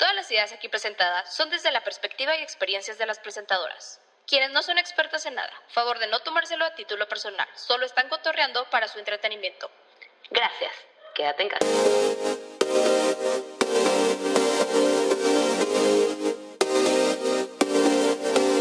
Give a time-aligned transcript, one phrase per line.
[0.00, 4.50] Todas las ideas aquí presentadas son desde la perspectiva y experiencias de las presentadoras, quienes
[4.50, 5.52] no son expertas en nada.
[5.68, 9.70] Favor de no tomárselo a título personal, solo están cotorreando para su entretenimiento.
[10.30, 10.72] Gracias.
[11.14, 11.66] Quédate en casa.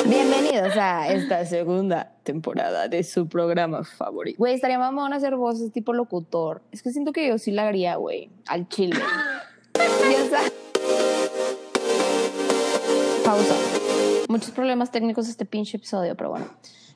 [0.03, 4.39] Bienvenidos a esta segunda temporada de su programa favorito.
[4.39, 6.63] Güey, estaría mamón hacer voces tipo locutor.
[6.73, 8.99] Es que siento que yo sí la haría, güey, al chile.
[10.09, 10.48] Ya
[14.29, 16.45] Muchos problemas técnicos este pinche episodio, pero bueno,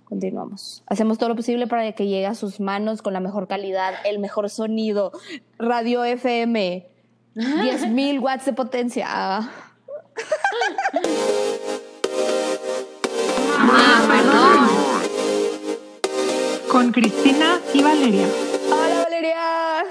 [0.04, 0.84] continuamos.
[0.86, 4.20] Hacemos todo lo posible para que llegue a sus manos con la mejor calidad, el
[4.20, 5.12] mejor sonido.
[5.58, 6.88] Radio FM,
[7.34, 9.08] 10.000 watts de potencia.
[9.10, 9.52] Ah.
[16.72, 18.28] Con Cristina y Valeria.
[18.70, 19.86] Hola Valeria.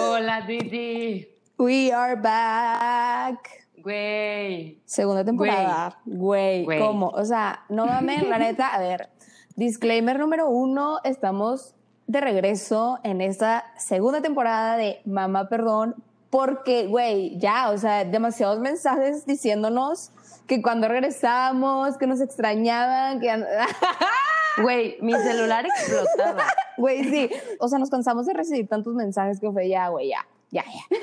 [0.00, 1.26] Hola, Titi.
[1.58, 3.67] We are back.
[3.88, 4.82] Güey.
[4.84, 5.98] Segunda temporada.
[6.04, 6.66] Güey.
[6.78, 7.08] ¿cómo?
[7.08, 9.08] O sea, no mames, la neta, a ver.
[9.56, 11.74] Disclaimer número uno, estamos
[12.06, 15.94] de regreso en esta segunda temporada de Mamá Perdón,
[16.28, 20.10] porque, güey, ya, o sea, demasiados mensajes diciéndonos
[20.46, 23.42] que cuando regresamos, que nos extrañaban, que...
[24.62, 26.42] Güey, mi celular explotaba.
[26.76, 27.30] Güey, sí.
[27.60, 30.98] O sea, nos cansamos de recibir tantos mensajes que fue ya, güey, ya, ya, ya.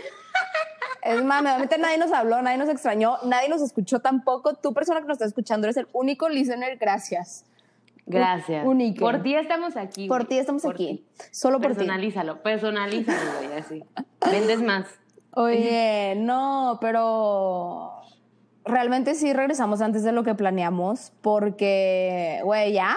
[1.05, 4.55] Es más, obviamente nadie nos habló, nadie nos extrañó, nadie nos escuchó tampoco.
[4.55, 6.77] Tú, persona que nos está escuchando, eres el único listener.
[6.79, 7.45] Gracias.
[8.07, 8.65] Gracias.
[8.65, 9.01] Único.
[9.01, 10.07] Por ti estamos aquí.
[10.07, 11.05] Por ti estamos Por aquí.
[11.29, 11.77] Solo por ti.
[11.77, 13.83] Personalízalo, personalízalo, güey, así.
[14.31, 14.87] Vendes más.
[15.35, 18.01] Oye, no, pero
[18.63, 22.95] realmente sí regresamos antes de lo que planeamos porque, güey, ya.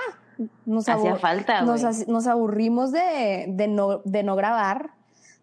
[0.64, 4.92] Nos, Hacía falta, nos, nos aburrimos de, de, no, de no grabar,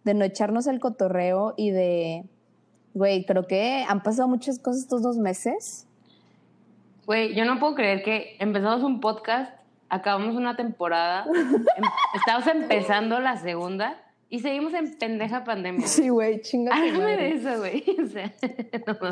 [0.05, 2.23] de no echarnos el cotorreo y de,
[2.95, 5.85] güey, creo que han pasado muchas cosas estos dos meses.
[7.05, 9.51] Güey, yo no puedo creer que empezamos un podcast,
[9.89, 11.25] acabamos una temporada,
[11.77, 11.83] em-
[12.15, 13.97] estamos empezando la segunda
[14.29, 15.85] y seguimos en pendeja pandemia.
[15.87, 16.71] Sí, güey, chinga.
[16.71, 17.83] tu Háblame de eso, güey.
[18.03, 18.33] O sea,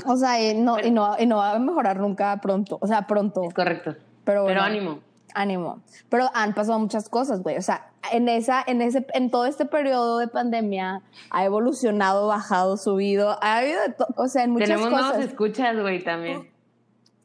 [0.05, 0.13] no.
[0.13, 3.05] O sea, y no, y, no, y no va a mejorar nunca pronto, o sea,
[3.05, 3.43] pronto.
[3.43, 3.91] Es correcto.
[3.91, 4.61] Pero, Pero bueno.
[4.61, 4.99] ánimo.
[5.35, 5.81] Ánimo.
[6.09, 7.57] Pero han pasado muchas cosas, güey.
[7.57, 12.77] O sea, en esa, en ese, en todo este periodo de pandemia ha evolucionado, bajado,
[12.77, 13.79] subido, ha habido,
[14.15, 16.49] o sea, en muchas Tenemos cosas, escuchas, güey, también.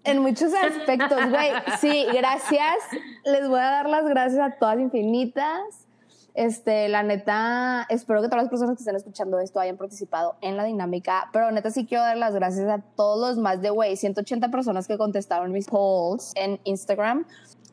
[0.04, 1.50] en muchos aspectos, güey.
[1.80, 2.76] Sí, gracias.
[3.24, 5.86] Les voy a dar las gracias a todas infinitas.
[6.34, 10.56] Este, la neta, espero que todas las personas que estén escuchando esto hayan participado en
[10.56, 13.96] la dinámica, pero neta sí quiero dar las gracias a todos los más de, güey,
[13.96, 17.26] 180 personas que contestaron mis polls en Instagram,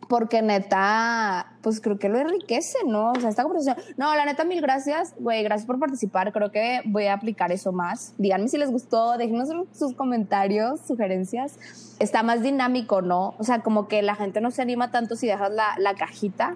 [0.07, 3.11] porque neta, pues creo que lo enriquece, ¿no?
[3.11, 3.77] O sea, esta conversación.
[3.97, 6.31] No, la neta, mil gracias, güey, gracias por participar.
[6.31, 8.13] Creo que voy a aplicar eso más.
[8.17, 11.95] Díganme si les gustó, déjenos sus comentarios, sugerencias.
[11.99, 13.35] Está más dinámico, ¿no?
[13.39, 16.55] O sea, como que la gente no se anima tanto si dejas la, la cajita,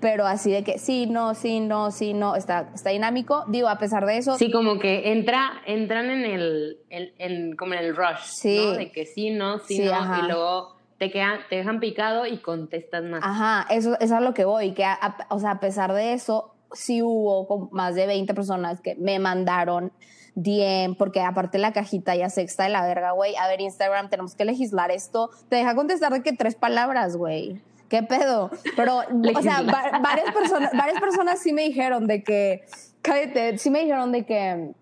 [0.00, 3.44] pero así de que sí, no, sí, no, sí, no, está, está dinámico.
[3.48, 7.74] Digo, a pesar de eso, Sí, como que entra, entran en el, en, en- como
[7.74, 8.58] en el rush, Sí.
[8.62, 8.72] ¿no?
[8.72, 10.20] De que sí, no, sí, Sí, no, ajá.
[10.22, 13.20] y luego te, quedan, te dejan picado y contestas más.
[13.24, 15.92] Ajá, eso, eso es a lo que voy, que a- a- o sea, a pesar
[15.92, 19.92] de eso, sí hubo más de 20 personas que me mandaron
[20.34, 24.34] DM, porque aparte la cajita ya sexta de la verga, güey, a ver, Instagram, tenemos
[24.34, 27.60] que legislar esto, te deja contestar de que tres palabras, güey.
[27.88, 28.50] ¿Qué pedo?
[28.76, 28.98] Pero,
[29.38, 32.64] o sea, va- varias, personas, varias personas sí me dijeron de que,
[33.00, 34.72] cállate, sí me dijeron de que,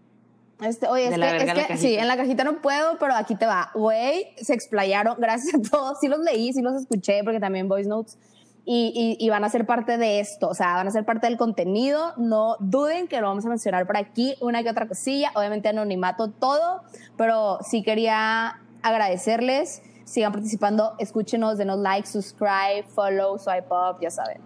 [0.61, 3.47] este, oye, es que, es que sí, en la cajita no puedo, pero aquí te
[3.47, 3.71] va.
[3.75, 5.17] Güey, se explayaron.
[5.19, 5.99] Gracias a todos.
[6.01, 8.19] Sí los leí, sí los escuché, porque también voice notes.
[8.67, 11.27] Y, y, y van a ser parte de esto, o sea, van a ser parte
[11.27, 12.15] del contenido.
[12.17, 16.31] No duden que lo vamos a mencionar por aquí, una que otra cosilla, obviamente anonimato,
[16.31, 16.83] todo,
[17.19, 19.83] pero sí quería agradecerles.
[20.05, 24.41] Sigan participando, escúchenos, denos like, subscribe, follow, swipe up, ya saben.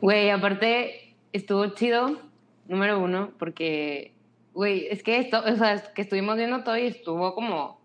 [0.00, 2.18] Güey, aparte estuvo chido,
[2.66, 4.13] número uno, porque,
[4.54, 7.78] güey, es que esto, o sea, es que estuvimos viendo todo y estuvo como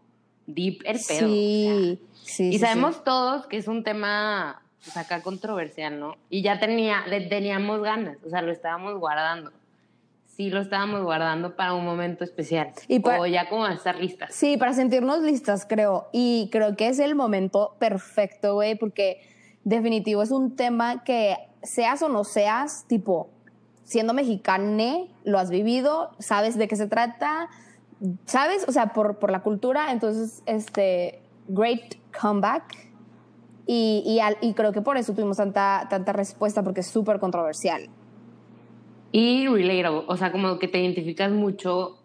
[0.45, 1.25] deep el pedo.
[1.25, 2.43] o Sí, sí.
[2.49, 6.15] y sí, sabemos todos que es un tema, pues acá controversial, ¿no?
[6.29, 9.51] Y ya tenía, le teníamos ganas, o sea, lo estábamos guardando.
[10.25, 12.71] Sí, lo estábamos guardando para un momento especial.
[12.87, 14.33] Y pa- o ya como a estar listas.
[14.33, 16.07] Sí, para sentirnos listas, creo.
[16.13, 19.19] Y creo que es el momento perfecto, güey, porque
[19.65, 23.29] definitivo es un tema que seas o no seas, tipo,
[23.89, 27.49] siendo mexicane, lo has vivido, sabes de qué se trata,
[28.25, 32.87] sabes, o sea, por, por la cultura, entonces, este, great comeback.
[33.65, 37.19] Y, y, al- y creo que por eso tuvimos tanta, tanta respuesta, porque es súper
[37.19, 37.89] controversial.
[39.11, 41.97] Y relatable, o sea, como que te identificas mucho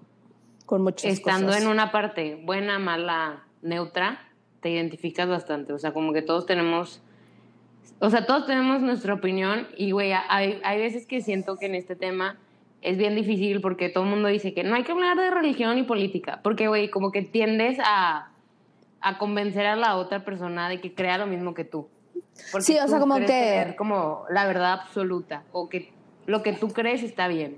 [0.65, 1.63] con muchas estando cosas.
[1.63, 4.21] en una parte buena, mala, neutra,
[4.61, 5.75] te identificas bastante.
[5.75, 7.03] O sea, como que todos tenemos,
[8.01, 11.75] o sea, todos tenemos nuestra opinión y, güey, hay, hay veces que siento que en
[11.75, 12.39] este tema
[12.83, 15.79] es bien difícil porque todo el mundo dice que no hay que hablar de religión
[15.79, 18.31] y política, porque, güey, como que tiendes a,
[19.01, 21.89] a convencer a la otra persona de que crea lo mismo que tú.
[22.53, 25.93] Porque Sí, o sea, como que- tener como la verdad absoluta o que
[26.27, 27.57] lo que tú crees está bien.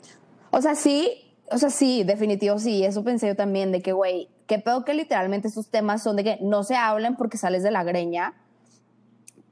[0.51, 4.29] O sea, sí, o sea, sí, definitivo sí, eso pensé yo también, de que, güey,
[4.47, 7.71] qué pedo que literalmente estos temas son de que no se hablan porque sales de
[7.71, 8.35] la greña,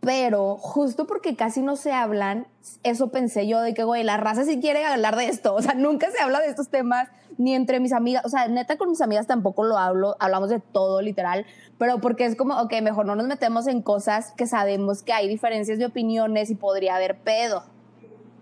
[0.05, 2.47] pero justo porque casi no se hablan,
[2.83, 5.75] eso pensé yo de que, güey, la raza sí quiere hablar de esto, o sea,
[5.75, 7.09] nunca se habla de estos temas,
[7.39, 10.61] ni entre mis amigas, o sea, neta con mis amigas tampoco lo hablo, hablamos de
[10.61, 11.47] todo literal,
[11.79, 15.29] pero porque es como, ok, mejor no nos metemos en cosas que sabemos que hay
[15.29, 17.65] diferencias de opiniones y podría haber pedo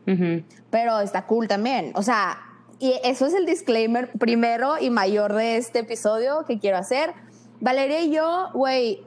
[0.07, 0.43] Ujú.
[0.71, 1.93] pero está cool también.
[1.95, 2.39] O sea,
[2.79, 7.15] y eso es el disclaimer primero y mayor de este episodio que quiero hacer.
[7.61, 9.05] Valeria y yo, güey,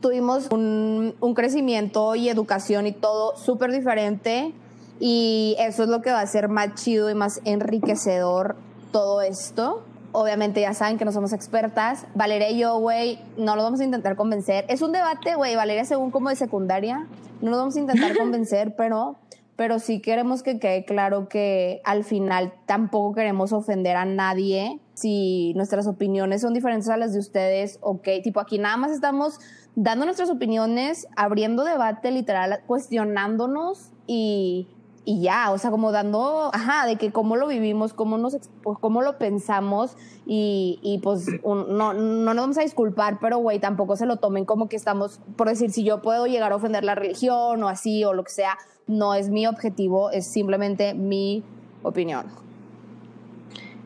[0.00, 4.54] tuvimos un, un crecimiento y educación y todo súper diferente
[5.00, 8.56] y eso es lo que va a ser más chido y más enriquecedor
[8.90, 9.84] todo esto.
[10.12, 12.06] Obviamente ya saben que no somos expertas.
[12.14, 14.64] Valeria y yo, güey, no lo vamos a intentar convencer.
[14.68, 17.06] Es un debate, güey, Valeria según como de secundaria.
[17.40, 19.16] No lo vamos a intentar convencer, pero,
[19.54, 24.80] pero sí queremos que quede claro que al final tampoco queremos ofender a nadie.
[24.94, 29.38] Si nuestras opiniones son diferentes a las de ustedes, ok, tipo aquí nada más estamos
[29.80, 34.66] dando nuestras opiniones, abriendo debate literal, cuestionándonos y,
[35.04, 38.76] y ya, o sea, como dando, ajá, de que cómo lo vivimos, cómo, nos, pues,
[38.80, 39.96] cómo lo pensamos
[40.26, 44.16] y, y pues un- no, no nos vamos a disculpar, pero güey, tampoco se lo
[44.16, 47.68] tomen como que estamos, por decir, si yo puedo llegar a ofender la religión o
[47.68, 48.58] así o lo que sea,
[48.88, 51.44] no es mi objetivo, es simplemente mi
[51.84, 52.26] opinión.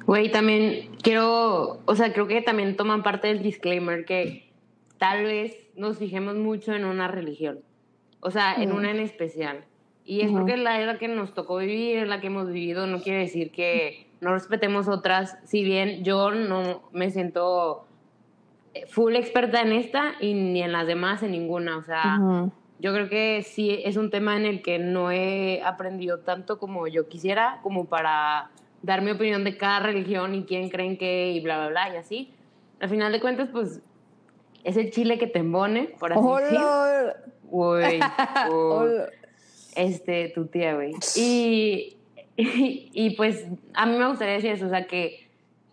[0.07, 4.51] Güey, también quiero, o sea, creo que también toman parte del disclaimer que
[4.99, 7.61] tal vez nos fijemos mucho en una religión,
[8.21, 9.65] o sea, en una en especial.
[10.05, 12.87] Y es porque la, es la que nos tocó vivir, es la que hemos vivido,
[12.87, 17.87] no quiere decir que no respetemos otras, si bien yo no me siento
[18.75, 22.19] eh, full experta en esta y ni en las demás, en ninguna, o sea,
[22.81, 26.89] yo creo que sí es un tema en el que no he aprendido tanto como
[26.89, 28.51] yo quisiera, como para
[28.83, 31.97] dar mi opinión de cada religión y quién creen que y bla, bla, bla, y
[31.97, 32.33] así.
[32.81, 33.81] Al final de cuentas, pues,
[34.65, 36.59] es el chile que te embone, por así decir.
[36.59, 37.17] Hola.
[37.45, 38.01] Güey,
[39.77, 40.95] este, tu tía, güey.
[41.17, 41.97] Y,
[42.37, 45.29] y, y, pues, a mí me gustaría decir eso, o sea, que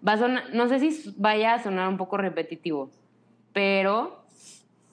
[0.05, 2.89] va a sonar, no sé si vaya a sonar un poco repetitivo,
[3.53, 4.23] pero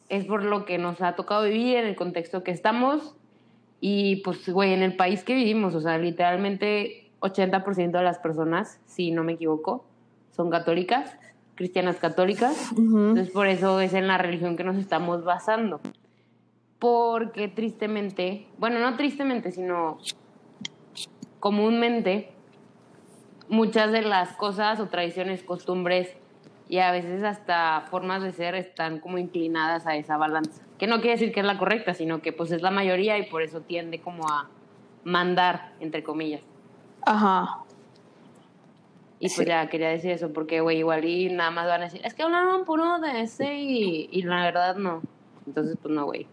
[0.08, 3.16] es por lo que nos ha tocado vivir, en el contexto que estamos
[3.80, 8.80] y pues, güey, en el país que vivimos, o sea, literalmente 80% de las personas,
[8.86, 9.84] si no me equivoco,
[10.30, 11.16] son católicas,
[11.56, 12.70] cristianas católicas.
[12.72, 13.08] Ujú.
[13.08, 15.80] Entonces, por eso es en la religión que nos estamos basando.
[16.78, 19.98] Porque tristemente, bueno, no tristemente, sino
[21.40, 22.30] comúnmente,
[23.48, 26.16] muchas de las cosas o tradiciones, costumbres
[26.68, 30.62] y a veces hasta formas de ser están como inclinadas a esa balanza.
[30.78, 33.30] Que no quiere decir que es la correcta, sino que pues es la mayoría y
[33.30, 34.48] por eso tiende como a
[35.04, 36.42] mandar, entre comillas.
[37.02, 37.65] Ajá.
[39.18, 42.00] Y pues ya quería decir eso, porque, güey, igual y nada más van a decir,
[42.04, 45.00] es que hablaron puro de ese y, y la verdad no.
[45.46, 46.26] Entonces, pues no, güey.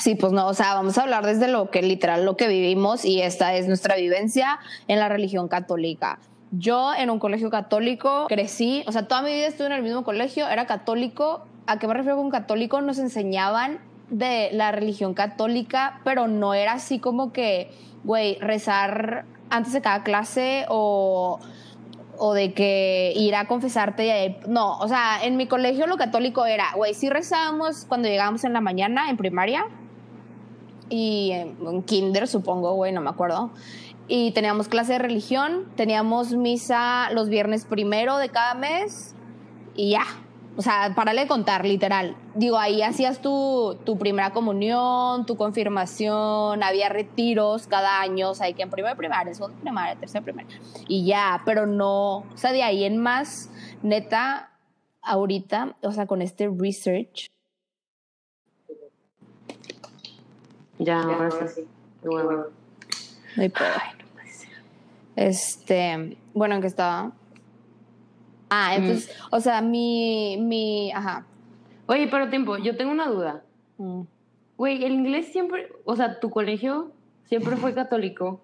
[0.00, 3.04] Sí, pues no, o sea, vamos a hablar desde lo que literal lo que vivimos
[3.04, 6.18] y esta es nuestra vivencia en la religión católica.
[6.50, 10.04] Yo en un colegio católico crecí, o sea, toda mi vida estuve en el mismo
[10.04, 11.44] colegio, era católico.
[11.66, 12.80] ¿A qué me refiero con católico?
[12.80, 17.70] Nos enseñaban de la religión católica, pero no era así como que,
[18.04, 21.40] güey, rezar antes de cada clase o
[22.18, 26.66] o de que ir a confesarte no, o sea, en mi colegio lo católico era,
[26.76, 29.64] güey, sí rezábamos cuando llegábamos en la mañana en primaria
[30.88, 33.50] y en, en kinder supongo, güey, no me acuerdo.
[34.08, 39.14] Y teníamos clase de religión, teníamos misa los viernes primero de cada mes
[39.76, 40.04] y ya.
[40.58, 42.16] O sea, párale de contar, literal.
[42.34, 48.46] Digo, ahí hacías tu, tu primera comunión, tu confirmación, había retiros cada año, o sea,
[48.46, 52.50] hay que en primera primaria, segunda primaria, tercera primaria, y ya, pero no, o sea,
[52.50, 53.50] de ahí en más,
[53.84, 54.50] neta,
[55.00, 57.28] ahorita, o sea, con este research,
[60.78, 61.66] Ya, ahora sí.
[62.02, 62.46] Qué huevo.
[63.36, 63.68] no hay pedo.
[65.16, 67.12] Este, bueno, ¿en qué estaba?
[68.50, 71.26] Ah, entonces, o sea, mi, mi, ajá.
[71.86, 73.42] Oye, pero tiempo, yo tengo una duda.
[73.78, 74.02] Mm.
[74.56, 76.90] Güey, el inglés siempre, o sea, tu colegio
[77.24, 78.40] siempre fue católico.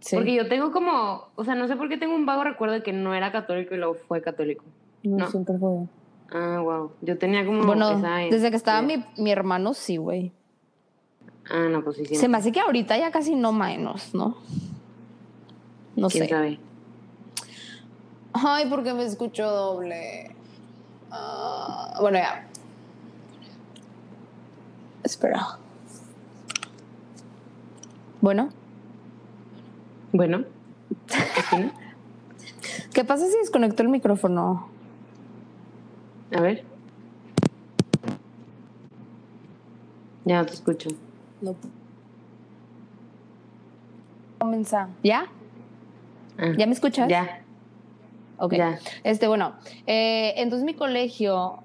[0.00, 0.16] Sí.
[0.16, 2.82] Porque yo tengo como, o sea, no sé por qué tengo un vago recuerdo de
[2.82, 4.64] que no era católico y luego fue católico.
[5.02, 5.30] No, no.
[5.30, 5.86] siempre fue.
[6.30, 6.90] Ah, wow.
[7.00, 10.32] Yo tenía como Bueno, esa desde que estaba mi, mi hermano, sí, güey.
[11.50, 12.16] Ah, no, pues sí, sí.
[12.16, 14.36] Se me hace que ahorita ya casi no menos, ¿no?
[15.94, 16.30] No ¿Quién sé.
[16.30, 16.58] sabe?
[18.34, 20.34] Ay, porque me escucho doble.
[21.10, 22.44] Ah, bueno, ya.
[25.04, 25.58] Espera.
[28.20, 28.48] Bueno,
[30.12, 30.44] Bueno.
[32.92, 34.68] ¿qué pasa si desconecto el micrófono?
[36.34, 36.64] A ver.
[40.24, 40.88] Ya no te escucho.
[41.40, 41.54] No.
[44.38, 44.88] Comienza.
[45.04, 45.26] ¿Ya?
[46.38, 47.08] Ah, ¿Ya me escuchas?
[47.08, 47.43] Ya,
[48.38, 48.54] Ok.
[48.54, 48.78] ya.
[49.04, 49.52] Este, bueno,
[49.86, 51.58] eh, entonces mi colegio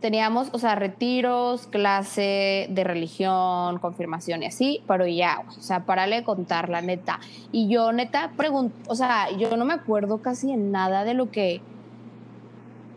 [0.00, 6.16] teníamos, o sea, retiros, clase de religión, confirmación y así, pero ya, o sea, párale
[6.16, 7.20] de contar, la neta.
[7.52, 11.30] Y yo, neta, pregunto, o sea, yo no me acuerdo casi en nada de lo
[11.30, 11.62] que.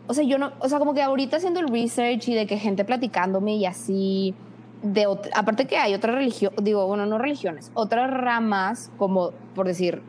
[0.06, 2.58] O sea, yo no, o sea, como que ahorita haciendo el research y de que
[2.58, 4.34] gente platicándome y así,
[4.82, 9.66] de ot- aparte que hay otra religión, digo, bueno, no religiones, otras ramas, como por
[9.66, 10.02] decir,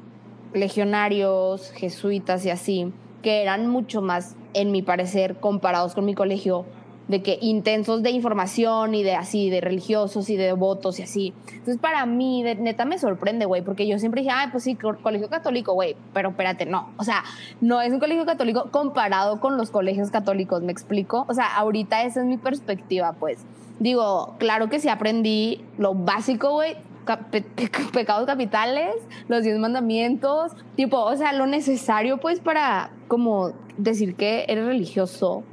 [0.54, 2.92] legionarios, jesuitas y así,
[3.22, 6.66] que eran mucho más, en mi parecer, comparados con mi colegio,
[7.08, 11.34] de que intensos de información y de así, de religiosos y de devotos y así.
[11.48, 14.76] Entonces, para mí, de, neta, me sorprende, güey, porque yo siempre dije, ay, pues sí,
[14.76, 16.90] co- colegio católico, güey, pero espérate, no.
[16.98, 17.24] O sea,
[17.62, 21.26] no es un colegio católico comparado con los colegios católicos, ¿me explico?
[21.28, 23.40] O sea, ahorita esa es mi perspectiva, pues.
[23.80, 26.76] Digo, claro que sí aprendí lo básico, güey,
[27.18, 28.96] pe- pe- pecados capitales,
[29.28, 35.44] los diez mandamientos, tipo, o sea, lo necesario, pues, para como decir que eres religioso.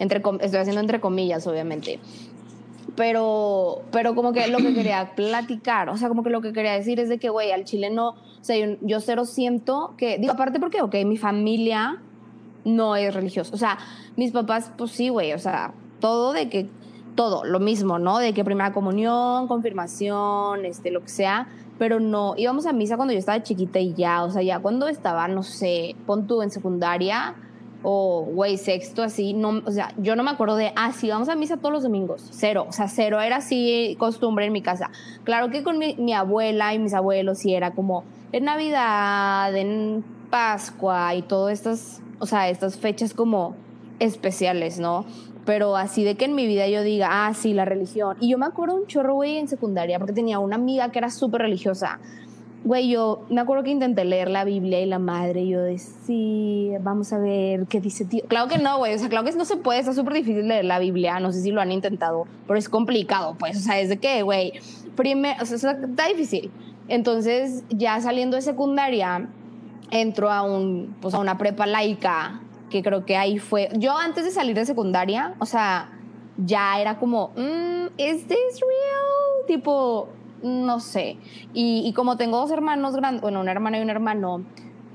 [0.00, 1.98] Entre, estoy haciendo entre comillas, obviamente.
[2.96, 6.72] Pero, pero como que lo que quería platicar, o sea, como que lo que quería
[6.72, 10.18] decir es de que, güey, al chile no, o sea, yo, yo cero siento que,
[10.18, 12.00] digo, aparte porque, ok, mi familia
[12.64, 13.78] no es religiosa, o sea,
[14.16, 16.68] mis papás, pues sí, güey, o sea, todo de que,
[17.18, 18.20] todo, lo mismo, ¿no?
[18.20, 23.12] De que primera comunión, confirmación, este, lo que sea, pero no, íbamos a misa cuando
[23.12, 26.52] yo estaba chiquita y ya, o sea, ya cuando estaba, no sé, pon tú en
[26.52, 27.34] secundaria
[27.82, 31.28] o, güey, sexto, así, no, o sea, yo no me acuerdo de, ah, sí, vamos
[31.28, 34.92] a misa todos los domingos, cero, o sea, cero, era así costumbre en mi casa.
[35.24, 40.04] Claro que con mi, mi abuela y mis abuelos sí era como en Navidad, en
[40.30, 43.56] Pascua y todas estas, o sea, estas fechas como
[43.98, 45.04] especiales, ¿no?
[45.48, 48.18] Pero así de que en mi vida yo diga, ah, sí, la religión.
[48.20, 51.08] Y yo me acuerdo un chorro, güey, en secundaria, porque tenía una amiga que era
[51.08, 52.00] súper religiosa.
[52.64, 55.78] Güey, yo me acuerdo que intenté leer la Biblia y la madre, y yo de
[55.78, 58.24] sí, vamos a ver qué dice tío.
[58.28, 60.66] Claro que no, güey, o sea, claro que no se puede, está súper difícil leer
[60.66, 63.88] la Biblia, no sé si lo han intentado, pero es complicado, pues, o sea, es
[63.88, 64.52] de que, güey,
[64.96, 66.50] primero, o sea, está- difícil.
[66.88, 69.30] Entonces, ya saliendo de secundaria,
[69.90, 73.68] entro a, un, pues, a una prepa laica, que creo que ahí fue.
[73.74, 75.90] Yo antes de salir de secundaria, o sea,
[76.36, 79.46] ya era como, mm, ¿is this real?
[79.46, 80.08] Tipo,
[80.42, 81.16] no sé.
[81.54, 84.44] Y, y como tengo dos hermanos grandes, bueno, una hermana y un hermano,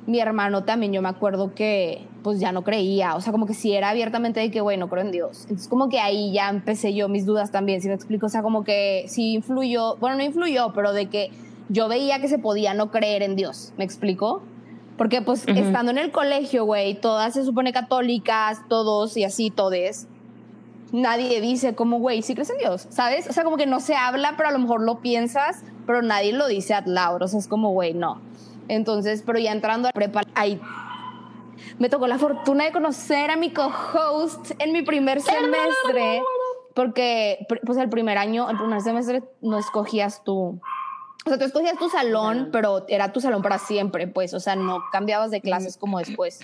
[0.06, 3.54] mi hermano también, yo me acuerdo que pues ya no creía, o sea, como que
[3.54, 5.42] sí era abiertamente de que, bueno, creo en Dios.
[5.44, 8.42] Entonces, como que ahí ya empecé yo mis dudas también, si me explico, o sea,
[8.42, 11.32] como que sí influyó, bueno, no influyó, pero de que
[11.70, 14.42] yo veía que se podía no creer en Dios, ¿me explico?
[14.98, 20.08] Porque pues estando en el colegio, güey, todas se supone católicas, todos y así, todes.
[20.92, 23.28] Nadie dice como, güey, sí crees en Dios, ¿sabes?
[23.28, 26.34] O sea, como que no se habla, pero a lo mejor lo piensas, pero nadie
[26.34, 27.24] lo dice out loud.
[27.24, 28.22] O sea, es como, güey, no.
[28.68, 30.62] Entonces, pero ya entrando a prepa, ahí
[31.80, 36.22] me tocó la fortuna de conocer a mi co-host en mi primer semestre,
[36.74, 40.60] porque pues el primer año, el primer semestre no escogías tú.
[41.26, 44.56] O sea, tú escogías tu salón, pero era tu salón para siempre, pues, o sea,
[44.56, 46.40] no cambiabas de clases como después.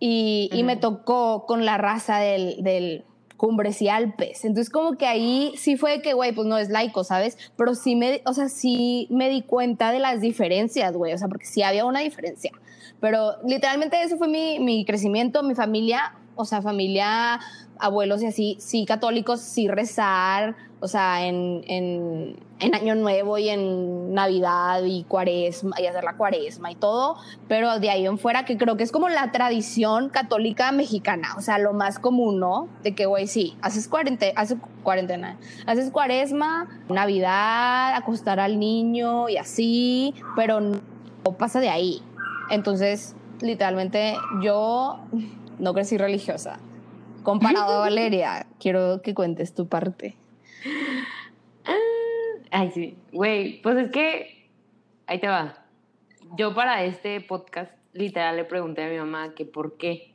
[0.00, 3.04] Y, y me tocó con la raza del, del
[3.42, 4.44] Cumbres y Alpes.
[4.44, 7.36] Entonces, como que ahí sí fue que, güey, pues no es laico, ¿sabes?
[7.56, 11.26] Pero sí me, o sea, sí me di cuenta de las diferencias, güey, o sea,
[11.26, 12.52] porque sí había una diferencia.
[13.00, 17.40] Pero literalmente eso fue mi, mi crecimiento, mi familia, o sea, familia,
[17.80, 23.48] abuelos y así, sí católicos, sí rezar, o sea, en, en, en Año Nuevo y
[23.48, 28.44] en Navidad y Cuaresma, y hacer la Cuaresma y todo, pero de ahí en fuera,
[28.44, 32.66] que creo que es como la tradición católica mexicana, o sea, lo más común, ¿no?
[32.82, 39.36] De que, güey, sí, haces, cuarente, haces cuarentena, haces Cuaresma, Navidad, acostar al niño y
[39.36, 42.02] así, pero no pasa de ahí.
[42.50, 44.98] Entonces, literalmente, yo
[45.60, 46.58] no crecí religiosa.
[47.22, 50.16] Comparado a Valeria, quiero que cuentes tu parte.
[52.50, 52.96] Ay, sí.
[53.12, 54.48] Güey, pues es que.
[55.06, 55.64] Ahí te va.
[56.36, 60.14] yo para este podcast literal le pregunté a mi mamá que por qué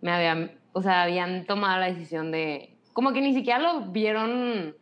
[0.00, 4.74] me habían, o sea, habían tomado la decisión de, como que ni siquiera lo vieron,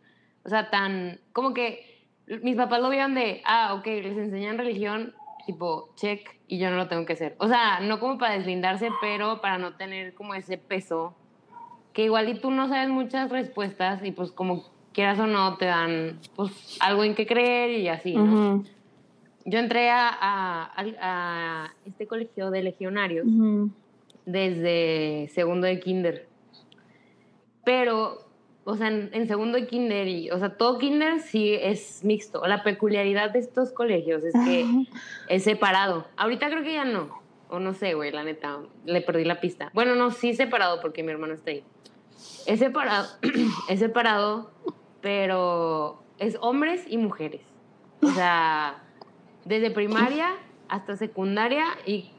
[0.43, 2.05] o sea, tan, como que
[2.43, 5.13] mis papás lo vieron de, ah, ok, les enseñan religión,
[5.45, 7.35] tipo, check, y yo no lo tengo que hacer.
[7.39, 11.15] O sea, no como para deslindarse, pero para no tener como ese peso,
[11.93, 14.63] que igual y tú no sabes muchas respuestas y pues como
[14.99, 16.51] quieras o no te dan pues
[16.81, 18.23] algo en qué creer y así, ¿no?
[18.57, 18.65] Ujú,
[19.45, 23.69] Yo entré a, a- a este colegio de legionarios ujú.
[24.25, 26.27] desde segundo de kinder.
[27.63, 28.25] Pero,
[28.65, 32.45] o sea, en, en segundo de kinder, y, o sea, todo kinder sí es mixto.
[32.45, 34.65] La peculiaridad de estos colegios es que
[35.29, 36.07] es separado.
[36.17, 37.17] Ahorita creo que ya no.
[37.47, 39.71] O no sé, güey, la neta, le perdí la pista.
[39.73, 41.63] Bueno, no, sí separado porque mi hermano está ahí.
[42.45, 43.07] Es separado,
[43.69, 44.51] es separado,
[45.01, 47.41] pero es hombres y mujeres.
[48.01, 48.83] O sea,
[49.45, 50.35] desde primaria
[50.67, 52.11] hasta secundaria y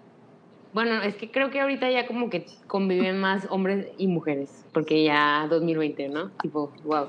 [0.73, 5.03] bueno, es que creo que ahorita ya como que conviven más hombres y mujeres, porque
[5.03, 6.31] ya 2020, ¿no?
[6.43, 7.09] Tipo, wow.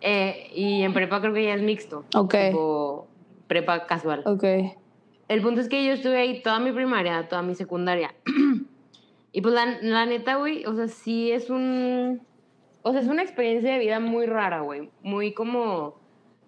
[0.00, 2.04] Eh, y en prepa creo que ya es mixto.
[2.14, 2.34] Ok.
[2.48, 3.06] Tipo,
[3.46, 4.22] prepa casual.
[4.24, 4.44] Ok.
[5.28, 8.14] El punto es que yo estuve ahí toda mi primaria, toda mi secundaria.
[9.32, 12.22] y pues la, la neta, güey, o sea, sí es un...
[12.82, 14.90] O sea, es una experiencia de vida muy rara, güey.
[15.02, 15.96] Muy como...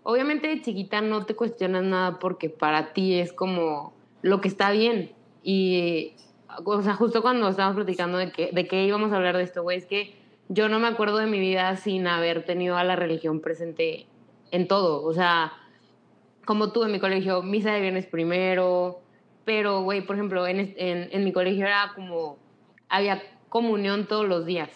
[0.03, 4.71] Obviamente de chiquita no te cuestionas nada porque para ti es como lo que está
[4.71, 5.13] bien.
[5.43, 6.15] Y,
[6.65, 9.63] o sea, justo cuando estábamos platicando de que, de qué íbamos a hablar de esto,
[9.63, 10.15] güey, es que
[10.49, 14.07] yo no me acuerdo de mi vida sin haber tenido a la religión presente
[14.51, 15.05] en todo.
[15.05, 15.53] O sea,
[16.47, 19.01] como tú en mi colegio, misa de viernes primero,
[19.45, 22.39] pero, güey, por ejemplo, en, en, en mi colegio era como,
[22.89, 24.71] había comunión todos los días.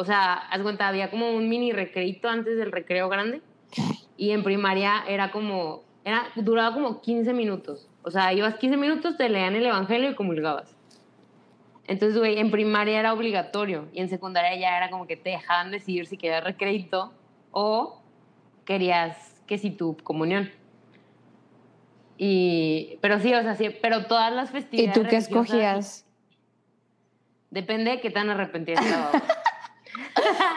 [0.00, 3.42] O sea, haz cuenta, había como un mini recreito antes del recreo grande
[4.16, 7.90] y en primaria era como, era, duraba como 15 minutos.
[8.04, 10.76] O sea, ibas 15 minutos, te leían el evangelio y comulgabas.
[11.88, 15.72] Entonces, güey, en primaria era obligatorio y en secundaria ya era como que te dejaban
[15.72, 17.12] decidir si querías recreito
[17.50, 18.00] o
[18.64, 20.48] querías que si tu comunión.
[22.18, 24.94] Y, pero sí, o sea, sí, pero todas las ¿Y festividades.
[24.94, 26.06] tú qué escogías?
[27.50, 29.10] Depende de qué tan arrepentida estaba.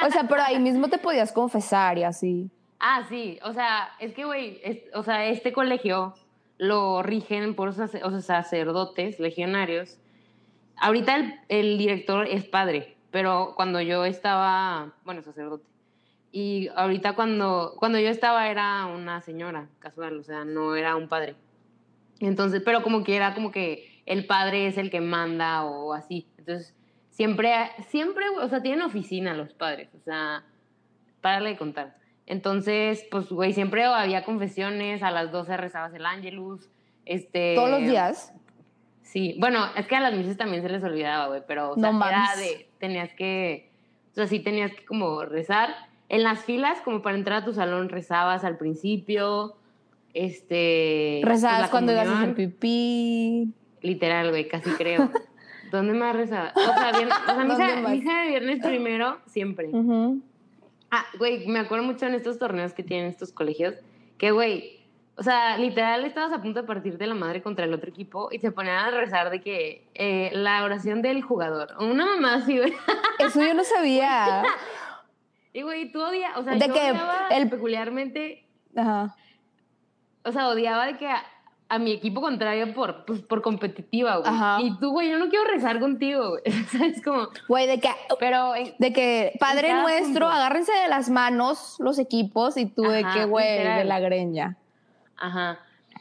[0.06, 2.50] O sea, pero ahí mismo te podías confesar y así.
[2.80, 4.62] ah, sí, o sea, es que, güey,
[4.94, 6.16] o sea, este colegio
[6.58, 7.88] lo rigen por o sea,
[8.22, 10.00] sacerdotes, legionarios.
[10.78, 15.66] Ahorita el, el director es padre, pero cuando yo estaba, bueno, sacerdote.
[16.32, 21.10] Y ahorita cuando, cuando yo estaba era una señora casual, o sea, no era un
[21.10, 21.36] padre.
[22.20, 26.28] Entonces, pero como que era como que el padre es el que manda o así.
[26.38, 26.76] Entonces,
[27.22, 27.54] siempre,
[27.90, 30.44] siempre, o sea, tienen oficina los padres, o sea,
[31.22, 31.96] párale de contar.
[32.26, 36.70] Entonces, pues, güey, siempre había confesiones, a las 12 rezabas el ángelus,
[37.06, 37.54] este...
[37.54, 38.34] Todos los días.
[39.04, 41.92] Sí, bueno, es que a las misas también se les olvidaba, güey, pero, o sea,
[41.92, 43.70] No era de, tenías que,
[44.14, 45.76] o sea, sí tenías que como rezar.
[46.10, 49.56] En las filas, como para entrar a tu salón, rezabas al principio,
[50.16, 51.20] este...
[51.22, 53.54] pues, Rezabas cuando ibas a hacer pipí.
[53.82, 55.12] Literal, güey, casi creo.
[55.72, 56.52] ¿Dónde más rezaba?
[56.56, 59.70] O sea, vier- o sea ¿Dónde misa, misa de viernes primero, siempre.
[60.92, 63.76] Ah, güey, me acuerdo mucho en estos torneos que tienen estos colegios,
[64.18, 64.82] que, güey,
[65.16, 68.30] o sea, literal estabas a punto de partir de la madre contra el otro equipo
[68.32, 72.58] y se ponían a rezar de que eh, la oración del jugador, una mamá así,
[72.58, 72.74] güey.
[73.20, 74.44] Eso yo no sabía.
[75.54, 79.16] Y, güey, tú odias, o sea, De yo que odiaba el- peculiarmente, Ajá.
[80.24, 81.08] o sea, odiaba de que
[81.72, 84.30] a, mi equipo contrario por, pues, por competitiva, güey.
[84.30, 84.60] Ajá.
[84.62, 86.42] Y tú, güey, yo no quiero rezar contigo, güey.
[86.72, 87.02] ¿Sabes?
[87.04, 88.56] Como, Güey, de que, pero...
[88.56, 90.30] en- de que Padre Nuestro, punto.
[90.30, 94.58] agárrense de las manos los equipos y tú de que, güey, de la greña.
[95.18, 95.60] Ajá.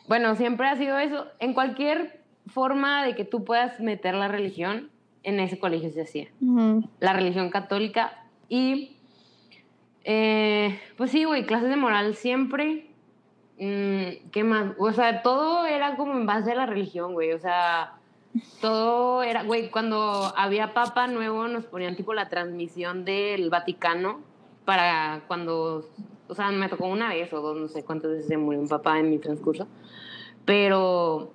[0.09, 1.27] Bueno, siempre ha sido eso.
[1.39, 4.91] En cualquier forma de que tú puedas meter la religión,
[5.23, 6.29] en ese colegio se hacía.
[6.99, 8.25] La religión católica.
[8.49, 8.97] Y,
[10.05, 12.90] eh, pues sí, güey, clases de moral siempre.
[13.61, 14.73] Mm, ¿Qué más?
[14.79, 17.33] O sea, todo era como en base a la religión, güey.
[17.33, 18.01] O sea,
[18.61, 24.21] todo era, güey, cuando había papa nuevo nos ponían tipo la transmisión del Vaticano
[24.65, 25.85] para cuando,
[26.29, 28.69] o sea, me tocó una vez o dos, no sé cuántas veces se murió un
[28.69, 29.67] papá en mi transcurso,
[30.45, 31.33] pero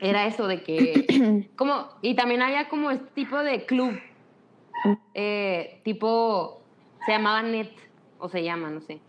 [0.00, 3.92] era eso de que, como, y también había como este tipo de club,
[5.12, 6.62] eh, tipo,
[7.04, 7.70] se llamaba NET,
[8.18, 9.00] o se llama, no sé,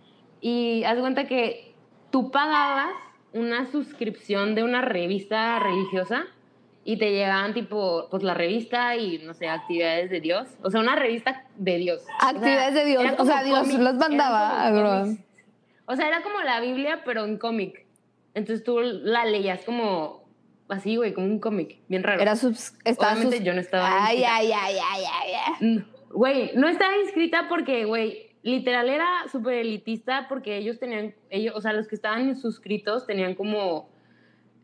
[0.41, 1.74] y haz cuenta que
[2.11, 2.91] tú pagabas
[3.33, 6.25] una suscripción de una revista religiosa
[6.83, 10.47] y te llegaban tipo, pues la revista y, no sé, actividades de Dios.
[10.61, 12.01] O sea, una revista de Dios.
[12.01, 13.03] O sea, Actividades de Dios.
[13.17, 15.05] O sea, Dios cómic, los mandaba.
[15.87, 17.85] O sea, era como la Biblia, pero en cómic.
[18.33, 20.25] Entonces tú la leías como
[20.69, 22.21] así, güey, como un cómic, bien raro.
[22.21, 25.85] Era subs, estaba Obviamente sus- yo no estaba Ay, ay, ay, ay, ay, ay.
[26.11, 31.61] Güey, no estaba inscrita porque, güey, literal era súper elitista porque ellos tenían, ellos, o
[31.61, 33.89] sea, los que estaban suscritos tenían como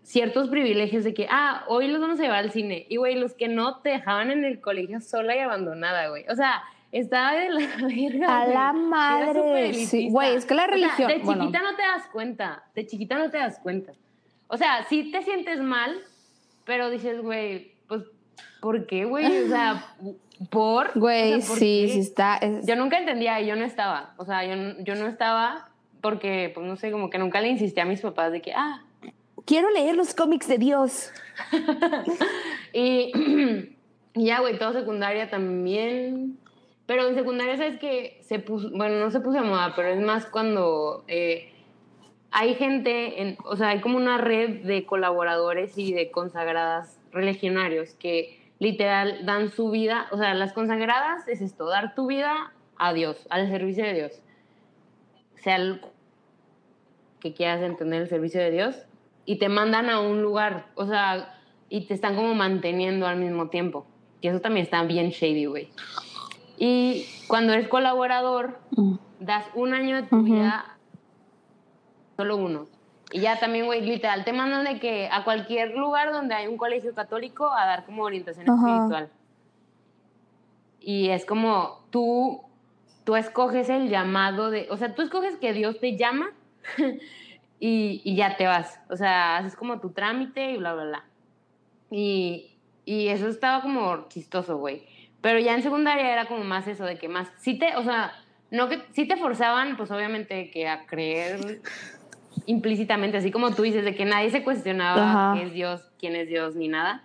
[0.03, 2.85] ciertos privilegios de que, ah, hoy los vamos a llevar al cine.
[2.89, 6.25] Y, güey, los que no te dejaban en el colegio sola y abandonada, güey.
[6.29, 8.41] O sea, estaba de la verga.
[8.41, 9.73] A la madre,
[10.09, 11.41] güey, es que la O sea, religión- de bueno.
[11.45, 12.63] chiquita no te das cuenta.
[12.75, 13.93] De chiquita no te das cuenta.
[14.47, 15.95] O sea, sí te sientes mal,
[16.65, 18.03] pero dices, güey, pues,
[18.59, 19.25] ¿por qué, güey?
[19.45, 19.95] O sea,
[20.49, 20.91] ¿por?
[20.97, 21.93] Güey, O sea, ¿por sí, qué?
[21.93, 22.37] sí está.
[22.37, 24.13] es- Yo nunca entendía y yo no estaba.
[24.17, 25.69] O sea, yo, no- yo no estaba
[26.01, 28.81] porque, pues, no sé, como que nunca le insistí a mis papás de que, ah,
[29.45, 31.11] Quiero leer los cómics de Dios.
[32.73, 33.11] Y,
[34.13, 36.37] y ya, güey, todo secundaria también.
[36.85, 39.99] Pero en secundaria, ¿sabes que Se puso, bueno, no se puso de moda, pero es
[40.01, 41.51] más cuando eh,
[42.31, 47.93] hay gente, en, o sea, hay como una red de colaboradores y de consagradas religionarios
[47.95, 52.93] que literal dan su vida, o sea, las consagradas es esto, dar tu vida a
[52.93, 54.11] Dios, al servicio de Dios.
[55.33, 55.81] Sea el
[57.19, 58.75] que quieras entender el servicio de Dios
[59.25, 63.49] y te mandan a un lugar, o sea, y te están como manteniendo al mismo
[63.49, 63.87] tiempo.
[64.21, 65.69] Y eso también está bien shady, güey.
[66.59, 68.93] Y cuando eres colaborador, Mm.
[69.21, 70.77] das un año de tu vida,
[72.15, 72.67] solo uno.
[73.11, 76.57] Y ya también, güey, literal, te mandan de que a cualquier lugar donde hay un
[76.57, 78.55] colegio católico a dar como orientación Ajá.
[78.55, 79.09] espiritual.
[80.79, 82.41] Y es como tú,
[83.03, 86.31] tú escoges el llamado de, o sea, tú escoges que Dios te llama
[87.59, 88.79] y, y ya te vas.
[88.89, 91.05] O sea, haces como tu trámite y bla, bla, bla.
[91.91, 94.87] Y, y eso estaba como chistoso, güey.
[95.21, 98.13] Pero ya en secundaria era como más eso de que más, sí te, o sea,
[98.49, 101.61] no que, sí te forzaban, pues obviamente que a creer
[102.45, 106.27] implícitamente, así como tú dices, de que nadie se cuestionaba qué es Dios, quién es
[106.27, 107.03] Dios, ni nada.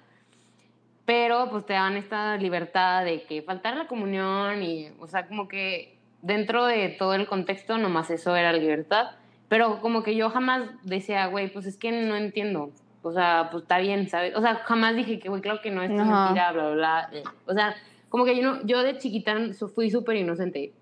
[1.05, 5.46] Pero pues te daban esta libertad de que faltar la comunión y, o sea, como
[5.49, 9.11] que dentro de todo el contexto, nomás eso era libertad.
[9.49, 12.72] Pero como que yo jamás decía, güey, pues es que no entiendo.
[13.03, 14.35] O sea, pues está bien, ¿sabes?
[14.35, 17.11] O sea, jamás dije que, güey, claro que no, esto es mentira, bla, bla, bla.
[17.46, 17.77] O sea,
[18.09, 19.37] como que yo, no, yo de chiquita
[19.72, 20.72] fui súper inocente.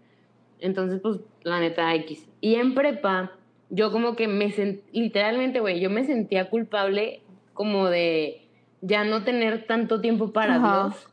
[0.58, 2.26] Entonces, pues, la neta, X.
[2.40, 3.32] Y en prepa,
[3.70, 7.22] yo como que me sent, literalmente, güey, yo me sentía culpable
[7.54, 8.46] como de
[8.80, 10.82] ya no tener tanto tiempo para Ajá.
[10.88, 11.06] Dios.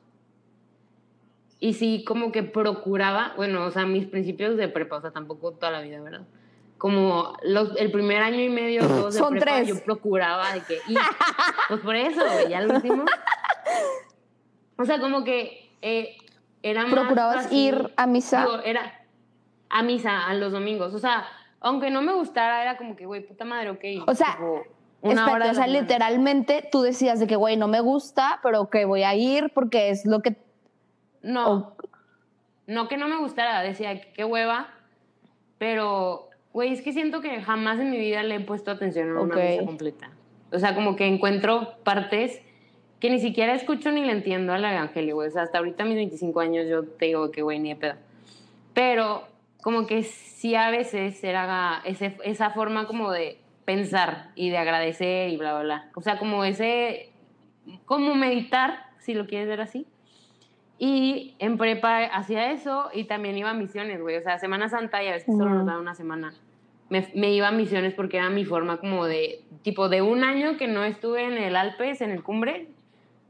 [1.59, 5.51] Y sí, como que procuraba, bueno, o sea, mis principios de prepa, o sea, tampoco
[5.51, 6.25] toda la vida, ¿verdad?
[6.79, 9.67] Como los, el primer año y medio, dos de Son prepa, tres.
[9.67, 10.95] yo procuraba de que, y,
[11.67, 13.05] pues por eso, güey, ya lo último.
[14.77, 16.17] O sea, como que eh,
[16.63, 18.41] era más ¿Procurabas fácil- ir a misa?
[18.45, 19.05] Digo, era
[19.69, 20.95] a misa a los domingos.
[20.95, 21.27] O sea,
[21.61, 24.07] aunque no me gustara, era como que, güey, puta madre, ok.
[24.07, 24.63] O sea, tipo,
[25.01, 25.81] una Espérate, hora o sea, semana.
[25.81, 29.89] literalmente tú decías de que, güey, no me gusta, pero que voy a ir porque
[29.89, 30.35] es lo que...
[31.21, 31.75] No, o-
[32.67, 34.67] no que no me gustara, decía qué hueva,
[35.57, 39.21] pero, güey, es que siento que jamás en mi vida le he puesto atención a
[39.21, 39.41] una Ok.
[39.41, 40.11] misa completa.
[40.51, 42.41] O sea, como que encuentro partes
[42.99, 45.27] que ni siquiera escucho ni le entiendo al evangelio, güey.
[45.29, 47.75] O sea, hasta ahorita a mis 25 años yo te digo que, güey, ni de
[47.75, 47.93] pedo.
[48.73, 49.23] Pero
[49.61, 55.29] como que sí a veces era ese, esa forma como de pensar y de agradecer
[55.29, 55.89] y bla, bla, bla.
[55.95, 57.11] O sea, como ese,
[57.85, 59.87] como meditar, si lo quieres ver así.
[60.77, 64.17] Y en prepa hacía eso y también iba a misiones, güey.
[64.17, 66.33] O sea, Semana Santa y a veces solo nos daban una semana.
[66.89, 70.57] Me, me iba a misiones porque era mi forma como de, tipo, de un año
[70.57, 72.67] que no estuve en el Alpes, en el Cumbre,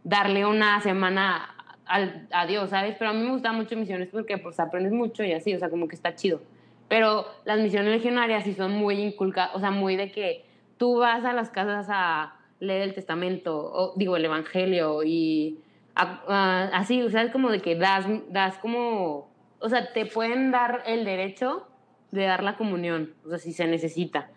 [0.03, 1.50] darle una semana
[1.91, 2.95] al, a Dios, ¿sabes?
[2.97, 5.69] Pero a mí me gustan mucho misiones porque pues aprendes mucho y así, o sea,
[5.69, 6.41] como que está chido.
[6.87, 10.45] Pero las misiones legionarias sí son muy inculcadas, o sea, muy de que
[10.77, 15.59] tú vas a las casas a leer el testamento, o digo, el evangelio y
[15.95, 20.83] así, o sea, es como de que das, das como, o sea, te pueden dar
[20.85, 21.67] el derecho
[22.11, 24.29] de dar la comunión, o sea, si se necesita.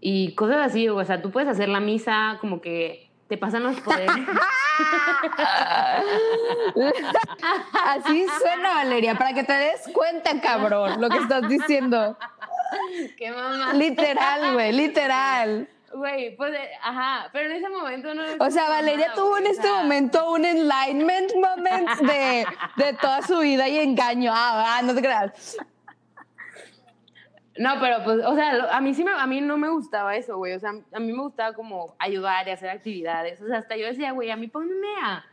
[0.00, 3.78] Y cosas así, o sea, tú puedes hacer la misa como que te pasan los
[3.80, 4.10] poderes.
[7.84, 12.16] Así suena, Valeria, para que te des cuenta, cabrón, lo que estás diciendo.
[13.16, 13.74] ¡Qué mamá!
[13.74, 15.68] Literal, güey, literal.
[15.92, 18.22] Güey, pues, eh, ajá, pero en ese momento no...
[18.40, 23.68] O sea, Valeria tuvo en este momento un enlightenment moment de, de toda su vida
[23.68, 24.32] y engaño.
[24.34, 25.56] Ah, ah, no te creas.
[27.58, 30.36] No, pero pues, o sea, a mí sí me, a mí no me gustaba eso,
[30.36, 30.52] güey.
[30.52, 33.40] O sea, a mí me gustaba como ayudar y hacer actividades.
[33.42, 35.24] O sea, hasta yo decía, güey, a mí pónganme a,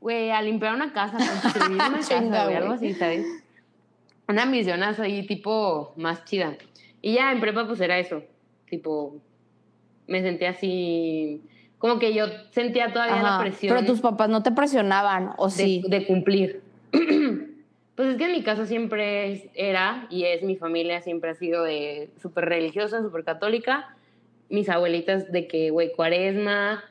[0.00, 3.26] güey, a limpiar una casa, construir una casa, güey, algo así, ¿sabes?
[4.26, 6.56] Una misión así, tipo, más chida.
[7.02, 8.22] Y ya en prepa, pues era eso.
[8.66, 9.20] Tipo,
[10.06, 11.42] me sentía así
[11.84, 15.52] como que yo sentía todavía la presión Pero tus papás no te presionaban, ¿o de,
[15.52, 15.84] sí?
[15.86, 16.62] de cumplir.
[17.96, 21.62] pues es que en mi caso siempre era y es mi familia siempre ha sido
[21.62, 23.94] de súper religiosa, súper católica.
[24.48, 26.82] Mis abuelitas de que, güey, cuaresma,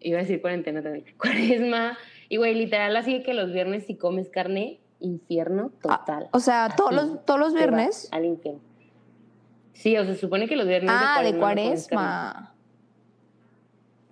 [0.00, 1.96] iba a decir cuarentena también, cuaresma,
[2.28, 6.28] y güey, literal así que los viernes si comes carne, infierno total.
[6.32, 8.08] O sea, todos Así, los, todos los viernes.
[8.12, 8.60] Al infierno.
[9.72, 12.52] Sí, o sea, se supone que los viernes Ah, de cuaresma.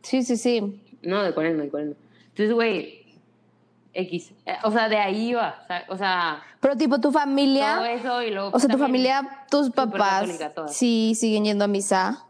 [0.03, 0.81] Sí, sí, sí.
[1.03, 1.97] No, de cuaresma, de cuaresma.
[2.29, 3.06] Entonces, güey,
[3.97, 4.33] X.
[4.45, 5.57] Eh, O sea, de ahí iba.
[5.89, 8.51] o sea- Pero tipo tu familia, todo eso y luego.
[8.53, 10.29] o sea, tu familia, tus papás,
[10.69, 12.25] sí siguen yendo a misa.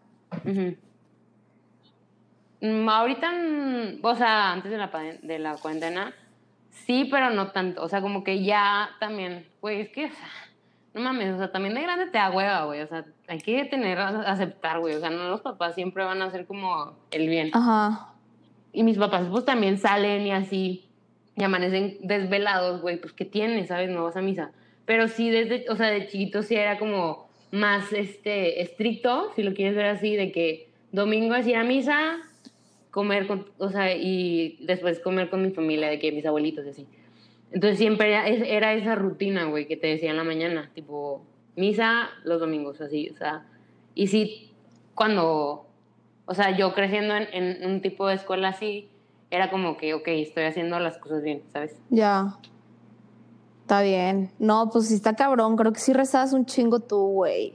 [2.60, 4.90] Mm, ahorita, mm, o sea, antes de la,
[5.22, 6.12] de la cuarentena,
[6.86, 7.82] sí, pero no tanto.
[7.82, 10.28] O sea, como que ya también, güey, es que, o sea,
[10.94, 12.80] no mames, o sea, también de grande te da hueva, güey.
[12.80, 14.94] O sea, hay que tener, aceptar, güey.
[14.94, 17.50] O sea, no los papás siempre van a hacer como el bien.
[17.52, 18.12] Ajá.
[18.72, 20.85] Y mis papás, pues también salen y así,
[21.36, 23.90] y amanecen desvelados, güey, pues, ¿qué tienes, sabes?
[23.90, 24.52] No vas a misa.
[24.86, 29.52] Pero sí, desde, o sea, de chiquito sí era como más, este, estricto, si lo
[29.52, 32.18] quieres ver así, de que domingo es ir a misa,
[32.90, 36.70] comer con, o sea, y después comer con mi familia, de que mis abuelitos y
[36.70, 36.86] así.
[37.52, 41.22] Entonces siempre era, era esa rutina, güey, que te decía en la mañana, tipo,
[41.54, 43.46] misa los domingos, así, o sea,
[43.94, 44.52] y sí,
[44.94, 45.66] cuando,
[46.24, 48.88] o sea, yo creciendo en, en un tipo de escuela así,
[49.36, 51.76] era como que, ok, estoy haciendo las cosas bien, ¿sabes?
[51.90, 52.38] Ya.
[53.62, 54.32] Está bien.
[54.38, 55.56] No, pues sí está cabrón.
[55.56, 57.54] Creo que sí rezabas un chingo tú, güey.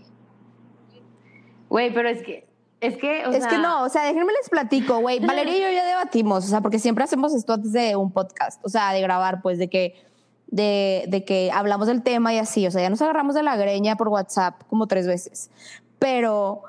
[1.70, 2.48] Güey, pero es que,
[2.82, 5.20] es que, o Es que no, o sea, déjenme les platico, güey.
[5.26, 8.60] Valeria y yo ya debatimos, o sea, porque siempre hacemos esto antes de un podcast,
[8.64, 9.96] o sea, de grabar, pues, de que,
[10.48, 13.56] de, de que hablamos del tema y así, o sea, ya nos agarramos de la
[13.56, 15.50] greña por WhatsApp como tres veces.
[15.98, 16.64] Pero,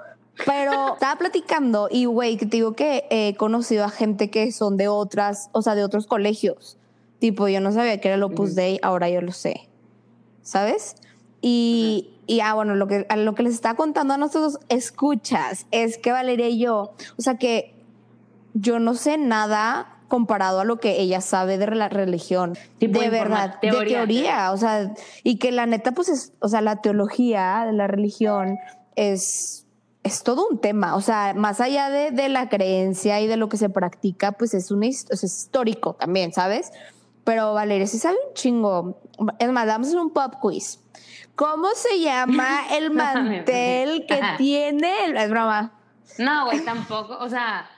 [0.46, 4.88] pero estaba platicando y, güey, te digo que he conocido a gente que son de
[4.88, 6.78] otras, o sea, de otros colegios.
[7.18, 8.56] Tipo, yo no sabía que era el Opus Ujú.
[8.56, 9.68] Dei, ahora yo lo sé.
[10.42, 10.96] ¿Sabes?
[11.40, 15.98] Y, y ah, bueno, lo que, lo que les estaba contando a nosotros escuchas es
[15.98, 17.74] que Valeria y yo, o sea que
[18.54, 23.08] yo no sé nada comparado a lo que ella sabe de la religión, Tipo de
[23.08, 24.92] verdad, teoría, de teoría, o sea,
[25.22, 28.58] y que la neta, pues, es, o sea, la teología de la religión
[28.94, 29.61] es,
[30.02, 33.48] es todo un tema, o sea, más allá de, de la creencia y de lo
[33.48, 36.72] que se practica, pues es, un, sea, es histórico también, ¿sabes?
[37.24, 39.00] Pero Valeria sí sabe un chingo.
[39.38, 40.80] Es más, hacer un pop quiz.
[41.36, 45.04] ¿Cómo se llama el mantel que tiene?
[45.04, 45.72] el- Es broma.
[46.18, 47.70] No, güey, tampoco, o sea,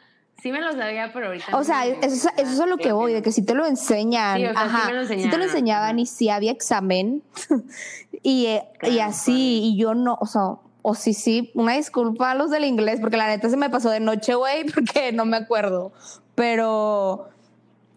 [0.42, 1.54] sí me lo sabía, pero ahorita.
[1.56, 3.52] O sea, no, eso, es- eso es a lo que voy, de que si te
[3.54, 4.38] lo enseñan.
[4.38, 7.22] Sí, o sea, sí me lo sí te lo enseñaban y sí había examen.
[8.22, 10.54] y, eh, y Claro, así, y yo no, o sea,
[10.87, 13.88] o sí, sí, una disculpa a los del inglés, porque la neta se me pasó
[13.88, 15.92] de noche, güey, porque no me acuerdo.
[16.35, 17.31] Pero,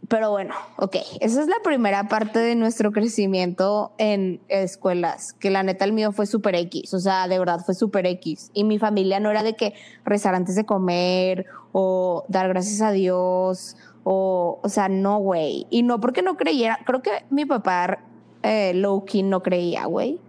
[0.08, 5.64] pero bueno, ok, esa es la primera parte de nuestro crecimiento en escuelas, que la
[5.64, 8.52] neta el mío fue super X, o sea, de verdad fue super X.
[8.54, 9.74] Y mi familia no era de que
[10.06, 15.68] rezar antes de comer o dar gracias a Dios, o, o sea, no, güey.
[15.70, 18.00] Y no porque no creyera, creo que mi papá
[18.44, 20.22] eh, low key no creía, güey.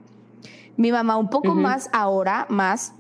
[0.79, 2.93] Mi mamá un poco más ahora, más,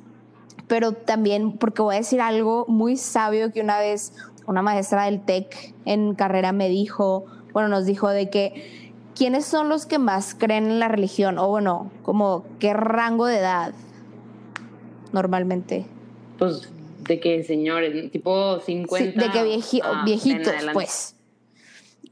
[0.67, 4.13] pero también porque voy a decir algo muy sabio que una vez
[4.47, 9.69] una maestra del TEC en carrera me dijo, bueno, nos dijo de que quiénes son
[9.69, 13.73] los que más creen en la religión, o bueno, como qué rango de edad
[15.13, 15.87] normalmente.
[16.39, 16.69] Pues
[17.07, 18.99] de que señores, tipo 50.
[19.13, 21.15] Sí, de que vieji- ah, viejitos, pues.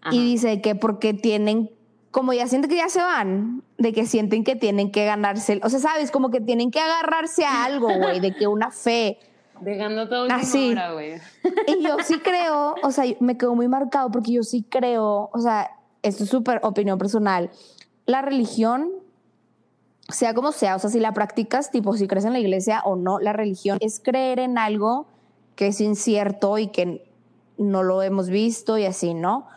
[0.01, 0.15] Ajá.
[0.15, 1.71] Y dice que porque tienen,
[2.17, 5.69] como ya sienten que ya se van, de que sienten que tienen que ganarse, o
[5.69, 9.19] sea, sabes, como que tienen que agarrarse a algo, güey, de que una fe.
[9.61, 10.71] Dejando todo Así.
[10.71, 11.21] hora, güey.
[11.67, 15.41] Y yo sí creo, o sea, me quedó muy marcado porque yo sí creo, o
[15.41, 17.51] sea, esto es súper opinión personal,
[18.07, 18.93] la religión,
[20.09, 22.97] sea como sea, o sea, si la practicas, tipo, si crees en la iglesia o
[22.97, 25.07] no, la religión es creer en algo
[25.55, 27.13] que es incierto y que
[27.59, 29.49] no lo hemos visto y así, ¿no?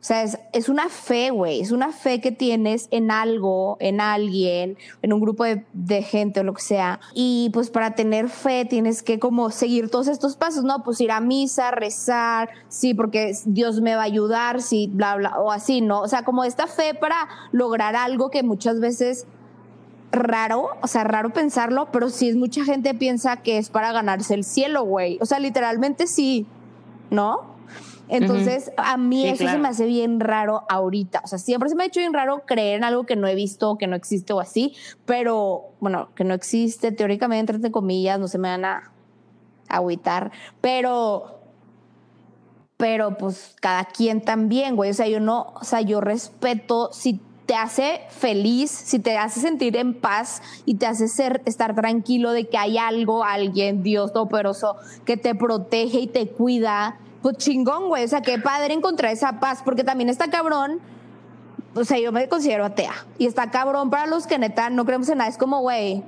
[0.00, 4.00] O sea, es, es una fe, güey, es una fe que tienes en algo, en
[4.00, 7.00] alguien, en un grupo de, de gente o lo que sea.
[7.14, 10.84] Y pues para tener fe tienes que como seguir todos estos pasos, ¿no?
[10.84, 15.40] Pues ir a misa, rezar, sí, porque Dios me va a ayudar, sí, bla, bla,
[15.40, 16.00] o así, ¿no?
[16.00, 19.26] O sea, como esta fe para lograr algo que muchas veces
[20.12, 24.34] raro, o sea, raro pensarlo, pero sí es mucha gente piensa que es para ganarse
[24.34, 25.18] el cielo, güey.
[25.20, 26.46] O sea, literalmente sí,
[27.10, 27.57] ¿no?
[28.08, 31.22] Entonces, a mí Sí, eso se me hace bien raro ahorita.
[31.24, 33.34] O sea, siempre se me ha hecho bien raro creer en algo que no he
[33.34, 38.28] visto, que no existe o así, pero bueno, que no existe teóricamente, entre comillas, no
[38.28, 38.92] se me van a
[39.68, 41.38] agüitar, pero
[42.78, 44.90] pero pues cada quien también, güey.
[44.90, 49.40] O sea, yo no, o sea, yo respeto si te hace feliz, si te hace
[49.40, 54.12] sentir en paz y te hace ser, estar tranquilo de que hay algo, alguien, Dios
[54.12, 56.98] todopoderoso, que te protege y te cuida,
[57.32, 58.04] pues chingón, güey.
[58.04, 60.80] O sea, qué padre encontrar esa paz, porque también está cabrón.
[61.74, 62.92] O sea, yo me considero atea.
[63.18, 65.30] Y está cabrón para los que neta no creemos en nada.
[65.30, 66.02] Es como, güey.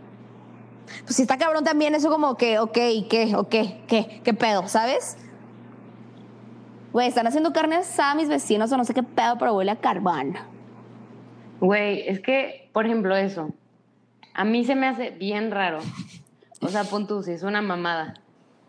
[1.05, 2.73] Pues si está cabrón también, eso como que, ok,
[3.09, 3.33] ¿qué?
[3.37, 3.83] ¿O qué?
[3.87, 4.21] ¿Qué?
[4.25, 4.67] ¿Qué pedo?
[4.67, 5.17] ¿Sabes?
[6.93, 9.77] Güey, están haciendo carne asada mis vecinos o no sé qué pedo, pero huele a
[9.77, 10.35] carbón.
[11.61, 13.51] Güey, es que, por ejemplo, eso.
[14.35, 15.79] A mí se me hace bien raro.
[16.61, 18.15] O sea, pon tú, si es una mamada.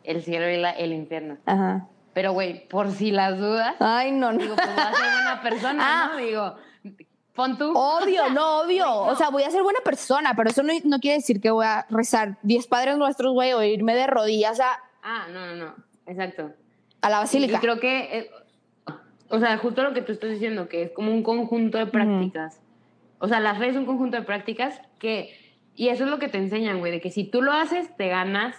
[0.04, 1.38] El cielo y la- el infierno.
[1.46, 1.88] Ajá.
[2.13, 4.38] Pero, güey, por si las dudas, Ay, no, no.
[4.39, 6.10] digo, pues va a ser buena persona, Ah.
[6.13, 6.17] ¿no?
[6.17, 6.56] Digo,
[7.34, 7.71] pon tú.
[7.76, 8.91] Obvio, no, obvio.
[9.08, 11.65] O sea, voy a ser buena persona, pero eso no, no quiere decir que voy
[11.65, 15.76] a rezar 10 padres nuestros, güey, o irme de rodillas a, Ah, no, no, no.
[16.06, 16.52] Exacto.
[17.02, 17.60] a la Y basílica.
[17.60, 18.32] creo que, eh,
[19.30, 22.60] o sea, justo lo que tú estás diciendo, que es como un conjunto de prácticas.
[23.19, 25.34] O sea, la fe es un conjunto de prácticas que,
[25.76, 28.10] y eso es lo que te enseñan, güey, de que si tú lo haces, te
[28.10, 28.56] ganas,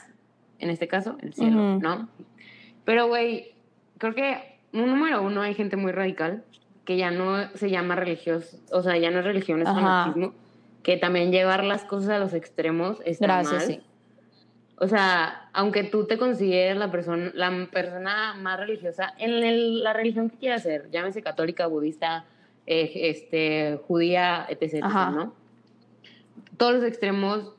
[0.58, 1.78] en este caso, el cielo.
[1.78, 2.08] ¿no?
[2.84, 3.54] Pero, güey,
[3.98, 6.44] creo que, un número uno, hay gente muy radical
[6.84, 9.80] que ya no se llama religioso, o sea, ya no es religión, es Ajá.
[9.80, 10.34] fanatismo,
[10.82, 13.66] que también llevar las cosas a los extremos está Gracias, mal.
[13.66, 13.80] sí.
[14.78, 19.92] O sea, aunque tú te consideres la persona, la persona más religiosa en el- la
[19.92, 22.24] religión que quieras ser, llámese católica, budista,
[22.66, 25.10] eh, este, judía, etc., Ajá.
[25.10, 25.34] ¿no?
[26.56, 27.54] Todos los extremos,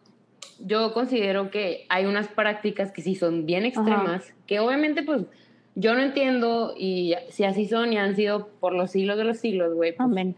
[0.60, 5.24] yo considero que hay unas prácticas que sí son bien extremas, que obviamente, pues,
[5.76, 9.40] yo no entiendo y si así son y han sido por los siglos de los
[9.40, 10.36] siglos, güey, pues, Amén.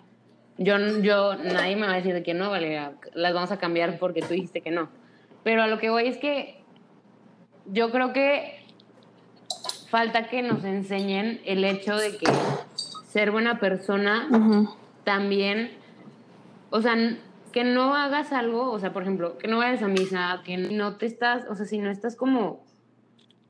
[0.58, 3.99] yo, yo, nadie me va a decir de que no, Valeria, las vamos a cambiar
[3.99, 4.89] porque tú dijiste que no.
[5.43, 6.56] Pero a lo que voy es que
[7.65, 8.60] yo creo que
[9.89, 12.25] falta que nos enseñen el hecho de que
[13.10, 14.69] ser buena persona Ujú.
[15.04, 15.71] también,
[16.69, 16.95] o sea,
[17.55, 20.97] que no hagas algo, o sea, por ejemplo, que no vayas a misa, que no
[20.97, 22.65] te estás, o sea, si no estás como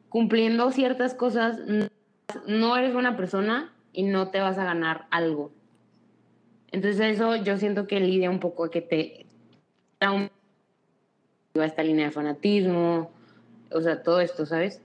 [0.09, 1.57] cumpliendo ciertas cosas,
[2.45, 5.51] no eres buena persona y no te vas a ganar algo.
[6.71, 9.25] Entonces eso yo siento que lidia un poco a que te
[9.99, 10.29] da un-
[11.55, 13.09] esta línea de fanatismo,
[13.71, 14.83] o sea, todo esto, ¿sabes?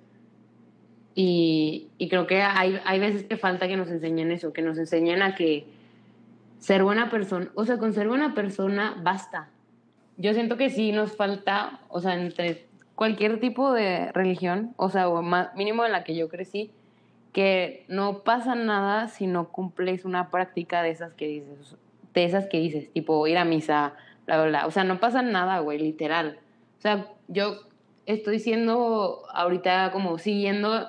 [1.14, 4.78] Y, y creo que hay, hay veces que falta que nos enseñen eso, que nos
[4.78, 5.66] enseñen a que
[6.61, 9.49] ser buena persona, o sea, con ser buena persona basta.
[10.16, 15.09] Yo siento que sí nos falta, o sea, entre cualquier tipo de religión, o sea,
[15.09, 16.70] o ma- mínimo en la que yo crecí,
[17.33, 21.77] que no pasa nada si no cumples una práctica de esas que dices,
[22.12, 23.94] de esas que dices, tipo ir a misa,
[24.27, 24.66] bla, bla, bla.
[24.66, 26.38] O sea, no pasa nada, güey, literal.
[26.79, 27.57] O sea, yo
[28.07, 30.87] estoy siendo ahorita como siguiendo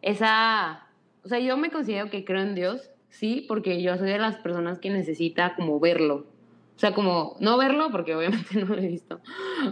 [0.00, 0.86] esa,
[1.24, 4.36] o sea, yo me considero que creo en Dios, sí, porque yo soy de las
[4.36, 6.26] personas que necesita como verlo.
[6.76, 9.20] O sea, como no verlo, porque obviamente no lo he visto,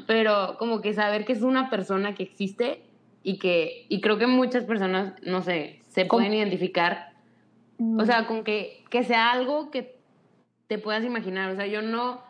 [0.07, 2.83] pero como que saber que es una persona que existe
[3.23, 6.21] y que, y creo que muchas personas, no sé, se ¿Cómo?
[6.21, 7.15] pueden identificar,
[7.99, 9.99] o sea, con que, que sea algo que
[10.69, 11.51] te puedas imaginar.
[11.51, 12.23] O sea, yo no,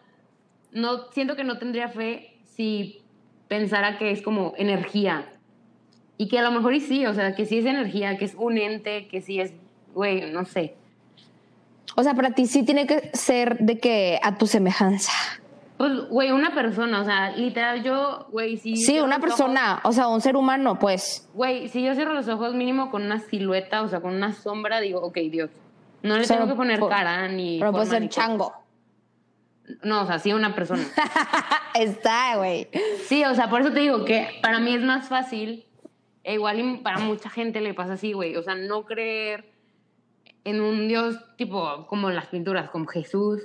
[0.72, 3.02] no, siento que no tendría fe si
[3.48, 5.26] pensara que es como energía.
[6.16, 8.34] Y que a lo mejor y sí, o sea, que sí es energía, que es
[8.36, 9.52] un ente, que sí es,
[9.94, 10.74] güey, no sé.
[11.96, 15.12] O sea, para ti sí tiene que ser de que a tu semejanza.
[15.76, 18.76] Pues, güey, una persona, o sea, literal, yo, güey, si...
[18.76, 21.28] Sí, cierro una ojos- persona, o sea, un ser humano, pues.
[21.34, 24.80] Güey, si yo cierro los ojos mínimo con una silueta, o sea, con una sombra,
[24.80, 25.50] digo, ok, Dios.
[26.02, 27.58] No le O sea, tengo que poner po- cara ni...
[27.60, 28.52] Pero puede ser chango.
[29.82, 30.82] No, o sea, sí una persona.
[31.74, 32.68] Está, güey.
[33.06, 35.64] Sí, o sea, por eso te digo que para mí es más fácil,
[36.24, 39.50] e igual y para mucha gente le pasa así, güey, o sea, no creer
[40.48, 43.40] en un Dios tipo como en las pinturas, como Jesús,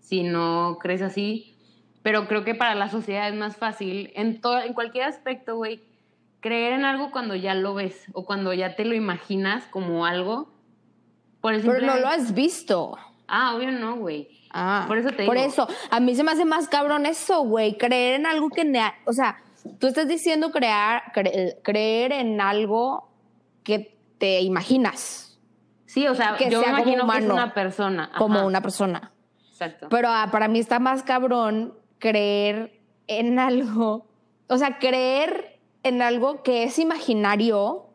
[0.00, 1.56] si no crees así,
[2.02, 5.82] pero creo que para la sociedad es más fácil en, todo, en cualquier aspecto, güey,
[6.40, 10.52] creer en algo cuando ya lo ves o cuando ya te lo imaginas como algo.
[11.40, 12.96] Por el Pero no lo has visto.
[13.28, 14.28] Ah, obvio no, güey.
[14.50, 15.46] Ah, Por eso te Por digo.
[15.48, 17.76] eso, a mí se me hace más cabrón eso, güey.
[17.76, 18.62] Creer en algo que.
[19.04, 19.42] O sea,
[19.80, 23.10] tú estás diciendo crear, cre- creer en algo
[23.64, 25.25] que te imaginas,
[25.96, 28.10] Sí, o sea, Que yo me sea como imagino que es humano, una persona.
[28.18, 29.12] como una persona.
[29.48, 29.88] Exacto.
[29.88, 34.06] Pero ah, para mí está más cabrón creer en algo.
[34.46, 37.86] O sea, creer en algo que es imaginario,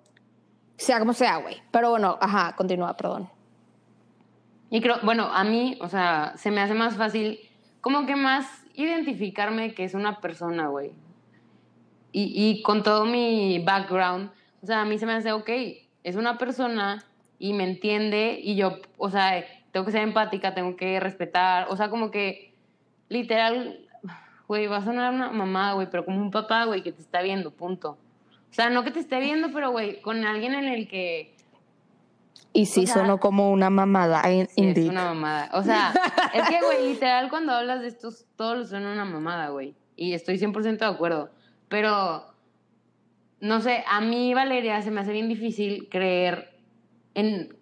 [0.78, 1.62] sea como sea, güey.
[1.70, 3.30] Pero bueno, ajá, continúa, perdón.
[4.72, 7.40] Y creo, bueno, a mí, o sea, se me hace más fácil,
[7.82, 10.92] como que más identificarme que es una persona, güey.
[12.12, 14.32] Y, y con todo mi background,
[14.64, 15.50] o sea, a mí se me hace, ok,
[16.04, 17.06] es una persona
[17.42, 21.76] y me entiende y yo, o sea, tengo que ser empática, tengo que respetar, o
[21.76, 22.54] sea, como que
[23.10, 23.80] literal,
[24.48, 27.24] güey, va a sonar una mamá, güey, pero como un papá, güey, que te está
[27.24, 27.98] viendo, punto.
[28.52, 31.34] O sea, no que te esté viendo, pero, güey, con alguien en el que
[32.54, 35.50] Y sí, sea, sonó como una mamada, Sí, es una mamada.
[35.54, 35.94] O sea,
[36.36, 39.74] es que, güey, literal, cuando hablas de estos, todo lo suena una mamada, güey.
[39.96, 41.32] Y estoy 100% de acuerdo.
[41.70, 42.24] Pero,
[43.40, 46.51] no sé, a mí, Valeria, se me hace bien difícil creer
[47.16, 47.56] en...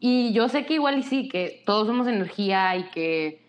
[0.00, 3.40] Y yo sé que igual y sí, que todos somos energía y que,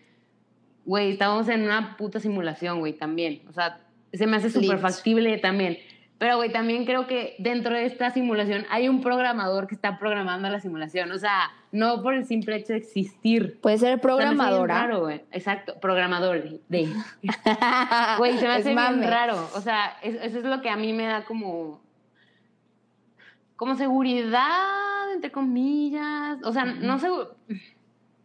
[0.84, 3.42] güey, estamos en una puta simulación, güey, también.
[3.48, 3.80] O sea,
[4.12, 5.78] se me hace súper factible también.
[6.16, 10.48] Pero, güey, también creo que dentro de esta simulación hay un programador que está programando
[10.48, 11.10] la simulación.
[11.10, 13.58] O sea, no por el simple hecho de existir.
[13.60, 14.74] Puede ser O sea, me hace bien programadora.
[14.78, 15.22] raro, güey.
[15.32, 16.40] Exacto, programador.
[18.18, 19.48] Güey, se me hace bien raro.
[19.56, 21.82] O sea, es- eso es lo que a mí me da como.
[23.64, 26.38] Como seguridad, entre comillas.
[26.44, 27.08] O sea, no sé.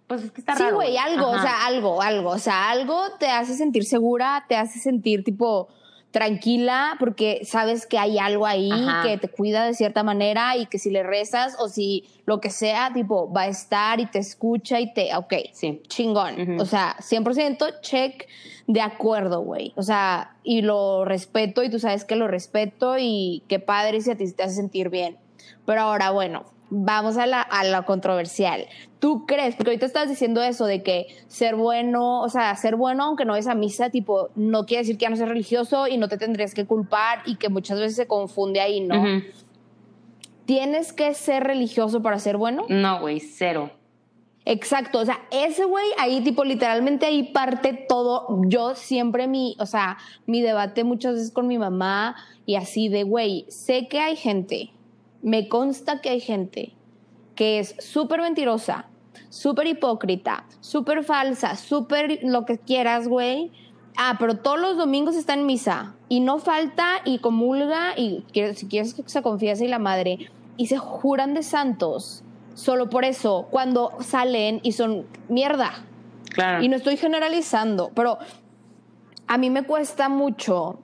[0.08, 0.76] Pues es que está Sí, raro.
[0.76, 2.30] güey, algo, o sea, algo, algo.
[2.32, 5.68] O sea, algo te hace sentir segura, te hace sentir tipo
[6.12, 9.04] tranquila porque sabes que hay algo ahí Ajá.
[9.04, 12.50] que te cuida de cierta manera y que si le rezas o si lo que
[12.50, 15.82] sea, tipo, va a estar y te escucha y te, ok, Sí.
[15.88, 16.60] chingón.
[16.60, 18.28] O sea, 100% check
[18.66, 19.74] de acuerdo, güey.
[19.76, 24.10] O sea, y lo respeto y tú sabes que lo respeto y qué padre si
[24.10, 25.18] a ti te hace sentir bien.
[25.66, 28.68] Pero ahora, bueno, vamos a la, a la controversial.
[29.00, 29.56] ¿Tú crees?
[29.56, 33.36] Porque ahorita estás diciendo eso de que ser bueno, o sea, ser bueno aunque no
[33.36, 36.18] es a misa, tipo, no quiere decir que ya no seas religioso y no te
[36.18, 39.22] tendrías que culpar y que muchas veces se confunde ahí, ¿no?
[40.46, 42.66] ¿Tienes que ser religioso para ser bueno?
[42.70, 43.72] No, güey, cero.
[44.46, 48.42] Exacto, o sea, ese güey ahí, tipo, literalmente ahí parte todo.
[48.48, 52.16] Yo siempre mi, o sea, mi debate muchas veces con mi mamá
[52.48, 54.72] y así de, güey, sé que hay gente,
[55.22, 56.74] me consta que hay gente
[57.36, 58.88] que es súper mentirosa,
[59.30, 63.52] súper hipócrita, súper falsa, súper lo que quieras, güey.
[63.98, 68.24] Ah, pero todos los domingos está en misa y no falta y comulga y
[68.56, 73.06] si quieres que se confiese y la madre y se juran de santos solo por
[73.06, 75.86] eso cuando salen y son mierda.
[76.32, 76.64] Claro.
[76.64, 78.20] Y no estoy generalizando, pero
[79.28, 80.80] a mí me cuesta mucho,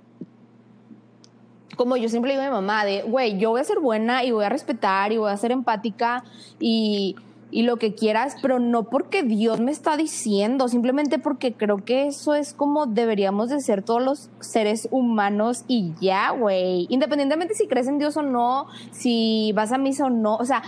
[1.75, 4.23] como yo siempre le digo a mi mamá, de, güey, yo voy a ser buena
[4.23, 6.23] y voy a respetar y voy a ser empática
[6.59, 7.15] y,
[7.51, 12.07] y lo que quieras, pero no porque Dios me está diciendo, simplemente porque creo que
[12.07, 16.87] eso es como deberíamos de ser todos los seres humanos y ya, güey.
[16.89, 20.63] Independientemente si crees en Dios o no, si vas a misa o no, o sea,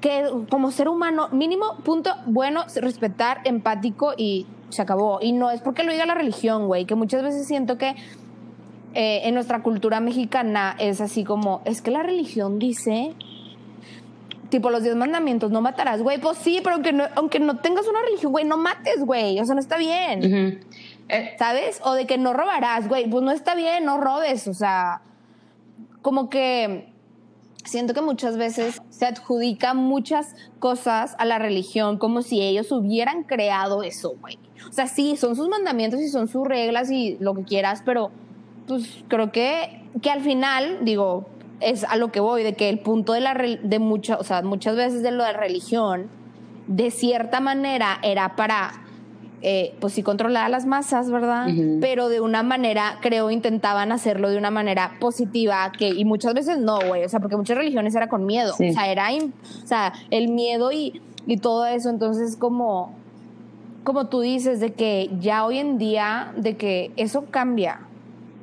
[0.00, 5.18] que como ser humano, mínimo punto bueno, respetar, empático y se acabó.
[5.22, 7.94] Y no es porque lo diga la religión, güey, que muchas veces siento que
[8.98, 13.12] eh, en nuestra cultura mexicana es así como, es que la religión dice,
[14.48, 17.86] tipo los diez mandamientos, no matarás, güey, pues sí, pero aunque no, aunque no tengas
[17.86, 20.62] una religión, güey, no mates, güey, o sea, no está bien.
[21.10, 21.82] Eh, ¿sabes?
[21.84, 25.02] O de que no robarás, güey, pues no está bien, no robes, o sea,
[26.00, 26.90] como que
[27.66, 33.24] siento que muchas veces se adjudica muchas cosas a la religión como si ellos hubieran
[33.24, 34.38] creado eso, güey.
[34.70, 38.10] O sea, sí, son sus mandamientos y son sus reglas y lo que quieras, pero
[38.66, 41.26] pues creo que, que al final, digo,
[41.60, 43.78] es a lo que voy, de que el punto de la de
[44.18, 46.08] o sea, muchas veces de lo de religión,
[46.66, 48.72] de cierta manera era para,
[49.42, 51.46] eh, pues sí, controlar a las masas, ¿verdad?
[51.80, 56.58] Pero de una manera, creo, intentaban hacerlo de una manera positiva, que, y muchas veces
[56.58, 58.70] no, güey, o sea, porque muchas religiones era con miedo, Sí.
[58.70, 62.94] o sea, era, o sea, el miedo y, y todo eso, entonces como,
[63.84, 67.80] como tú dices, de que ya hoy en día, de que eso cambia,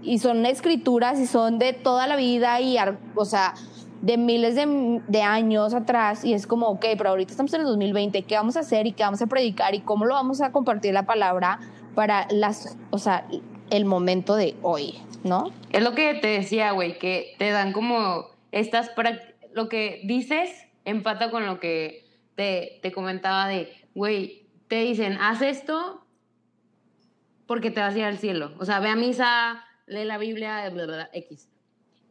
[0.03, 2.77] y son escrituras y son de toda la vida y,
[3.15, 3.53] o sea,
[4.01, 7.67] de miles de, de años atrás y es como, ok, pero ahorita estamos en el
[7.67, 10.51] 2020, ¿qué vamos a hacer y qué vamos a predicar y cómo lo vamos a
[10.51, 11.59] compartir la palabra
[11.95, 13.25] para las, o sea,
[13.69, 15.51] el momento de hoy, ¿no?
[15.71, 20.49] Es lo que te decía, güey, que te dan como estas prac- lo que dices
[20.85, 26.01] empata con lo que te, te comentaba de, güey, te dicen, haz esto
[27.45, 28.51] porque te vas a ir al cielo.
[28.59, 31.49] O sea, ve a misa, lee la Biblia, bla, bla, bla, X.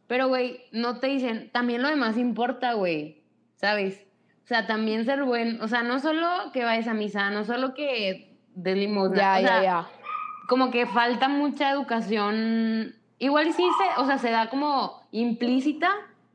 [0.07, 3.23] Pero, güey, no te dicen, también lo demás importa, güey,
[3.55, 4.05] ¿sabes?
[4.43, 7.73] O sea, también ser buen, o sea, no solo que vayas a misa, no solo
[7.73, 9.87] que de limosna, Ya, o ya, sea, ya.
[10.47, 12.95] como que falta mucha educación.
[13.19, 15.89] Igual sí se, o sea, se da como implícita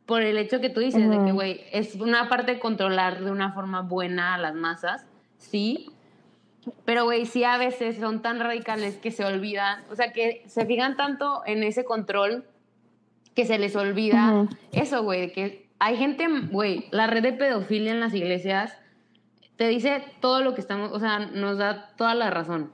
[0.07, 3.31] por el hecho que tú dices de que, güey, es una parte de controlar de
[3.31, 5.91] una forma buena a las masas, sí.
[6.85, 10.67] Pero, güey, sí a veces son tan radicales que se olvidan, o sea, que se
[10.67, 12.45] fijan tanto en ese control
[13.35, 18.01] que se les olvida eso, güey, que hay gente, güey, la red de pedofilia en
[18.01, 18.77] las iglesias
[19.57, 22.73] te dice todo lo que estamos, o sea, nos da toda la razón,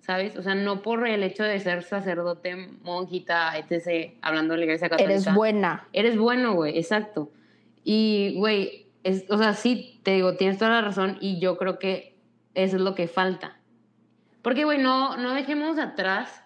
[0.00, 0.36] ¿sabes?
[0.36, 4.88] O sea, no por el hecho de ser sacerdote, monjita, etc., hablando de la iglesia
[4.88, 5.12] católica.
[5.12, 5.88] Eres buena.
[5.92, 7.30] Eres bueno, güey, exacto.
[7.84, 8.86] Y, güey,
[9.28, 12.16] o sea, sí, te digo, tienes toda la razón y yo creo que
[12.54, 13.60] eso es lo que falta.
[14.42, 16.42] Porque, güey, no, no dejemos atrás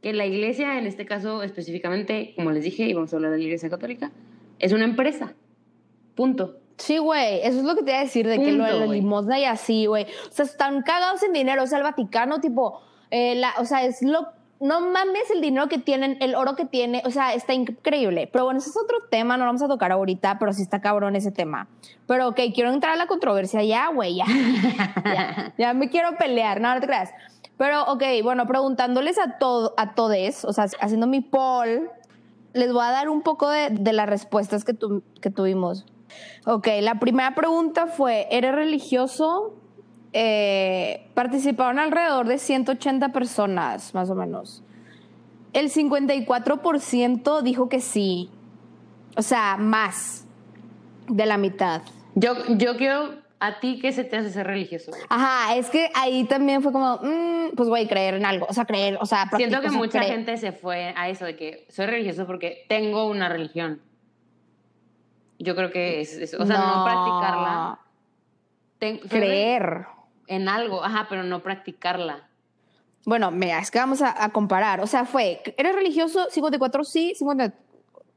[0.00, 3.38] que la iglesia, en este caso específicamente, como les dije, y vamos a hablar de
[3.38, 4.12] la iglesia católica,
[4.58, 5.34] es una empresa.
[6.14, 6.58] Punto.
[6.76, 8.86] Sí, güey, eso es lo que te iba a decir, de que lo de Punto,
[8.86, 10.04] la limosna y así, güey.
[10.04, 11.62] O sea, están cagados en dinero.
[11.62, 14.28] O sea, el Vaticano, tipo, eh, la, o sea, es lo.
[14.60, 18.28] No mames el dinero que tienen, el oro que tiene, o sea, está increíble.
[18.30, 20.80] Pero bueno, ese es otro tema, no lo vamos a tocar ahorita, pero sí está
[20.82, 21.66] cabrón ese tema.
[22.06, 24.26] Pero ok, quiero entrar a la controversia ya, güey, ya.
[25.04, 25.54] ya.
[25.56, 27.10] Ya me quiero pelear, no, no te creas.
[27.56, 31.90] Pero ok, bueno, preguntándoles a, todo, a todes, o sea, haciendo mi poll,
[32.52, 35.86] les voy a dar un poco de, de las respuestas que, tu- que tuvimos.
[36.44, 39.54] Ok, la primera pregunta fue, ¿eres religioso?
[40.12, 44.62] Eh, participaron alrededor de 180 personas, más o menos.
[45.52, 48.30] El 54% dijo que sí.
[49.16, 50.24] O sea, más
[51.08, 51.82] de la mitad.
[52.14, 54.90] Yo, yo quiero a ti que se te hace ser religioso.
[54.90, 55.02] güey?
[55.08, 58.46] Ajá, es que ahí también fue como, mm, pues voy a creer en algo.
[58.48, 60.14] O sea, creer, o sea, Siento practico, que o sea, mucha creer.
[60.14, 63.80] gente se fue a eso de que soy religioso porque tengo una religión.
[65.38, 67.78] Yo creo que es, es- o sea, no, practicarla.
[68.78, 69.86] Ten- Creer.
[70.30, 72.26] En algo, ajá, pero no practicarla.
[73.04, 74.80] Bueno, mira, es que vamos a, a comparar.
[74.80, 76.26] O sea, fue, ¿eres religioso?
[76.30, 77.54] 54 sí, 50,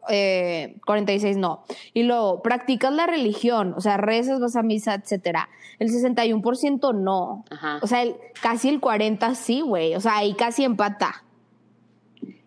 [0.10, 1.64] eh, 46 no.
[1.94, 3.74] Y luego, ¿practicas la religión?
[3.78, 5.50] O sea, rezas, vas a misa, etcétera.
[5.80, 7.46] El 61% no.
[7.50, 7.80] Ajá.
[7.82, 9.96] O sea, el- casi el 40 sí, güey.
[9.96, 11.24] O sea, ahí casi empata.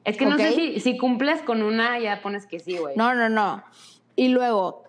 [0.04, 2.94] Es que no sé si, si cumples con una, ya pones que sí, güey.
[2.96, 3.64] No, no, no.
[4.14, 4.84] Y luego,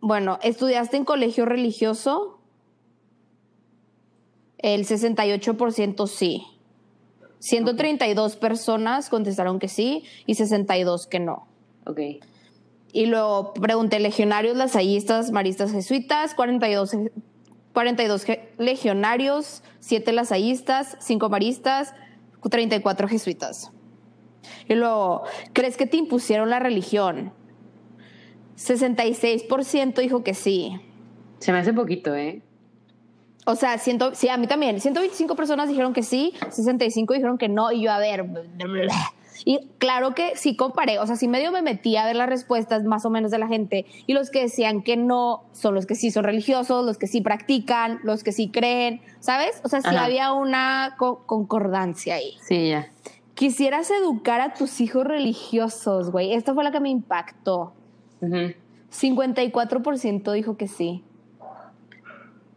[0.00, 2.35] bueno, ¿estudiaste en colegio religioso?
[4.58, 6.42] El 68% sí.
[7.40, 11.46] 132 personas contestaron que sí y 62 que no.
[11.86, 12.00] Ok.
[12.92, 17.12] Y luego pregunté legionarios, lasallistas, maristas, jesuitas, 42, je-
[17.74, 21.94] 42 je- legionarios, 7 lasallistas, 5 maristas,
[22.48, 23.70] 34 jesuitas.
[24.68, 27.32] Y luego, ¿crees que te impusieron la religión?
[28.56, 30.80] 66% dijo que sí.
[31.40, 32.42] Se me hace poquito, ¿eh?
[33.48, 34.80] O sea, ciento, sí, a mí también.
[34.80, 38.26] 125 personas dijeron que sí, 65 dijeron que no, y yo, a ver.
[39.44, 42.82] Y claro que sí comparé, o sea, sí medio me metí a ver las respuestas
[42.84, 45.94] más o menos de la gente, y los que decían que no son los que
[45.94, 49.60] sí son religiosos, los que sí practican, los que sí creen, ¿sabes?
[49.62, 50.06] O sea, sí Ajá.
[50.06, 52.36] había una co- concordancia ahí.
[52.42, 52.90] Sí, ya.
[53.34, 56.32] Quisieras educar a tus hijos religiosos, güey.
[56.32, 57.74] Esta fue la que me impactó.
[58.22, 58.54] Ujú.
[58.90, 61.04] 54% dijo que sí.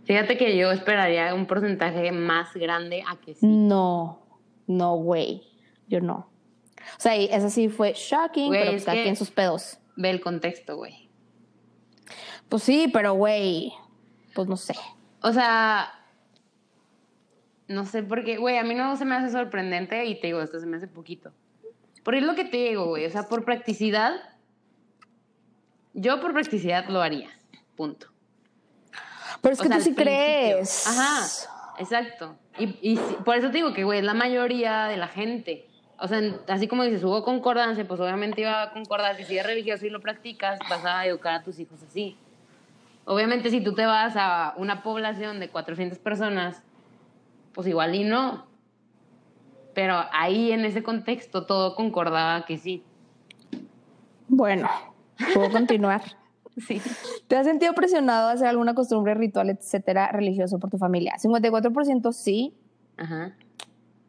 [0.10, 3.45] Fíjate que yo esperaría un porcentaje más grande a que sí.
[3.45, 4.26] No,
[4.66, 5.43] no, güey.
[5.88, 6.28] Yo no.
[6.97, 9.78] O sea, esa sí fue shocking, Güey, pero es pues que- quien sus pedos.
[9.95, 11.12] Ve el contexto, güey.
[12.49, 13.72] Pues sí, pero güey,
[14.34, 14.74] pues no sé.
[15.22, 15.93] O sea,
[17.68, 20.41] no sé por qué, güey, a mí no se me hace sorprendente y te digo,
[20.41, 21.32] esto se me hace poquito.
[22.03, 24.16] Porque es lo que te digo, güey, o sea, por practicidad,
[25.93, 27.30] yo por practicidad lo haría,
[27.76, 28.07] punto.
[29.42, 30.88] Pero es O que sea, tú sí crees.
[30.88, 31.26] Ajá,
[31.80, 32.36] exacto.
[32.58, 35.66] Y, por eso te digo que, güey, es la mayoría de la gente.
[35.98, 39.48] O sea, así como dices, hubo concordancia, pues obviamente iba a concordar que si eres
[39.48, 42.18] religioso y lo practicas, vas a educar a tus hijos así.
[43.06, 46.62] Obviamente, si tú te vas a una población de 400 personas,
[47.54, 48.46] pues igual y no.
[49.74, 52.84] Pero ahí en ese contexto todo concordaba que sí.
[54.28, 54.70] Bueno,
[55.34, 56.02] puedo continuar.
[56.68, 56.82] Sí.
[57.28, 61.14] ¿Te has sentido presionado a hacer alguna costumbre, ritual, etcétera, religioso por tu familia?
[61.22, 62.53] 54% sí,
[62.97, 63.34] Ajá.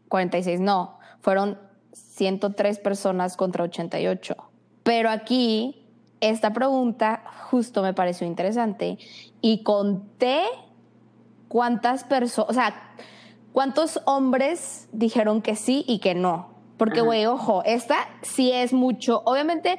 [0.09, 0.99] 46 no.
[1.21, 1.59] Fueron
[1.93, 4.37] 103 personas contra 88.
[4.83, 5.87] Pero aquí,
[6.21, 8.99] esta pregunta justo me pareció interesante
[9.41, 10.43] y conté
[11.49, 12.75] cuántas personas, o sea,
[13.53, 16.51] cuántos hombres dijeron que sí y que no.
[16.77, 19.79] Porque, güey, ojo, esta sí es mucho, obviamente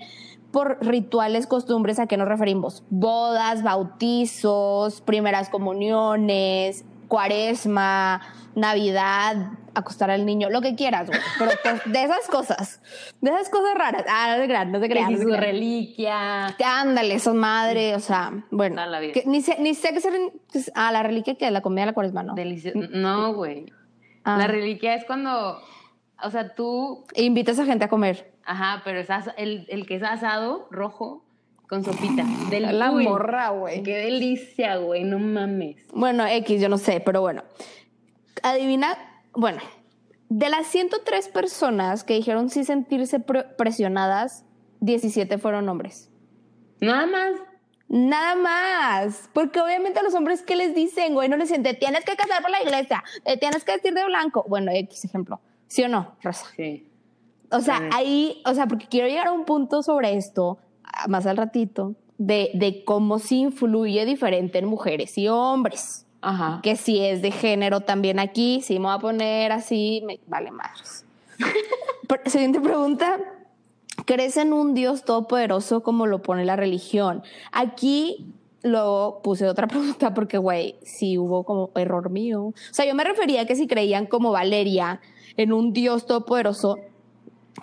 [0.51, 2.83] por rituales, costumbres, ¿a qué nos referimos?
[2.89, 8.21] Bodas, bautizos, primeras comuniones, cuaresma,
[8.55, 11.19] Navidad, acostar al niño, lo que quieras, güey.
[11.39, 12.81] Pero pues, de esas cosas,
[13.21, 14.03] de esas cosas raras.
[14.09, 15.09] Ah, no te creas, no te Que creas.
[15.11, 16.53] no su reliquia.
[16.57, 18.85] Que Ándale, son madre, o sea, bueno.
[18.85, 19.13] La vida.
[19.13, 20.13] que ni, sé, ni sé qué ser.
[20.51, 22.33] pues, Ah, la reliquia que la comida de la cuaresma, ¿no?
[22.33, 22.77] Delicioso.
[22.91, 23.71] No, güey.
[24.25, 24.37] Ah.
[24.37, 25.59] La reliquia es cuando,
[26.23, 28.30] o sea, tú E invitas a gente a comer.
[28.45, 28.99] Ajá, pero
[29.37, 31.23] el, el que es asado, rojo,
[31.67, 32.23] con sopita.
[32.49, 33.83] Del, La uy, morra, güey.
[33.83, 35.77] Qué delicia, güey, no mames.
[35.93, 37.43] Bueno, X, yo no sé, pero bueno.
[38.43, 38.97] Adivina,
[39.33, 39.61] bueno,
[40.29, 44.45] de las 103 personas que dijeron sí sentirse pre- presionadas,
[44.79, 46.09] 17 fueron hombres.
[46.79, 47.31] Nada más.
[47.87, 49.29] Nada más.
[49.33, 51.29] Porque obviamente a los hombres, ¿qué les dicen, güey?
[51.29, 54.05] No les dicen, te tienes que casar por la iglesia, te tienes que vestir de
[54.05, 54.45] blanco.
[54.47, 55.39] Bueno, X ejemplo.
[55.67, 56.45] ¿Sí o no, Rosa?
[56.55, 56.87] Sí.
[57.51, 61.25] O sea, ahí, o sea, porque quiero llegar a un punto sobre esto, ah, más
[61.25, 66.05] al ratito, de, de cómo sí influye diferente en mujeres y hombres.
[66.21, 66.59] Ajá.
[66.61, 70.51] Que si es de género también aquí, si me voy a poner así, me vale
[70.51, 71.05] madres.
[72.07, 73.19] Pero, Siguiente pregunta.
[74.05, 77.23] ¿Crees en un Dios todopoderoso como lo pone la religión?
[77.51, 78.33] Aquí
[78.63, 82.45] luego puse otra pregunta porque, güey, sí hubo como error mío.
[82.45, 85.01] O sea, yo me refería a que si creían como Valeria
[85.37, 86.77] en un Dios todopoderoso,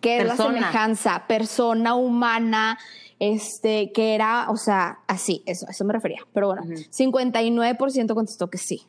[0.01, 0.55] que es la Persona.
[0.59, 2.79] semejanza, persona humana,
[3.19, 6.21] este, que era, o sea, así, eso, eso me refería.
[6.33, 6.75] Pero bueno, Ujú.
[6.91, 8.87] 59% contestó que sí.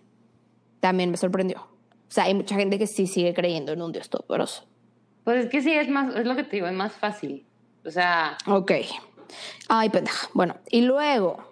[0.79, 1.59] También me sorprendió.
[1.61, 4.65] O sea, hay mucha gente que sí sigue creyendo en un Dios todopoderoso.
[5.23, 7.45] Pues es que sí, es más, es lo que te digo, es más fácil.
[7.85, 8.71] O sea, Ok.
[9.67, 10.27] Ay, pendeja.
[10.33, 11.48] Bueno, y luego.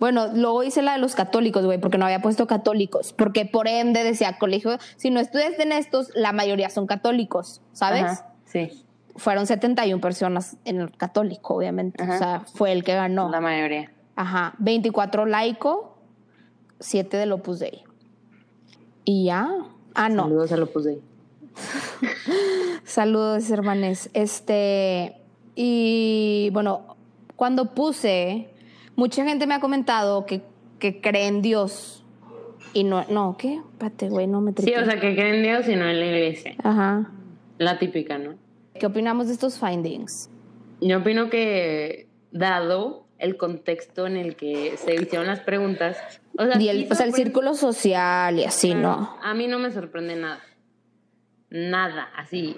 [0.00, 3.12] Bueno, luego hice la de los católicos, güey, porque no había puesto católicos.
[3.12, 8.04] Porque por ende decía colegio, si no estudias en estos, la mayoría son católicos, ¿sabes?
[8.04, 8.84] ajá, sí,
[9.16, 12.02] Fueron 71 personas en el católico, obviamente.
[12.02, 12.14] Ajá.
[12.14, 13.28] O sea, fue el que ganó.
[13.30, 13.90] la mayoría.
[14.14, 14.54] Ajá.
[14.58, 15.98] 24 laico,
[16.78, 17.82] 7 del Opus Dei.
[19.04, 19.48] Y ya.
[19.94, 20.24] Ah, no.
[20.24, 21.00] Saludos a lo puse.
[22.84, 24.10] Saludos, hermanes.
[24.12, 25.16] Este,
[25.54, 26.96] y bueno,
[27.36, 28.50] cuando puse,
[28.98, 30.42] mucha gente me ha comentado que,
[30.80, 32.04] que cree en Dios.
[32.74, 33.54] Y no, no, ¿qué?
[33.72, 34.80] Espérate, güey, no me Sí, tripe.
[34.82, 36.54] o sea, que creen en Dios y no en la iglesia.
[36.62, 37.10] Ajá.
[37.56, 38.34] La típica, ¿no?
[38.78, 40.28] ¿Qué opinamos de estos findings?
[40.80, 45.96] Yo opino que, dado el contexto en el que se hicieron las preguntas,
[46.38, 49.16] o sea, Y el, sí o sea, el sorprende- círculo social y así, ¿no?
[49.22, 50.40] A mí no me sorprende nada.
[51.50, 52.56] Nada, así.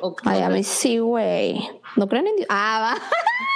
[0.00, 1.58] O- Ay, a mí sí, güey.
[1.96, 2.46] ¿No creen en Dios?
[2.48, 3.02] Ah, va.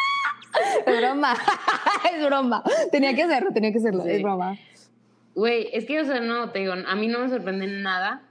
[0.86, 1.34] es broma.
[2.12, 2.62] es broma.
[2.90, 4.04] Tenía que hacerlo, tenía que hacerlo.
[4.04, 4.10] Sí.
[4.10, 4.56] Es broma.
[5.34, 8.22] Güey, es que, o sea, no, te digo, a mí no me sorprende nada.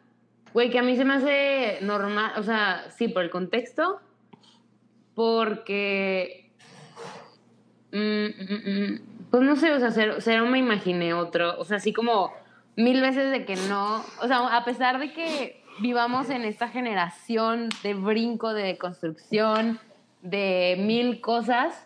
[0.54, 4.00] Güey, que a mí se me hace normal, o sea, sí, por el contexto,
[5.16, 6.52] porque...
[7.92, 9.00] mm, mm, mm,
[9.30, 12.34] pues no sé, o sea, cero, cero me imaginé otro, o sea, así como
[12.76, 17.70] mil veces de que no, o sea, a pesar de que vivamos en esta generación
[17.84, 19.80] de brinco, de construcción,
[20.22, 21.84] de mil cosas,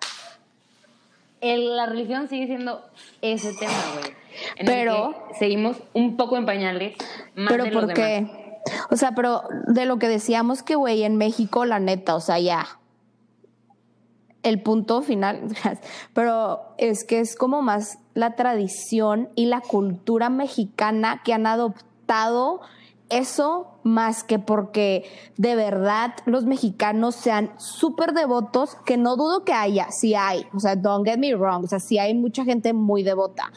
[1.44, 2.82] el- la religión sigue siendo
[3.22, 4.14] ese tema, güey.
[4.66, 6.96] Pero- seguimos un poco en pañales.
[7.36, 8.10] Más Pero de los ¿por demás.
[8.10, 8.60] qué?
[8.92, 12.40] O sea, pero de lo que decíamos que, güey, en México, la neta, o sea,
[12.40, 12.66] ya.
[14.42, 15.42] El punto final,
[16.14, 22.60] pero es que es como más la tradición y la cultura mexicana que han adoptado
[23.18, 25.06] eso más que porque
[25.38, 30.60] de verdad los mexicanos sean súper devotos, que no dudo que haya, sí hay, o
[30.60, 33.52] sea, don't get me wrong, o sea, sí hay mucha gente muy devota,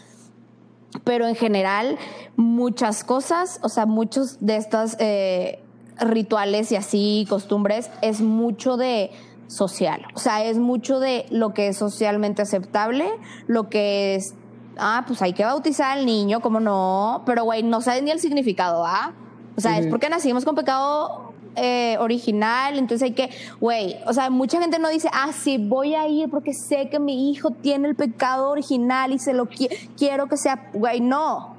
[1.04, 1.96] pero en general
[2.36, 5.62] muchas cosas, o sea, muchos de estos eh,
[6.00, 9.10] rituales y así, costumbres, es mucho de
[9.46, 13.08] social, o sea, es mucho de lo que es socialmente aceptable,
[13.46, 14.34] lo que es,
[14.76, 18.18] ah, pues hay que bautizar al niño, como no, pero güey, no saben ni el
[18.18, 19.12] significado, ¿ah?
[19.56, 23.30] O sea, es porque nacimos con pecado eh, original, entonces hay que,
[23.60, 26.98] güey, o sea, mucha gente no dice, ah, sí, voy a ir porque sé que
[26.98, 31.56] mi hijo tiene el pecado original y se lo qui- quiero que sea, güey, no.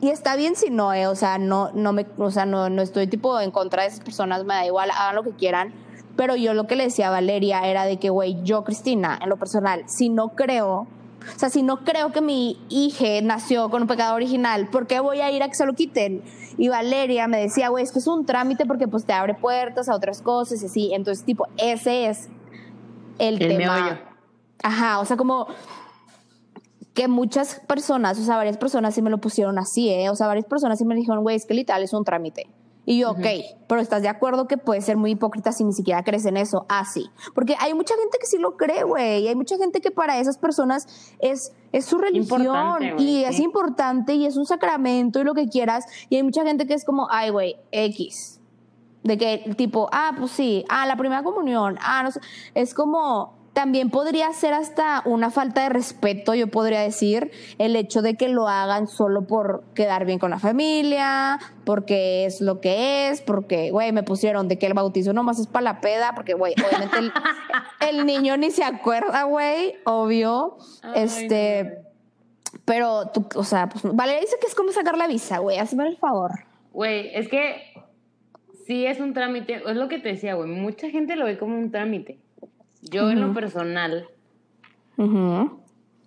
[0.00, 2.80] Y está bien si no, eh, o sea, no, no me, o sea, no, no
[2.82, 5.72] estoy tipo en contra de esas personas, me da igual, hagan lo que quieran.
[6.16, 9.28] Pero yo lo que le decía a Valeria era de que, güey, yo, Cristina, en
[9.28, 10.86] lo personal, si no creo,
[11.34, 15.00] o sea, si no creo que mi hija nació con un pecado original, ¿por qué
[15.00, 16.22] voy a ir a que se lo quiten?
[16.58, 19.88] Y Valeria me decía, güey, es que es un trámite porque pues te abre puertas
[19.88, 20.94] a otras cosas y así.
[20.94, 22.28] Entonces, tipo, ese es
[23.18, 23.76] el, El tema.
[23.76, 23.98] meollo.
[24.62, 25.48] Ajá, o sea, como
[26.94, 30.10] que muchas personas, o sea, varias personas sí me lo pusieron así, ¿eh?
[30.10, 32.48] O sea, varias personas sí me dijeron, güey, es que literal es un trámite.
[32.84, 33.26] Y yo, ok,
[33.68, 36.66] pero estás de acuerdo que puede ser muy hipócrita si ni siquiera crees en eso.
[36.68, 37.08] Ah, sí.
[37.32, 39.22] Porque hay mucha gente que sí lo cree, güey.
[39.22, 42.98] Y hay mucha gente que para esas personas es, es su religión.
[42.98, 45.84] Y es importante y es un sacramento y lo que quieras.
[46.08, 48.40] Y hay mucha gente que es como, ay, güey, X.
[49.04, 52.20] De que, tipo, ah, pues sí, ah, la primera comunión, ah, no sé.
[52.54, 58.00] Es como, también podría ser hasta una falta de respeto, yo podría decir, el hecho
[58.00, 63.08] de que lo hagan solo por quedar bien con la familia, porque es lo que
[63.08, 66.34] es, porque, güey, me pusieron de que el bautizo nomás es para la peda, porque,
[66.34, 67.12] güey, obviamente el,
[67.88, 70.56] el niño ni se acuerda, güey, obvio.
[70.82, 71.78] Ay, este,
[72.64, 75.86] pero tú, o sea, pues, Valeria dice que es como sacar la visa, güey, hazme
[75.86, 76.30] el favor.
[76.72, 77.74] Güey, es que
[78.66, 81.58] sí es un trámite, es lo que te decía, güey, mucha gente lo ve como
[81.58, 82.18] un trámite.
[82.82, 84.08] Yo en lo personal,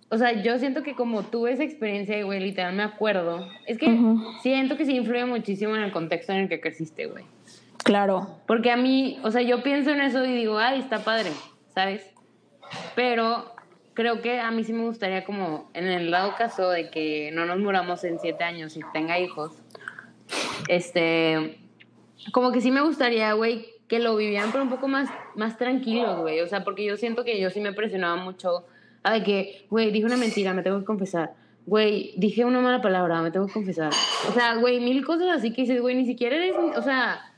[0.08, 3.98] o sea, yo siento que como tuve esa experiencia, güey, literal me acuerdo, es que
[4.40, 7.24] siento que sí influye muchísimo en el contexto en el que creciste, güey.
[7.78, 8.28] Claro.
[8.46, 11.30] Porque a mí, o sea, yo pienso en eso y digo, ay, está padre,
[11.74, 12.08] ¿sabes?
[12.94, 13.52] Pero
[13.94, 17.46] creo que a mí sí me gustaría como, en el dado caso de que no
[17.46, 19.52] nos muramos en siete años y tenga hijos,
[20.68, 21.58] este,
[22.32, 26.20] como que sí me gustaría, güey, que lo vivieran pero un poco más, más tranquilos,
[26.20, 26.40] güey.
[26.40, 28.64] O sea, porque yo siento que yo sí me presionaba mucho
[29.02, 31.34] a de que, güey, dije una mentira, me tengo que confesar.
[31.66, 33.92] Güey, dije una mala palabra, me tengo que confesar.
[34.28, 37.32] O sea, güey, mil cosas así que dices, güey, ni siquiera eres, o sea,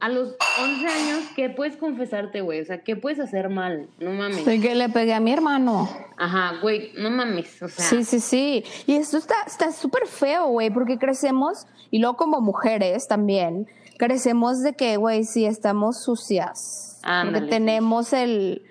[0.00, 2.60] a los 11 años, ¿qué puedes confesarte, güey?
[2.60, 3.88] O sea, ¿qué puedes hacer mal?
[4.00, 4.44] No mames.
[4.44, 5.88] De que le pegué a mi hermano.
[6.16, 7.84] Ajá, güey, no mames, o sea.
[7.84, 8.64] Sí, sí, sí.
[8.88, 13.68] Y esto está está súper feo, güey, porque crecemos, y luego como mujeres también,
[14.06, 16.98] crecemos de que, güey, sí, estamos sucias.
[17.02, 18.62] Ándale, porque tenemos el...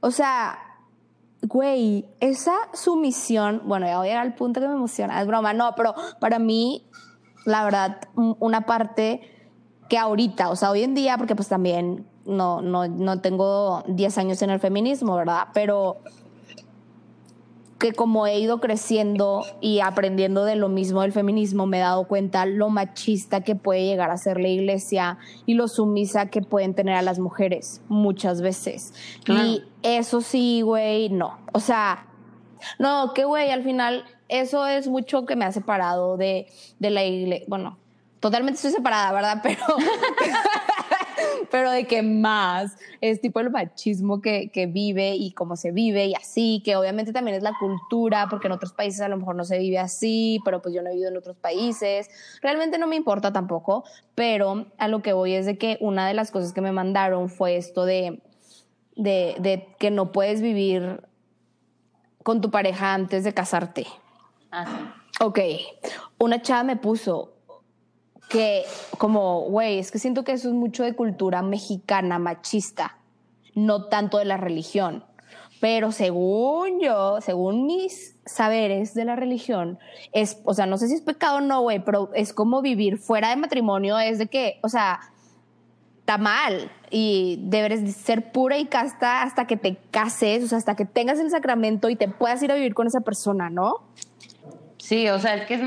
[0.00, 0.58] O sea,
[1.42, 5.52] güey, esa sumisión, bueno, ya voy a llegar al punto que me emociona, es broma,
[5.52, 6.86] no, pero para mí,
[7.44, 9.20] la verdad, un- una parte
[9.88, 14.18] que ahorita, o sea, hoy en día, porque pues también no, no, no tengo 10
[14.18, 15.48] años en el feminismo, ¿verdad?
[15.54, 15.98] Pero
[17.80, 22.06] que como he ido creciendo y aprendiendo de lo mismo del feminismo, me he dado
[22.06, 26.74] cuenta lo machista que puede llegar a ser la iglesia y lo sumisa que pueden
[26.74, 28.92] tener a las mujeres muchas veces.
[29.24, 29.46] Claro.
[29.46, 31.38] Y eso sí, güey, no.
[31.52, 32.06] O sea,
[32.78, 37.02] no, que güey, al final eso es mucho que me ha separado de, de la
[37.02, 37.46] iglesia.
[37.48, 37.78] Bueno,
[38.20, 39.40] totalmente estoy separada, ¿verdad?
[39.42, 39.62] Pero,
[41.50, 46.06] pero de que más es tipo el machismo que, que vive y cómo se vive
[46.06, 49.36] y así, que obviamente también es la cultura, porque en otros países a lo mejor
[49.36, 52.08] no se vive así, pero pues yo no he vivido en otros países.
[52.42, 53.84] Realmente no me importa tampoco,
[54.14, 57.28] pero a lo que voy es de que una de las cosas que me mandaron
[57.28, 58.22] fue esto de,
[58.96, 61.00] de, de que no puedes vivir
[62.22, 63.86] con tu pareja antes de casarte.
[64.50, 64.74] Así.
[65.22, 65.38] Ok,
[66.18, 67.29] una chava me puso
[68.30, 68.64] que
[68.96, 72.96] como, güey, es que siento que eso es mucho de cultura mexicana machista,
[73.54, 75.04] no tanto de la religión.
[75.60, 79.78] Pero según yo, según mis saberes de la religión,
[80.12, 82.96] es, o sea, no sé si es pecado o no, güey, pero es como vivir
[82.96, 85.00] fuera de matrimonio, es de que, o sea,
[85.98, 90.58] está mal y debes de ser pura y casta hasta que te cases, o sea,
[90.58, 93.74] hasta que tengas el sacramento y te puedas ir a vivir con esa persona, ¿no?
[94.78, 95.62] Sí, o sea, es que es.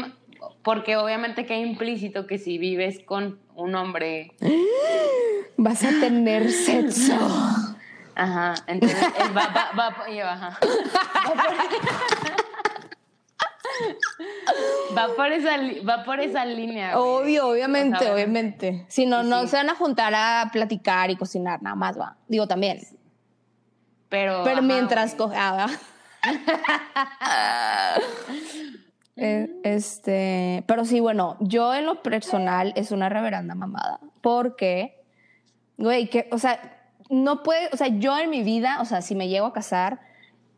[0.63, 4.31] Porque obviamente queda implícito que si vives con un hombre.
[5.57, 7.13] Vas a tener sexo.
[8.15, 10.59] Ajá, entonces él va, va, va, y- ajá.
[14.95, 16.95] Va por esa, va por esa línea.
[16.95, 17.07] güey.
[17.23, 18.85] Obvio, obviamente, O sea, obviamente.
[18.87, 22.17] Si no, no se van a juntar a platicar y cocinar, nada más va.
[22.27, 22.79] Digo también.
[24.09, 25.35] Pero, Pero ajá, mientras coge.
[25.37, 25.67] ah,
[29.15, 33.99] Eh, este, pero sí, bueno, yo en lo personal es una reverenda mamada.
[34.21, 35.01] Porque,
[35.77, 36.59] güey, que, o sea,
[37.09, 39.99] no puede, o sea, yo en mi vida, o sea, si me llego a casar,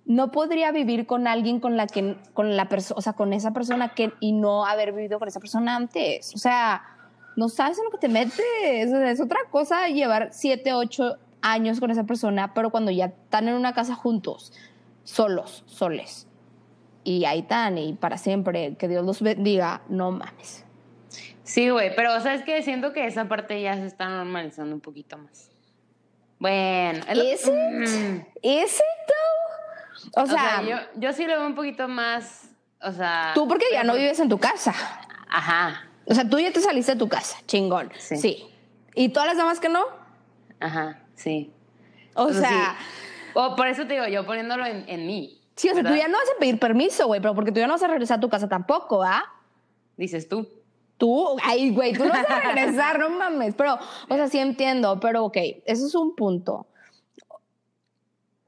[0.05, 3.51] no podría vivir con alguien con la que, con la persona, o sea, con esa
[3.51, 6.33] persona que, y no haber vivido con esa persona antes.
[6.35, 6.83] O sea,
[7.35, 8.87] no sabes en lo que te metes.
[8.87, 13.05] O sea, es otra cosa llevar siete, ocho años con esa persona, pero cuando ya
[13.05, 14.51] están en una casa juntos,
[15.03, 16.27] solos, soles,
[17.05, 20.65] y ahí están, y para siempre, que Dios los bendiga, no mames.
[21.43, 24.75] Sí, güey, pero o sea, es que siento que esa parte ya se está normalizando
[24.75, 25.51] un poquito más.
[26.39, 27.53] Bueno, es lo- ¿Is it?
[27.53, 28.25] Mm.
[28.41, 30.21] ¿Is it though?
[30.21, 32.49] O O sea, sea, yo, yo sí lo veo un poquito más,
[32.81, 33.31] o sea...
[33.33, 34.73] tú porque ya no vives en tu casa.
[35.29, 37.91] Ajá, O sea, tú ya te saliste de tu casa, chingón.
[37.97, 38.17] Sí.
[38.17, 38.49] Sí.
[38.93, 39.83] ¿Y todas las demás que no?
[40.59, 41.51] ajá, sí.
[42.15, 42.77] O O sea, sea,
[43.33, 45.41] O por eso te digo, yo poniéndolo en, en mí.
[45.55, 47.67] Sí, o sea, tú ya no vas a pedir permiso, güey, pero porque tú ya
[47.67, 49.23] no vas a regresar a tu casa tampoco, ¿ah?
[49.97, 50.47] Dices tú.
[50.97, 53.53] Tú, ay, güey, tú no vas a regresar, no mames.
[53.55, 53.77] Pero,
[54.09, 56.67] o sea, sí entiendo, pero ok, eso es un punto.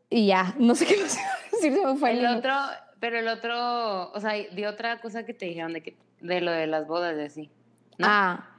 [0.09, 1.21] Y ya, no sé qué decir,
[1.59, 2.53] se me fue el El otro,
[2.99, 6.51] pero el otro, o sea, de otra cosa que te dijeron de que de lo
[6.51, 7.51] de las bodas y así.
[7.97, 8.07] ¿no?
[8.09, 8.49] Ah,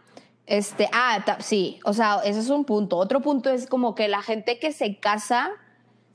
[0.47, 2.97] este, ah, sí, o sea, ese es un punto.
[2.97, 5.51] Otro punto es como que la gente que se casa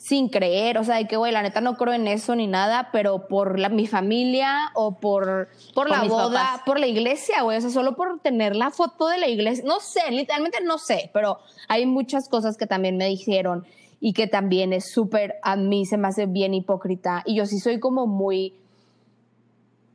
[0.04, 2.90] sin creer, o sea, de que, güey, la neta no creo en eso ni nada,
[2.92, 6.62] pero por la, mi familia o por, por, la boda, papás.
[6.66, 9.80] por la iglesia, güey, o sea, solo por tener la foto de la iglesia, no
[9.80, 11.40] sé, literalmente no sé, pero
[11.70, 13.66] hay muchas cosas que también me dijeron
[14.02, 17.60] y que también es súper, a mí se me hace bien hipócrita y yo sí
[17.60, 18.56] soy como muy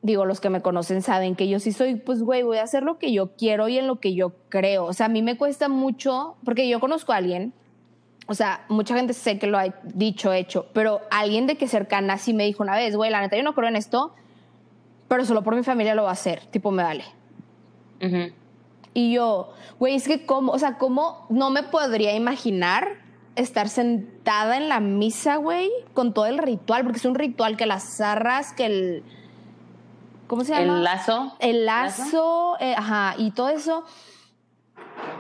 [0.01, 2.83] digo, los que me conocen saben que yo sí soy, pues, güey, voy a hacer
[2.83, 4.87] lo que yo quiero y en lo que yo creo.
[4.87, 7.53] O sea, a mí me cuesta mucho, porque yo conozco a alguien,
[8.29, 12.19] o sea, mucha gente sé que lo ha dicho, hecho, pero alguien de que cercana
[12.19, 14.15] sí me dijo una vez, güey, la neta, yo no creo en esto,
[15.09, 17.05] pero solo por mi familia lo va a hacer, tipo, me vale.
[18.93, 22.99] Y yo, güey, es que cómo, o sea, cómo no me podría imaginar
[23.35, 27.65] estar sentada en la misa, güey, con todo el ritual, porque es un ritual que
[27.65, 29.05] las zarras, que el...
[30.27, 30.77] ¿Cómo se llama?
[30.77, 31.37] El lazo.
[31.39, 33.85] El lazo, eh, ajá, y todo eso,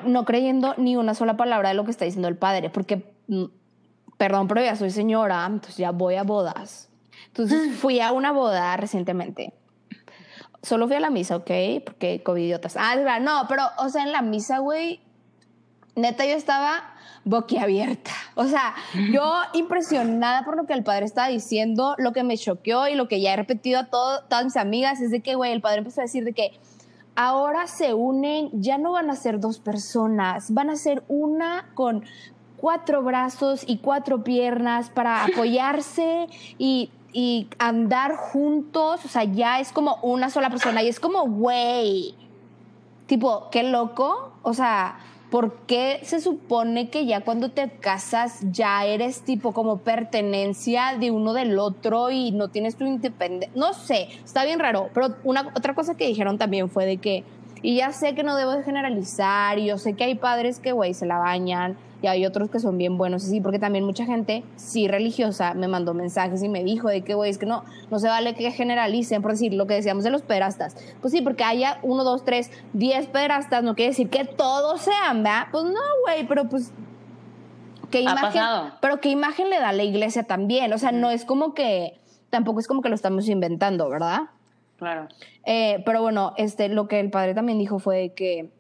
[0.04, 3.44] no creyendo ni una sola palabra de lo que está diciendo el padre, porque, mm,
[4.16, 6.88] perdón, pero ya soy señora, entonces ya voy a bodas.
[7.28, 9.52] Entonces fui a una boda recientemente.
[10.62, 11.50] Solo fui a la misa, ¿ok?
[11.84, 12.76] Porque covidiotas.
[12.76, 15.00] Ah, es verdad, no, pero, o sea, en la misa, güey,
[15.94, 18.10] neta yo estaba boquiabierta.
[18.34, 18.74] O sea,
[19.12, 23.06] yo impresionada por lo que el padre estaba diciendo, lo que me choqueó y lo
[23.08, 25.78] que ya he repetido a todo- todas mis amigas es de que, güey, el padre
[25.78, 26.58] empezó a decir de que
[27.18, 32.04] ahora se unen, ya no van a ser dos personas, van a ser una con
[32.56, 39.04] cuatro brazos y cuatro piernas para apoyarse y, y andar juntos.
[39.04, 42.14] O sea, ya es como una sola persona y es como, güey,
[43.06, 44.30] tipo, qué loco.
[44.42, 45.00] O sea,
[45.30, 51.10] ¿por qué se supone que ya cuando te casas ya eres tipo como pertenencia de
[51.10, 53.50] uno del otro y no tienes tu independencia?
[53.54, 54.88] No sé, está bien raro.
[54.94, 57.24] Pero una, otra cosa que dijeron también fue de que,
[57.62, 60.72] y ya sé que no debo de generalizar, y yo sé que hay padres que,
[60.72, 63.84] güey, se la bañan, y hay otros que son bien buenos, y sí, porque también
[63.84, 67.46] mucha gente, sí religiosa, me mandó mensajes y me dijo de que, güey, es que
[67.46, 70.76] no, no se vale que generalicen, por decir lo que decíamos de los pederastas.
[71.00, 75.22] Pues sí, porque haya uno, dos, tres, diez pederastas, no quiere decir que todos sean,
[75.22, 75.48] ¿verdad?
[75.50, 76.72] Pues no, güey, pero pues...
[77.90, 78.72] ¿Qué imagen, pasado.
[78.82, 81.98] pero qué imagen le da la iglesia también, o sea, no es como que,
[82.28, 84.24] tampoco es como que lo estamos inventando, ¿verdad?
[84.78, 85.08] Claro.
[85.44, 88.50] Eh, pero bueno, este, lo que el padre también dijo fue que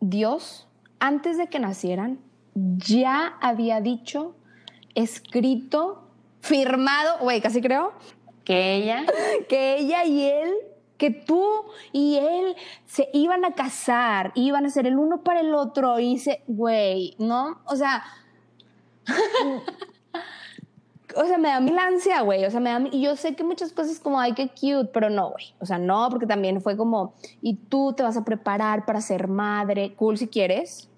[0.00, 0.68] Dios,
[1.00, 2.20] antes de que nacieran,
[2.54, 4.36] ya había dicho,
[4.94, 6.08] escrito,
[6.40, 7.92] firmado, güey, casi creo,
[8.44, 9.04] Que ella.
[9.48, 10.52] que ella y él,
[10.96, 11.44] que tú
[11.92, 12.56] y él
[12.86, 17.16] se iban a casar, iban a ser el uno para el otro, y se, güey,
[17.18, 17.60] ¿no?
[17.66, 18.04] O sea,
[21.20, 23.34] o sea, me da mil ansia, güey, o sea, me da, mil- y yo sé
[23.34, 26.60] que muchas cosas como, ay, qué cute, pero no, güey, o sea, no, porque también
[26.60, 27.12] fue como,
[27.42, 30.88] y tú te vas a preparar para ser madre, cool si quieres,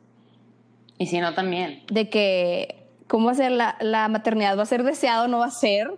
[0.99, 1.83] Y si no, también.
[1.91, 5.47] de que cómo va a ser la, la maternidad, va a ser deseado, no va
[5.47, 5.91] a ser,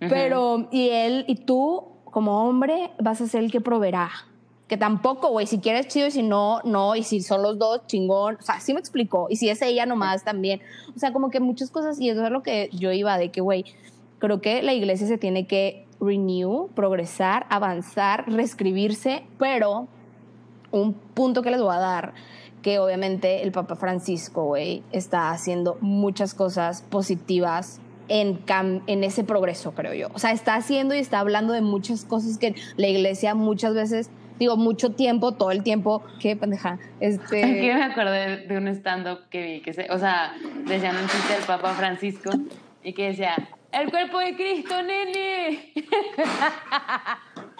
[0.00, 4.10] pero y él y tú como hombre vas a ser el que proveerá.
[4.68, 7.86] Que tampoco, güey, si quieres chido y si no, no, y si son los dos,
[7.86, 8.36] chingón.
[8.38, 9.26] O sea, sí me explicó.
[9.30, 10.60] Y si es ella nomás también.
[10.94, 13.40] O sea, como que muchas cosas, y eso es lo que yo iba de que,
[13.40, 13.64] güey,
[14.18, 19.88] creo que la iglesia se tiene que renew, progresar, avanzar, reescribirse, pero
[20.70, 22.12] un punto que les voy a dar,
[22.60, 29.24] que obviamente el Papa Francisco, güey, está haciendo muchas cosas positivas en, cam- en ese
[29.24, 30.08] progreso, creo yo.
[30.14, 34.10] O sea, está haciendo y está hablando de muchas cosas que la iglesia muchas veces,
[34.38, 37.44] digo, mucho tiempo, todo el tiempo, qué pendeja, este...
[37.74, 40.34] me acordé de un stand-up que vi, que se, o sea,
[40.66, 42.30] decían un chiste del Papa Francisco
[42.82, 43.34] y que decía,
[43.72, 45.72] el cuerpo de Cristo, nene.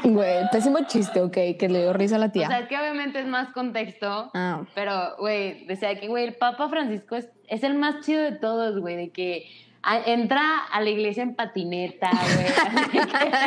[0.04, 2.46] Güey, pésimo chiste, ok, que le dio risa a la O tía.
[2.46, 4.62] sea, es que obviamente es más contexto, Ah.
[4.74, 8.78] pero, güey, decía que, güey, el Papa Francisco es, es el más chido de todos,
[8.78, 9.46] güey, de que
[9.82, 10.40] a- entra
[10.72, 12.10] a la iglesia en patineta,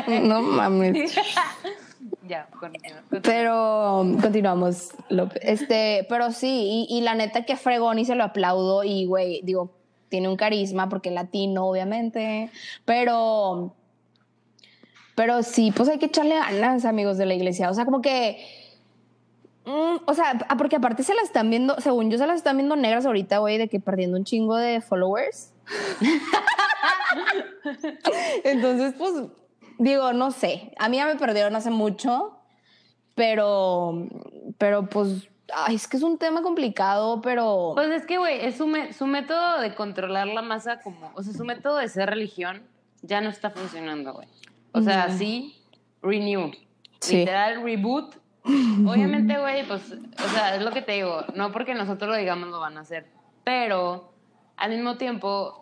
[0.07, 0.21] güey.
[0.27, 1.15] no mames.
[2.31, 2.47] Ya.
[3.21, 4.91] Pero continuamos.
[5.41, 8.83] Este, pero sí, y, la neta que fregón y se lo aplaudo.
[8.83, 9.71] Y güey, digo,
[10.09, 12.49] tiene un carisma porque es latino, obviamente.
[12.85, 13.75] Pero,
[15.15, 17.69] pero sí, pues hay que echarle ganas, amigos de la iglesia.
[17.69, 18.41] O sea, como que.
[19.65, 22.55] mm, o sea, ah, porque aparte se la están viendo, según yo, se las están
[22.55, 25.51] viendo negras ahorita, güey, de que perdiendo un chingo de followers.
[28.43, 29.13] Entonces, pues,
[29.81, 30.73] digo, no sé.
[30.77, 32.39] A mí ya me perdieron hace mucho,
[33.15, 34.07] pero,
[34.57, 37.71] pero pues, ay, es que es un tema complicado, pero...
[37.75, 41.33] Pues es que, güey, es su, su método de controlar la masa como, o sea,
[41.33, 42.63] su método de ser religión
[43.01, 44.27] ya no está funcionando, güey.
[44.73, 45.55] O sea, sí,
[46.01, 46.51] renew.
[46.99, 47.17] Sí.
[47.17, 48.15] Literal, reboot.
[48.43, 52.49] Obviamente, güey, pues, o sea, es lo que te digo, no porque nosotros lo digamos
[52.49, 53.07] lo van a hacer,
[53.43, 54.13] pero
[54.57, 55.60] al mismo tiempo,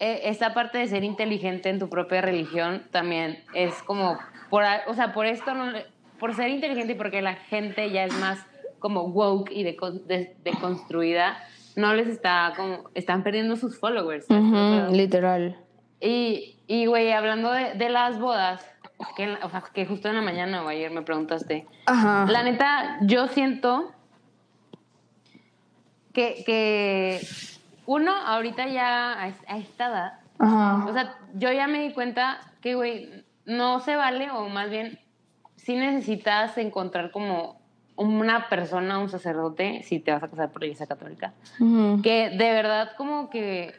[0.00, 4.18] eh, esta parte de ser inteligente en tu propia religión también es como,
[4.50, 5.72] por, o sea, por esto, no
[6.18, 8.38] por ser inteligente y porque la gente ya es más
[8.78, 9.76] como woke y de,
[10.06, 11.36] de, deconstruida,
[11.76, 14.26] no les está como, están perdiendo sus followers.
[14.92, 15.56] literal.
[16.00, 18.64] Y, y, güey, hablando de, de las bodas,
[19.16, 22.26] que, en la- o sea, que justo en la mañana o ayer me preguntaste, Ajá.
[22.30, 23.92] la neta, yo siento
[26.12, 27.20] que, que
[27.86, 30.86] uno ahorita ya a, es- a esta edad, Ajá.
[30.88, 34.98] o sea, yo ya me di cuenta que, güey, no se vale, o más bien,
[35.56, 37.60] sí necesitas encontrar como
[37.96, 41.32] una persona, un sacerdote, si te vas a casar por la iglesia católica,
[42.02, 43.72] que de verdad como que,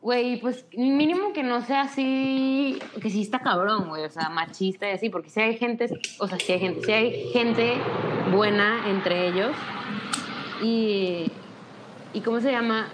[0.00, 4.88] güey, pues mínimo que no sea así, que sí está cabrón, güey, o sea, machista
[4.88, 5.88] y así, porque si hay gente,
[6.18, 7.74] o sea, si hay gente, si hay gente
[8.32, 9.52] buena entre ellos
[10.62, 11.30] y,
[12.12, 12.88] y ¿cómo se llama?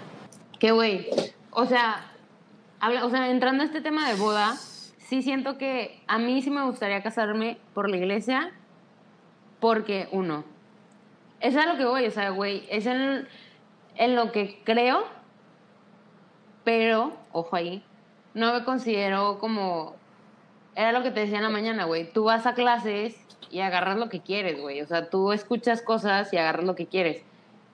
[0.59, 1.09] Que, güey,
[1.51, 2.11] o sea,
[2.79, 4.55] habla, o sea, entrando a este tema de boda,
[4.97, 8.51] sí siento que a mí sí me gustaría casarme por la iglesia
[9.59, 10.43] porque, uno,
[11.39, 13.27] es a lo que voy, o sea, güey, es en,
[13.95, 15.05] en lo que creo,
[16.63, 17.83] pero, ojo ahí,
[18.33, 19.95] no me considero como,
[20.75, 23.17] era lo que te decía en la mañana, güey, tú vas a clases
[23.49, 26.87] y agarras lo que quieres, güey, o sea, tú escuchas cosas y agarras lo que
[26.87, 27.23] quieres,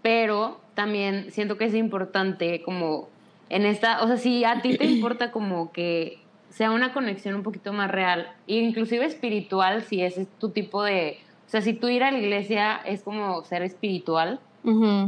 [0.05, 3.09] pero también siento que es importante como
[3.49, 7.41] en esta, o sea, si a ti te importa como que sea una conexión un
[7.41, 11.73] poquito más real, e inclusive espiritual, si ese es tu tipo de, o sea, si
[11.73, 14.39] tú ir a la iglesia es como ser espiritual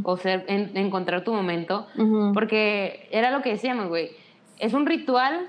[0.03, 1.85] o ser, en- encontrar tu momento,
[2.33, 4.09] porque era lo que decíamos, güey,
[4.57, 5.47] es un ritual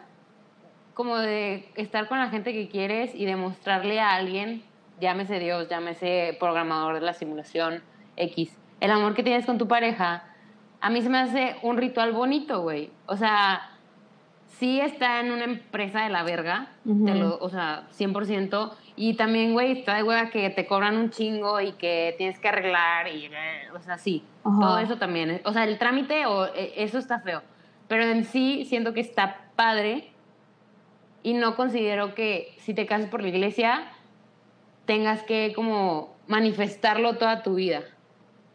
[0.92, 4.62] como de estar con la gente que quieres y demostrarle a alguien,
[5.00, 7.82] llámese Dios, llámese programador de la simulación
[8.16, 10.24] X, el amor que tienes con tu pareja,
[10.80, 12.90] a mí se me hace un ritual bonito, güey.
[13.06, 13.70] O sea,
[14.46, 16.68] sí está en una empresa de la verga,
[17.06, 18.74] te lo- o sea, 100%.
[18.96, 22.48] Y también, güey, está de hueva que te cobran un chingo y que tienes que
[22.48, 24.24] arreglar y, eh, o sea, sí,
[24.60, 25.40] todo eso también.
[25.44, 27.42] O sea, el trámite, o, eh, eso está feo.
[27.86, 30.10] Pero en sí siento que está padre
[31.22, 33.82] y no considero que si te casas por la iglesia
[34.86, 37.82] tengas que como manifestarlo toda tu vida.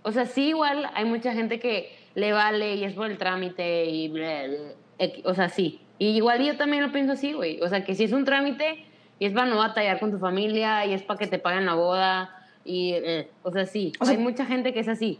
[0.03, 3.85] O sea, sí, igual hay mucha gente que le vale y es por el trámite
[3.85, 4.57] y bla, bla,
[4.99, 5.79] equi- o sea, sí.
[5.97, 7.61] Y igual yo también lo pienso así, güey.
[7.61, 8.85] O sea, que si es un trámite
[9.19, 11.75] y es para no batallar con tu familia y es para que te paguen la
[11.75, 12.35] boda
[12.65, 13.93] y, eh, o sea, sí.
[13.99, 15.19] O sea- hay mucha gente que es así.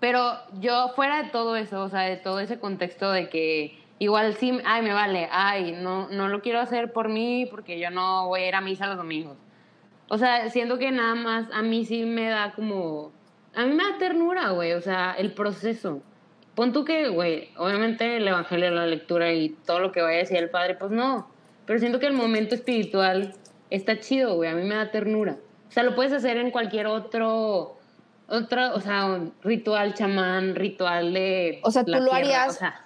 [0.00, 4.34] Pero yo fuera de todo eso, o sea, de todo ese contexto de que igual
[4.34, 8.28] sí, ay, me vale, ay, no, no lo quiero hacer por mí porque yo no
[8.28, 9.36] voy a ir a misa los domingos.
[10.08, 13.12] O sea, siento que nada más a mí sí me da como,
[13.54, 16.00] a mí me da ternura, güey, o sea, el proceso.
[16.54, 20.20] Pon tú que, güey, obviamente el evangelio, la lectura y todo lo que vaya a
[20.20, 21.28] decir el padre, pues no.
[21.66, 23.34] Pero siento que el momento espiritual
[23.70, 25.36] está chido, güey, a mí me da ternura.
[25.68, 27.76] O sea, lo puedes hacer en cualquier otro,
[28.28, 31.60] otro, o sea, un ritual chamán, ritual de.
[31.62, 32.84] O sea, tú la lo tierra, harías- o sea,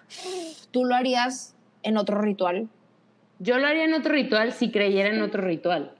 [0.72, 1.54] ¿Tú lo harías
[1.84, 2.68] en otro ritual?
[3.38, 5.92] yo lo haría en otro ritual si creyera en otro ritual.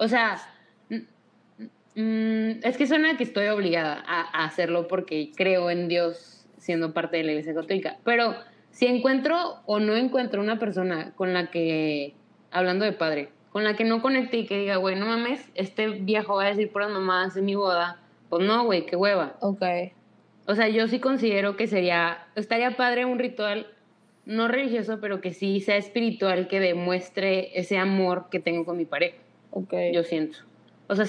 [0.00, 0.40] O sea,
[0.88, 6.46] mm, mm, es que suena que estoy obligada a, a hacerlo porque creo en Dios
[6.56, 7.98] siendo parte de la Iglesia Católica.
[8.02, 8.34] Pero
[8.70, 12.14] si encuentro o no encuentro una persona con la que,
[12.50, 15.88] hablando de padre, con la que no conecte y que diga, güey, no mames, este
[15.88, 19.36] viejo va a decir puras mamás en mi boda, pues no, güey, qué hueva.
[19.40, 19.62] Ok.
[20.46, 23.66] O sea, yo sí considero que sería, estaría padre un ritual
[24.24, 28.86] no religioso, pero que sí sea espiritual, que demuestre ese amor que tengo con mi
[28.86, 29.16] pareja.
[29.50, 29.74] Ok.
[29.92, 30.38] Yo siento.
[30.88, 31.06] O sea,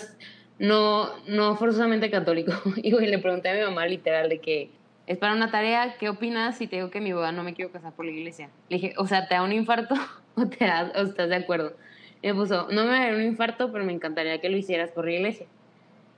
[0.60, 2.52] no, no forzosamente católico.
[2.78, 4.70] Y güey, le pregunté a mi mamá literal de que
[5.08, 7.72] es para una tarea, ¿qué opinas si te digo que mi boda no me quiero
[7.72, 8.50] casar por la iglesia?
[8.70, 9.96] Le dije, o sea, ¿te da un infarto
[10.36, 11.74] o, te da- o estás de acuerdo?
[12.22, 15.06] Y me puso, no me da un infarto, pero me encantaría que lo hicieras por
[15.06, 15.48] la iglesia.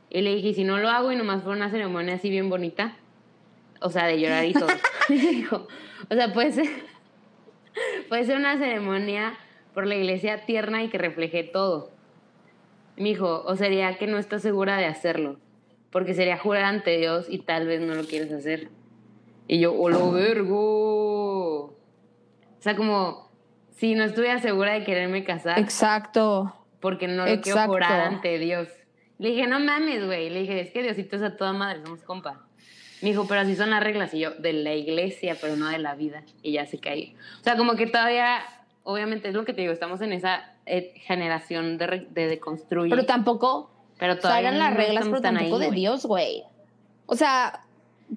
[0.09, 2.49] Y le dije, "¿Y si no lo hago y nomás por una ceremonia así bien
[2.49, 2.95] bonita,
[3.80, 4.67] o sea, de llorar y todo.
[5.09, 5.67] Y dijo,
[6.09, 6.67] o sea, puede ser,
[8.09, 9.34] puede ser una ceremonia
[9.74, 11.89] por la iglesia tierna y que refleje todo.
[12.98, 15.39] Me dijo, o sería que no estás segura de hacerlo,
[15.91, 18.70] porque sería jurar ante Dios y tal vez no lo quieres hacer.
[19.48, 21.64] Y yo, ¡holo vergo!
[21.66, 21.76] O
[22.60, 23.30] sea, como
[23.72, 26.56] si no estuviera segura de quererme casar, Exacto.
[26.80, 27.74] porque no lo quiero Exacto.
[27.74, 28.70] jurar ante Dios.
[29.20, 30.30] Le dije, no mames, güey.
[30.30, 32.46] Le dije, es que Diosito es a toda madre, somos compa.
[33.02, 34.14] Me dijo, pero así son las reglas.
[34.14, 36.24] Y yo, de la iglesia, pero no de la vida.
[36.41, 37.08] Y ya se cayó.
[37.39, 38.39] O sea, como que todavía,
[38.84, 42.89] obviamente es lo que te digo, estamos en esa eh, generación de, de deconstruir.
[42.89, 45.72] Pero tampoco pero todavía eran las reglas, pero tampoco ahí, de.
[45.76, 46.43] Dios, güey.
[47.05, 47.61] O sea,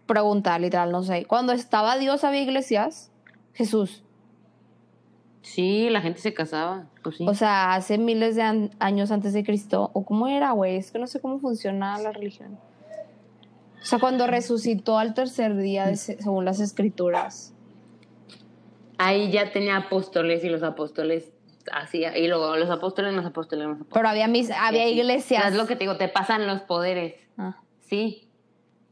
[0.04, 1.24] Pregunta, literal, no sé.
[1.24, 3.10] Cuando estaba Dios había iglesias,
[3.54, 4.02] Jesús.
[5.42, 7.24] Sí, la gente se casaba, pues sí.
[7.26, 9.90] O sea, hace miles de an- años antes de Cristo.
[9.94, 10.76] ¿O cómo era, güey?
[10.76, 12.58] Es que no sé cómo funciona la religión.
[13.80, 17.54] O sea, cuando resucitó al tercer día, de- según las escrituras.
[18.98, 21.30] Ahí ya tenía apóstoles y los apóstoles
[21.72, 23.94] hacía, y luego los apóstoles, los apóstoles, los apóstoles.
[23.94, 24.92] Pero había, mis, había así.
[24.92, 25.46] iglesias.
[25.46, 27.14] Es lo que te digo, te pasan los poderes.
[27.38, 27.56] Ah.
[27.80, 28.28] Sí.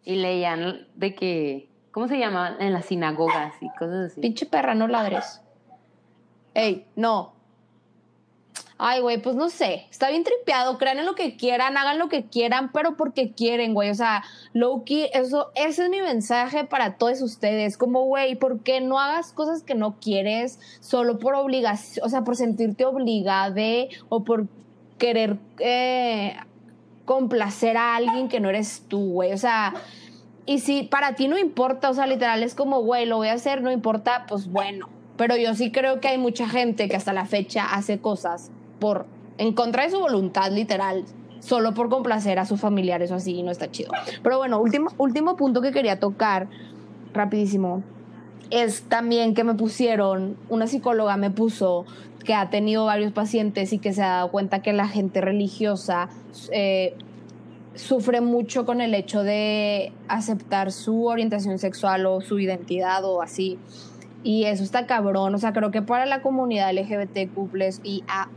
[0.02, 2.56] Y leían de que, ¿cómo se llama?
[2.60, 4.20] En las sinagogas y cosas así.
[4.20, 5.40] Pinche perra, no ladres.
[6.54, 7.33] Ey, no.
[8.76, 9.86] Ay, güey, pues no sé.
[9.90, 10.78] Está bien tripeado.
[10.78, 13.90] Crean en lo que quieran, hagan lo que quieran, pero porque quieren, güey.
[13.90, 17.78] O sea, Loki, eso, ese es mi mensaje para todos ustedes.
[17.78, 22.04] Como, güey, ¿por qué no hagas cosas que no quieres solo por obligación?
[22.04, 23.54] O sea, por sentirte obligada
[24.08, 24.48] o por
[24.98, 26.36] querer eh,
[27.04, 29.32] complacer a alguien que no eres tú, güey.
[29.32, 29.74] O sea,
[30.46, 33.34] y si para ti no importa, o sea, literal es como, güey, lo voy a
[33.34, 34.93] hacer, no importa, pues bueno.
[35.16, 38.50] Pero yo sí creo que hay mucha gente que hasta la fecha hace cosas
[38.80, 39.06] por
[39.38, 41.04] en contra de su voluntad, literal,
[41.40, 43.90] solo por complacer a sus familiares o así, no está chido.
[44.22, 46.48] Pero bueno, último, último punto que quería tocar,
[47.12, 47.82] rapidísimo,
[48.50, 51.84] es también que me pusieron, una psicóloga me puso
[52.24, 56.08] que ha tenido varios pacientes y que se ha dado cuenta que la gente religiosa
[56.52, 56.94] eh,
[57.74, 63.58] sufre mucho con el hecho de aceptar su orientación sexual o su identidad o así.
[64.24, 65.34] Y eso está cabrón.
[65.34, 67.54] O sea, creo que para la comunidad LGBTQ
[67.84, 68.28] y A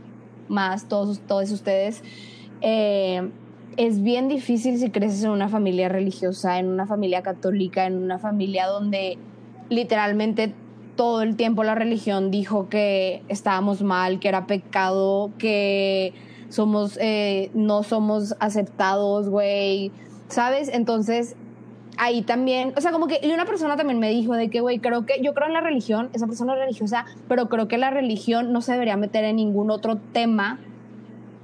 [0.48, 2.02] más, todos, todos ustedes,
[2.60, 3.28] eh,
[3.76, 8.18] es bien difícil si creces en una familia religiosa, en una familia católica, en una
[8.18, 9.18] familia donde
[9.68, 10.54] literalmente
[10.96, 16.12] todo el tiempo la religión dijo que estábamos mal, que era pecado, que
[16.48, 19.92] somos, eh, no somos aceptados, güey,
[20.28, 20.68] ¿sabes?
[20.68, 21.36] Entonces,
[21.98, 24.78] ahí también, o sea, como que, y una persona también me dijo de que, güey,
[24.78, 27.90] creo que, yo creo en la religión, esa persona es religiosa, pero creo que la
[27.90, 30.58] religión no se debería meter en ningún otro tema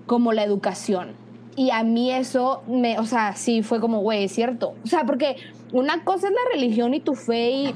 [0.07, 1.13] como la educación.
[1.57, 4.75] Y a mí eso, me, o sea, sí fue como, güey, es cierto.
[4.85, 5.37] O sea, porque
[5.73, 7.75] una cosa es la religión y tu fe y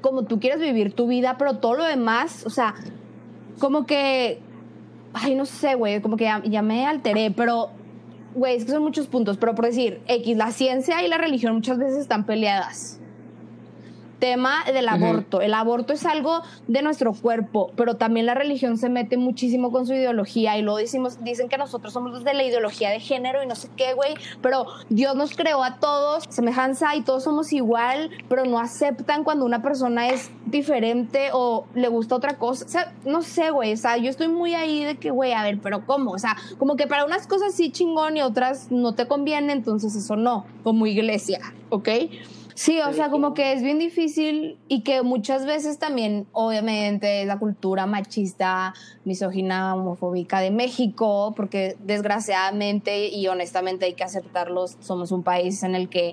[0.00, 2.74] como tú quieres vivir tu vida, pero todo lo demás, o sea,
[3.58, 4.40] como que,
[5.12, 7.70] ay, no sé, güey, como que ya, ya me alteré, pero,
[8.34, 11.54] güey, es que son muchos puntos, pero por decir, X, la ciencia y la religión
[11.54, 12.99] muchas veces están peleadas.
[14.20, 15.40] Tema del aborto.
[15.40, 19.86] El aborto es algo de nuestro cuerpo, pero también la religión se mete muchísimo con
[19.86, 23.46] su ideología y lo decimos, dicen que nosotros somos de la ideología de género y
[23.46, 28.10] no sé qué, güey, pero Dios nos creó a todos semejanza y todos somos igual,
[28.28, 32.66] pero no aceptan cuando una persona es diferente o le gusta otra cosa.
[32.66, 35.42] O sea, no sé, güey, o sea, yo estoy muy ahí de que, güey, a
[35.42, 36.10] ver, pero ¿cómo?
[36.10, 39.94] O sea, como que para unas cosas sí chingón y otras no te conviene, entonces
[39.96, 41.40] eso no, como iglesia,
[41.70, 41.88] ¿ok?
[42.60, 47.38] Sí, o sea, como que es bien difícil y que muchas veces también, obviamente, la
[47.38, 48.74] cultura machista,
[49.06, 55.74] misógina, homofóbica de México, porque desgraciadamente y honestamente hay que aceptarlos, somos un país en
[55.74, 56.12] el que,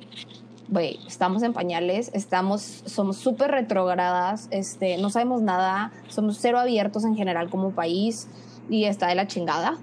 [0.70, 7.04] güey, estamos en pañales, estamos, somos súper retrogradas, este, no sabemos nada, somos cero abiertos
[7.04, 8.30] en general como país
[8.70, 9.78] y está de la chingada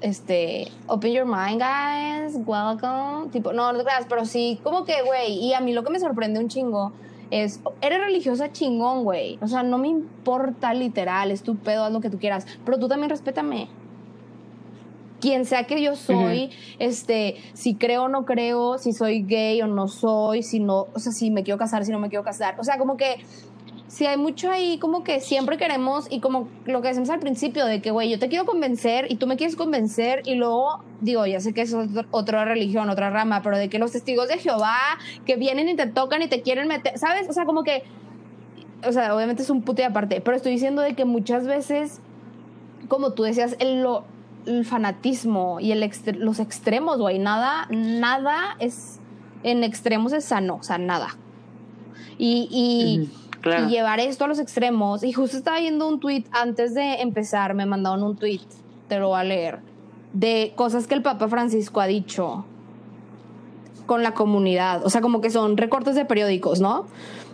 [0.00, 3.30] este, open your mind, guys, welcome.
[3.30, 5.90] Tipo, no, no te creas, pero sí, como que, güey, y a mí lo que
[5.90, 6.92] me sorprende un chingo
[7.30, 9.38] es, eres religiosa chingón, güey.
[9.40, 12.78] O sea, no me importa literal, es tu pedo, haz lo que tú quieras, pero
[12.78, 13.68] tú también respétame.
[15.18, 19.66] Quien sea que yo soy, este, si creo o no creo, si soy gay o
[19.66, 22.60] no soy, si no, o sea, si me quiero casar, si no me quiero casar.
[22.60, 23.16] O sea, como que
[23.96, 27.64] sí hay mucho ahí como que siempre queremos y como lo que decimos al principio
[27.64, 31.24] de que, güey, yo te quiero convencer y tú me quieres convencer y luego, digo,
[31.24, 34.36] ya sé que es otro- otra religión, otra rama, pero de que los testigos de
[34.36, 34.76] Jehová
[35.24, 37.26] que vienen y te tocan y te quieren meter, ¿sabes?
[37.30, 37.84] O sea, como que,
[38.86, 42.00] o sea, obviamente es un puto y aparte, pero estoy diciendo de que muchas veces,
[42.88, 44.04] como tú decías, el, lo-
[44.44, 49.00] el fanatismo y el extre- los extremos, güey, nada, nada es,
[49.42, 51.16] en extremos es sano, o sea, nada.
[52.18, 53.66] Y, y, Ujú, claro.
[53.66, 55.02] y llevar esto a los extremos.
[55.02, 58.40] Y justo estaba viendo un tweet antes de empezar, me mandaron un tweet,
[58.88, 59.60] te lo voy a leer,
[60.12, 62.44] de cosas que el Papa Francisco ha dicho
[63.86, 64.84] con la comunidad.
[64.84, 66.86] O sea, como que son recortes de periódicos, ¿no?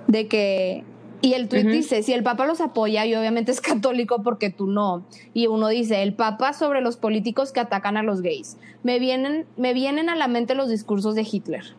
[0.06, 0.84] De que.
[1.20, 4.66] Y el tweet dice: si el Papa los apoya, y obviamente es católico porque tú
[4.66, 5.04] no.
[5.34, 8.56] Y uno dice: el Papa sobre los políticos que atacan a los gays.
[8.82, 11.74] Me vienen, me vienen a la mente los discursos de Hitler.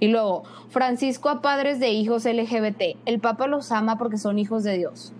[0.00, 2.98] Y luego, Francisco a padres de hijos LGBT.
[3.06, 5.12] El Papa los ama porque son hijos de Dios.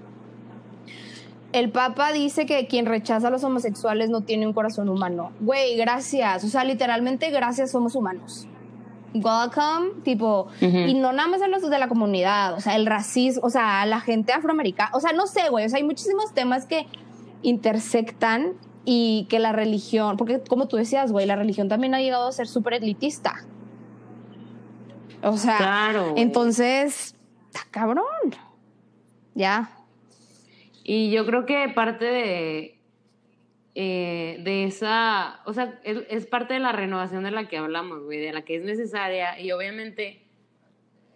[1.53, 5.33] El Papa dice que quien rechaza a los homosexuales no tiene un corazón humano.
[5.41, 6.45] Güey, gracias.
[6.45, 8.47] O sea, literalmente gracias somos humanos.
[9.15, 10.77] welcome, tipo, Ujú.
[10.77, 13.81] y no nada más a los de la comunidad, o sea, el racismo, o sea,
[13.81, 16.87] a la gente afroamericana, o sea, no sé, güey, o sea, hay muchísimos temas que
[17.41, 18.53] intersectan
[18.85, 22.33] y que la religión, porque como tú decías, güey, la religión también ha llegado a
[22.33, 23.47] ser súper elitista.
[25.23, 26.15] O sea, Claro.
[26.17, 27.15] entonces,
[27.49, 28.05] está cabrón.
[29.35, 29.71] Ya.
[30.85, 32.79] Y yo creo que parte de,
[33.75, 38.03] eh, de esa, o sea, es, es parte de la renovación de la que hablamos,
[38.05, 39.39] güey, de la que es necesaria.
[39.41, 40.23] Y obviamente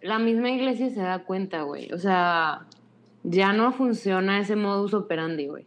[0.01, 1.91] la misma iglesia se da cuenta, güey.
[1.93, 2.65] O sea,
[3.23, 5.65] ya no funciona ese modus operandi, güey.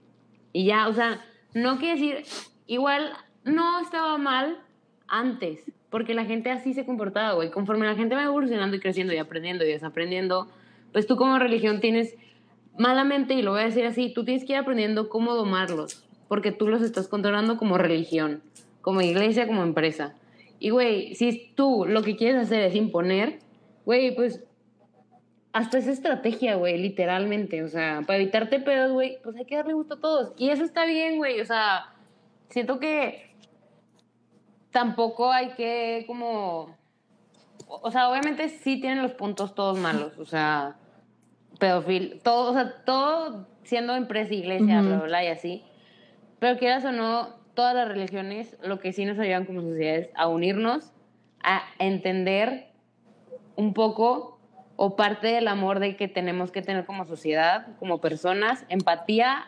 [0.53, 1.25] Y ya, o sea,
[1.55, 2.25] no quiere decir,
[2.67, 3.13] igual
[3.45, 4.59] no estaba mal
[5.09, 5.61] antes,
[5.95, 7.53] porque la gente así se comportaba, güey.
[7.53, 10.49] Conforme la gente va evolucionando y creciendo y aprendiendo y desaprendiendo,
[10.93, 12.17] pues tú como religión tienes
[12.77, 16.51] malamente, y lo voy a decir así, tú tienes que ir aprendiendo cómo domarlos, porque
[16.51, 18.43] tú los estás controlando como religión,
[18.81, 20.17] como iglesia, como empresa.
[20.59, 23.39] Y, güey, si tú lo que quieres hacer es imponer,
[23.85, 24.43] güey, pues
[25.53, 27.63] hasta esa estrategia, güey, literalmente.
[27.63, 30.33] O sea, para evitarte pedos, güey, pues hay que darle gusto a todos.
[30.39, 31.41] Y eso está bien, güey.
[31.41, 31.95] O sea,
[32.49, 33.34] siento que
[34.75, 36.77] tampoco hay que como...
[37.69, 40.19] O sea, obviamente sí tienen los puntos todos malos.
[40.19, 40.77] O sea,
[41.61, 45.63] pedofil, todo, o sea, todo siendo empresa, iglesia, bla, bla, bla, y así.
[46.41, 50.11] Pero quieras o no, todas las religiones lo que sí nos ayudan como sociedad es
[50.17, 50.93] a unirnos,
[51.43, 52.67] a entender
[53.55, 54.41] un poco
[54.75, 59.47] o parte del amor de que tenemos que tener como sociedad, como personas, empatía.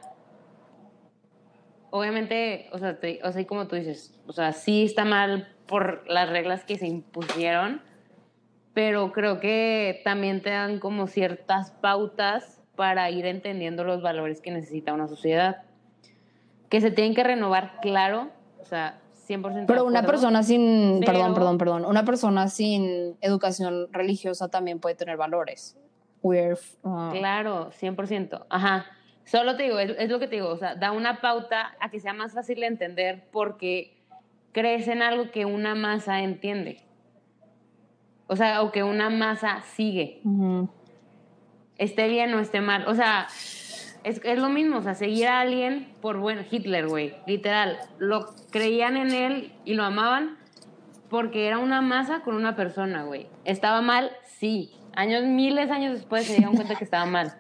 [1.97, 6.05] Obviamente, o sea, te- o sea, como tú dices, o sea, sí está mal por
[6.11, 7.81] las reglas que se impusieron,
[8.75, 14.51] pero creo que también te dan como ciertas pautas para ir entendiendo los valores que
[14.51, 15.63] necesita una sociedad.
[16.69, 18.29] Que se tienen que renovar, claro,
[18.61, 23.17] o sea, 100% de Pero una persona sin, Pero- perdón, perdón, perdón, una persona sin
[23.23, 25.79] educación religiosa también puede tener valores.
[26.23, 28.45] We're, uh, Claro, 100%.
[28.51, 28.85] Ajá.
[29.27, 31.91] Solo te digo, es, es lo que te digo, o sea, da una pauta a
[31.91, 33.93] que sea más fácil de entender porque
[34.53, 36.81] crees en algo que una masa entiende.
[38.29, 40.21] O sea, o que una masa sigue.
[40.25, 40.71] ujú.
[41.77, 42.87] Esté bien o esté mal.
[42.89, 43.27] O sea,
[44.05, 47.15] es, es lo mismo, o sea, seguir a alguien por buen Hitler, güey.
[47.27, 47.79] Literal.
[47.99, 50.39] Lo creían en él y lo amaban
[51.11, 53.27] porque era una masa con una persona, güey.
[53.45, 54.13] ¿Estaba mal?
[54.25, 54.71] Sí.
[54.95, 57.35] Años, miles de años después se dieron cuenta que estaba mal.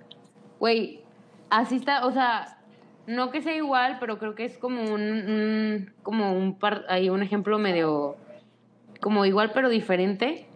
[0.58, 1.05] Güey,
[1.50, 2.58] así está, o sea,
[3.06, 7.08] no que sea igual, pero creo que es como un, un- como un par, hay
[7.10, 8.16] un ejemplo medio,
[9.00, 10.46] como igual pero diferente.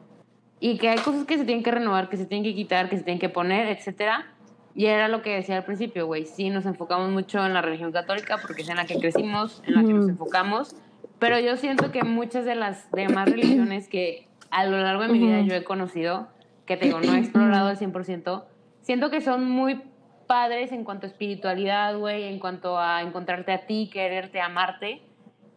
[0.63, 2.99] Y que hay cosas que se tienen que renovar, que se tienen que quitar, que
[2.99, 4.27] se tienen que poner, etcétera.
[4.75, 6.27] Y era lo que decía al principio, güey.
[6.27, 9.75] Sí, nos enfocamos mucho en la religión católica porque es en la que crecimos, en
[9.75, 10.77] la que nos enfocamos.
[11.19, 15.19] Pero yo siento que muchas de las demás religiones que a lo largo de mi
[15.19, 16.29] vida yo he conocido,
[16.67, 18.45] que te digo, no he explorado al 100%,
[18.83, 19.81] siento que son muy
[20.31, 25.03] padres en cuanto a espiritualidad, güey, en cuanto a encontrarte a ti, quererte, amarte,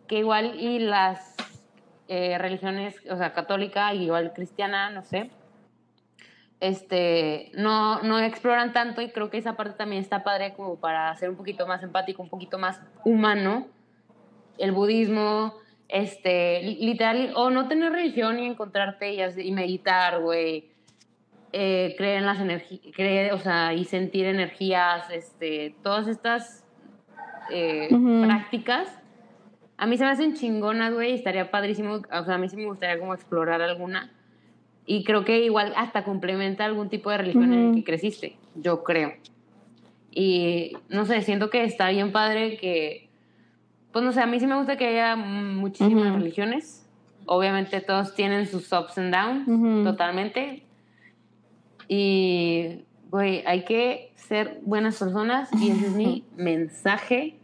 [0.07, 1.35] que igual y las
[2.07, 5.29] eh, religiones, o sea, católica, igual cristiana, no sé,
[6.59, 11.15] este, no, no exploran tanto y creo que esa parte también está padre como para
[11.17, 13.67] ser un poquito más empático, un poquito más humano.
[14.57, 15.53] El budismo,
[15.87, 20.72] este, li- literal, o no tener religión y encontrarte y, y meditar, güey.
[21.55, 26.65] Eh, creer en las energías, creer, o sea, y sentir energías, este, todas estas
[27.51, 27.89] eh,
[28.23, 28.89] prácticas.
[29.77, 32.65] A mí se me hacen chingonas, güey, estaría padrísimo, o sea, a mí sí me
[32.65, 34.11] gustaría como explorar alguna.
[34.87, 38.83] Y creo que igual hasta complementa algún tipo de religión en el que creciste, yo
[38.83, 39.13] creo.
[40.09, 43.09] Y no sé, siento que está bien padre que,
[43.91, 46.89] pues no sé, a mí sí me gusta que haya muchísimas religiones.
[47.27, 50.63] Obviamente todos tienen sus ups and downs, totalmente.
[51.87, 57.35] Y, güey, hay que ser buenas personas y ese es mi mensaje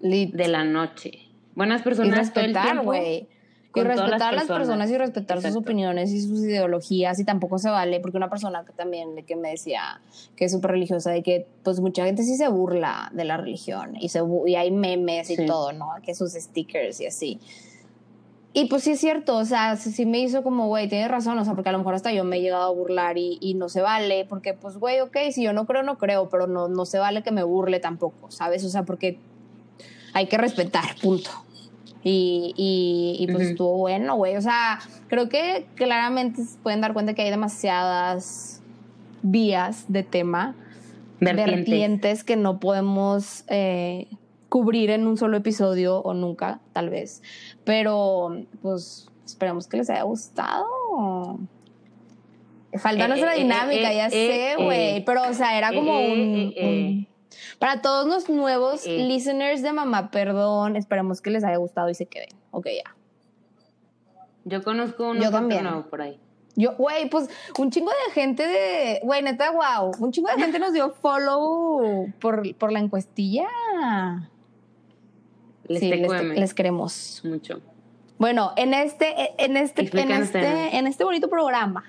[0.00, 0.34] Lit.
[0.34, 1.12] de la noche.
[1.54, 3.28] Buenas y personas el respetar, güey.
[3.74, 4.58] Y respetar las a las personas.
[4.58, 8.64] personas y respetar sus opiniones y sus ideologías y tampoco se vale, porque una persona
[8.66, 10.02] que también de que me decía
[10.36, 13.96] que es súper religiosa, de que pues mucha gente sí se burla de la religión
[13.96, 15.88] y, se y hay memes y todo, ¿no?
[16.02, 17.40] Que sus stickers y así.
[18.54, 21.44] Y pues sí es cierto, o sea, sí, me hizo como, güey, tienes razón, o
[21.44, 23.70] sea, porque a lo mejor hasta yo me he llegado a burlar y, y no
[23.70, 26.84] se vale, porque pues, güey, ok, si yo no creo, no creo, pero no, no
[26.84, 28.62] se vale que me burle tampoco, ¿sabes?
[28.64, 29.18] O sea, porque
[30.12, 31.30] hay que respetar, punto.
[32.04, 34.36] Y, y, y, pues estuvo bueno, güey.
[34.36, 38.60] O sea, creo que claramente se pueden dar cuenta que hay demasiadas
[39.22, 40.56] vías de tema,
[41.20, 41.56] Vertientes.
[41.56, 44.08] vertientes que no podemos eh,
[44.48, 47.22] cubrir en un solo episodio o nunca, tal vez.
[47.64, 50.66] Pero, pues, Esperemos que les haya gustado.
[52.78, 55.04] Falta Eh, nuestra eh, eh, dinámica, eh, ya sé, güey.
[55.04, 57.08] pero, o sea, era como un, un-
[57.58, 62.06] Para todos los nuevos listeners de Mamá Perdón, esperemos que les haya gustado y se
[62.06, 62.28] queden.
[62.50, 62.94] Ok, ya.
[64.44, 65.64] Yo conozco uno Yo también.
[65.64, 66.18] nuevo por ahí.
[66.56, 69.00] Yo, güey, pues un chingo de gente de.
[69.02, 69.92] Güey, neta, wow.
[69.98, 73.46] Un chingo de gente nos dio follow por, por la encuestilla.
[75.68, 76.32] Les sí, les, TQM.
[76.34, 77.20] les queremos.
[77.24, 77.60] Mucho.
[78.18, 81.84] Bueno, en este, en este, en este, en este bonito programa,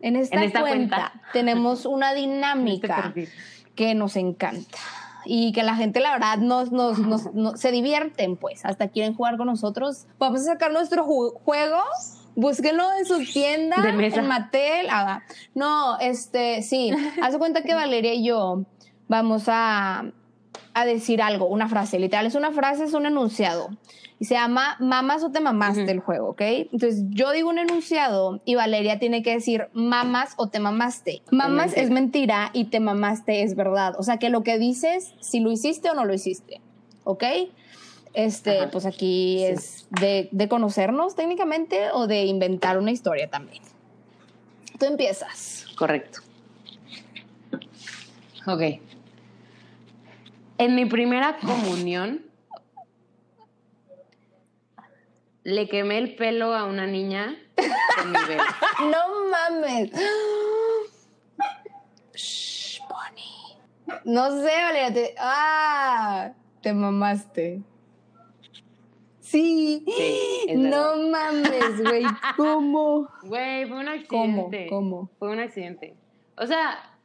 [0.00, 1.22] en esta, En esta cuenta, cuenta.
[1.32, 3.28] tenemos una Este dinámica perfil.
[3.74, 4.78] que nos encanta.
[5.24, 8.64] Y que la gente, la verdad, nos, nos, nos- nos- se divierten, pues.
[8.64, 10.06] Hasta quieren jugar con nosotros.
[10.18, 11.80] Vamos a sacar nuestro ju- juego.
[12.36, 14.20] Búsquenlo en su tienda, De mesa.
[14.20, 14.86] en Mattel.
[14.90, 15.22] Ah,
[15.54, 16.92] no, este, sí.
[17.22, 18.62] Haz cuenta que Valeria y yo
[19.08, 20.04] vamos a,
[20.80, 21.98] a decir algo, una frase.
[21.98, 23.68] Literal, es una frase, es un enunciado.
[24.20, 25.90] Y se llama Mamas o te mamaste Ujú.
[25.92, 26.40] el juego, ¿ok?
[26.40, 31.22] Entonces yo digo un enunciado y Valeria tiene que decir mamas o te mamaste.
[31.30, 31.82] Mamas mentira.
[31.82, 33.94] es mentira y te mamaste es verdad.
[33.96, 36.60] O sea que lo que dices, si lo hiciste o no lo hiciste,
[37.04, 37.22] ¿ok?
[38.14, 38.70] Este, Ajá.
[38.72, 39.44] pues aquí Sí.
[39.44, 43.62] es de, de conocernos técnicamente o de inventar una historia también.
[44.80, 45.66] Tú empiezas.
[45.76, 46.20] Correcto.
[48.46, 48.62] Ok.
[50.58, 52.24] En mi primera comunión
[55.44, 57.36] le quemé el pelo a una niña
[57.96, 58.42] con mi velo.
[58.80, 59.90] No mames.
[62.14, 64.02] Shh, Bonnie.
[64.04, 64.92] No sé, Valeria.
[64.92, 65.14] Te...
[65.18, 67.62] Ah, te mamaste.
[69.20, 69.84] Sí.
[69.86, 72.04] Sí, no mames, güey.
[72.36, 73.08] ¿Cómo?
[73.22, 74.42] Güey, fue un ¿Cómo?
[74.46, 74.66] accidente.
[74.68, 75.10] ¿Cómo?
[75.18, 75.96] Fue un accidente.
[76.36, 76.97] O sea,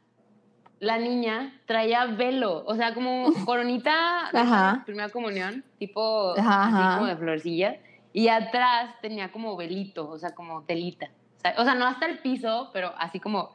[0.84, 6.94] la niña traía velo, o sea, como coronita de primera comunión, tipo Ajá, así ajá.
[6.98, 7.76] como de florecilla,
[8.12, 11.10] y atrás tenía como velito, o sea, como telita.
[11.42, 11.58] ¿sabes?
[11.58, 13.52] O sea, no hasta el piso, pero así como,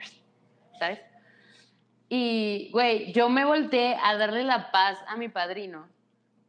[0.78, 1.00] ¿sabes?
[2.10, 5.88] Y, güey, yo me volteé a darle la paz a mi padrino.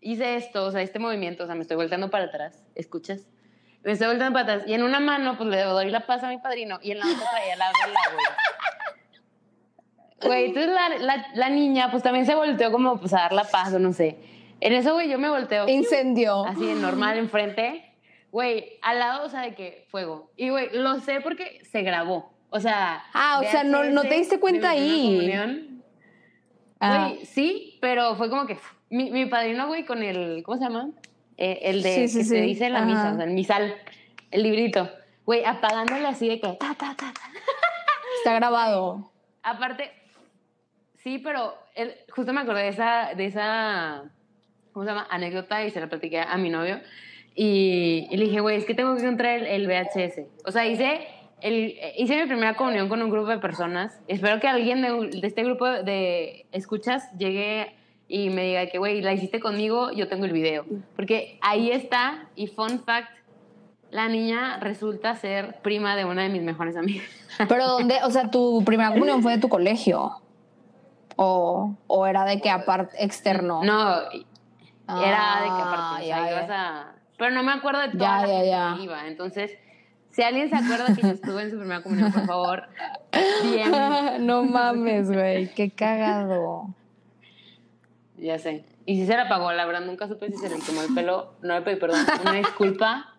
[0.00, 3.28] Hice esto, o sea, este movimiento, o sea, me estoy volteando para atrás, ¿escuchas?
[3.84, 4.68] Me estoy volteando para atrás.
[4.68, 7.06] Y en una mano, pues le doy la paz a mi padrino, y en la
[7.06, 8.26] otra traía la vela, güey.
[10.22, 13.44] Güey, entonces la, la, la niña, pues también se volteó como, pues, a dar la
[13.44, 14.18] paz, o no sé.
[14.60, 15.66] En eso, güey, yo me volteo.
[15.68, 16.44] Incendió.
[16.44, 17.94] Así, de normal, enfrente.
[18.30, 20.30] Güey, al lado, o sea, de que fuego.
[20.36, 22.32] Y, güey, lo sé porque se grabó.
[22.50, 23.02] O sea...
[23.14, 25.32] Ah, o sea, no- no te diste cuenta ahí.
[26.80, 27.08] Ah.
[27.10, 28.58] Güey, sí, pero fue como que...
[28.90, 30.42] Mi, mi padrino, güey, con el...
[30.44, 30.90] ¿Cómo se llama?
[31.36, 32.30] Eh, el de Sí, sí, que sí.
[32.30, 32.86] se dice en la Ajá.
[32.86, 33.74] misa, o sea, el misal.
[34.30, 34.90] El librito.
[35.24, 36.48] Güey, apagándole así de que...
[36.54, 37.12] Ta, ta, ta.
[38.18, 39.10] Está grabado.
[39.42, 39.90] Aparte,
[41.02, 44.04] sí, pero él, justo me acordé de esa, de esa,
[44.72, 45.06] ¿cómo se llama?
[45.10, 46.80] Anécdota y se la platiqué a mi novio.
[47.34, 50.26] Y, y le dije, güey, es que tengo que encontrar el, el VHS.
[50.44, 51.06] O sea, hice,
[51.40, 54.00] el, hice mi primera comunión con un grupo de personas.
[54.08, 57.74] Espero que alguien de, de este grupo de escuchas llegue
[58.08, 60.66] y me diga que, güey, la hiciste conmigo, yo tengo el video.
[60.96, 63.08] Porque ahí está, y fun fact,
[63.90, 67.06] la niña resulta ser prima de una de mis mejores amigas.
[67.48, 67.98] Pero ¿dónde?
[68.04, 70.20] O sea, tu primera comunión fue de tu colegio.
[71.22, 73.62] O, o era de que aparte externo.
[73.62, 73.94] No,
[74.92, 76.94] Ah, era de que aparte, o sea, ya, ibas a...
[77.18, 78.74] Pero no me acuerdo de toda Ya, la ya, gente ya.
[78.78, 79.06] que iba.
[79.06, 79.58] Entonces,
[80.10, 82.62] si alguien se acuerda que yo estuve en su primera comunión, por favor,
[83.44, 84.26] bien.
[84.26, 85.52] no mames, güey.
[85.54, 86.74] Qué cagado.
[88.16, 88.64] Ya sé.
[88.86, 91.34] Y si se la pagó, la verdad, nunca supe si se le quemó el pelo.
[91.42, 92.00] No le pedí perdón.
[92.22, 93.14] Una disculpa.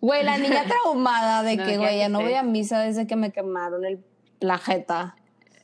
[0.00, 2.24] Güey, la niña traumada de No, que, güey, ya no sé.
[2.24, 4.02] voy a misa desde que me quemaron el,
[4.40, 5.14] la jeta.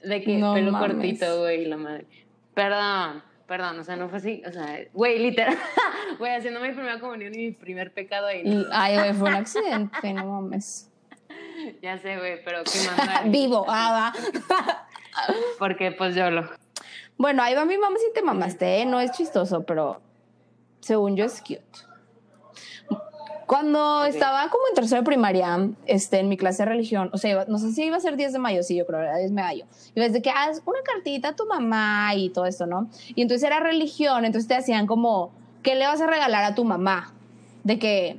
[0.08, 0.92] De que No pelo mames.
[0.92, 2.06] cortito, güey, la madre.
[2.54, 4.42] Perdón, perdón, o sea, no fue así.
[4.46, 5.56] O sea, güey, literal.
[6.18, 8.64] Güey, haciendo mi primera comunión y mi primer pecado ahí.
[8.72, 10.90] Ay, güey, fue un accidente, no mames.
[11.82, 12.58] Ya sé, güey, pero
[12.98, 13.32] a alguien.
[13.32, 14.84] Vivo, ah, va.
[15.58, 16.48] Porque, pues, yo lo.
[17.18, 18.86] Bueno, ahí va mi mamá si te mamaste, ¿eh?
[18.86, 20.00] No es chistoso, pero
[20.80, 21.62] según yo es cute.
[23.46, 27.30] Cuando estaba como en tercero de primaria, este, en mi clase de religión, o sea,
[27.30, 29.30] iba- no sé si iba a ser 10 de mayo, sí, yo creo, era 10
[29.30, 29.66] de mayo.
[29.94, 32.88] Y desde que haz una cartita a tu mamá y todo esto, ¿no?
[33.14, 35.30] Y entonces era religión, entonces te hacían como,
[35.62, 37.12] ¿qué le vas a regalar a tu mamá?
[37.62, 38.16] De que,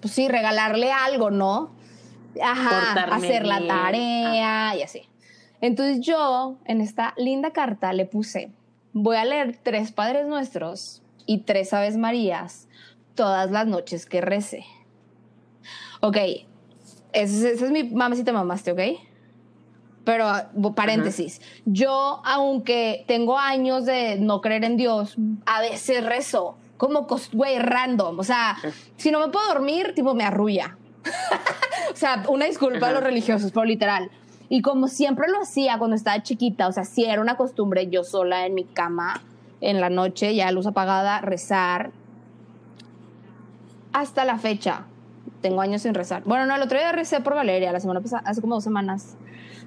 [0.00, 1.70] pues sí, regalarle algo, ¿no?
[2.42, 5.02] Ajá, Portarme hacer la tarea y así.
[5.60, 8.50] Entonces yo en esta linda carta le puse,
[8.94, 12.68] voy a leer tres Padres Nuestros y tres Aves Marías
[13.14, 14.64] todas las noches que rece.
[16.00, 16.16] Ok,
[17.12, 17.84] ese es mi
[18.24, 18.80] te mamaste, ¿ok?
[20.04, 25.16] Pero ah, bo- paréntesis, yo aunque tengo años de no creer en Dios,
[25.46, 28.18] a veces rezo como, güey, random.
[28.18, 28.56] O sea,
[28.96, 30.76] si no me puedo dormir, tipo, me arrulla.
[31.92, 34.10] o sea, una disculpa a los religiosos, pero literal.
[34.48, 38.02] Y como siempre lo hacía cuando estaba chiquita, o sea, sí era una costumbre yo
[38.02, 39.22] sola en mi cama
[39.60, 41.92] en la noche, ya luz apagada, rezar.
[43.92, 44.86] Hasta la fecha.
[45.40, 46.22] Tengo años sin rezar.
[46.24, 49.16] Bueno, no, el otro día recé por Valeria, la semana pasada, hace como dos semanas.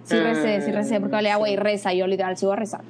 [0.04, 2.82] Sí recé, sí recé, porque Valeria, güey, reza, yo literal sigo a rezar.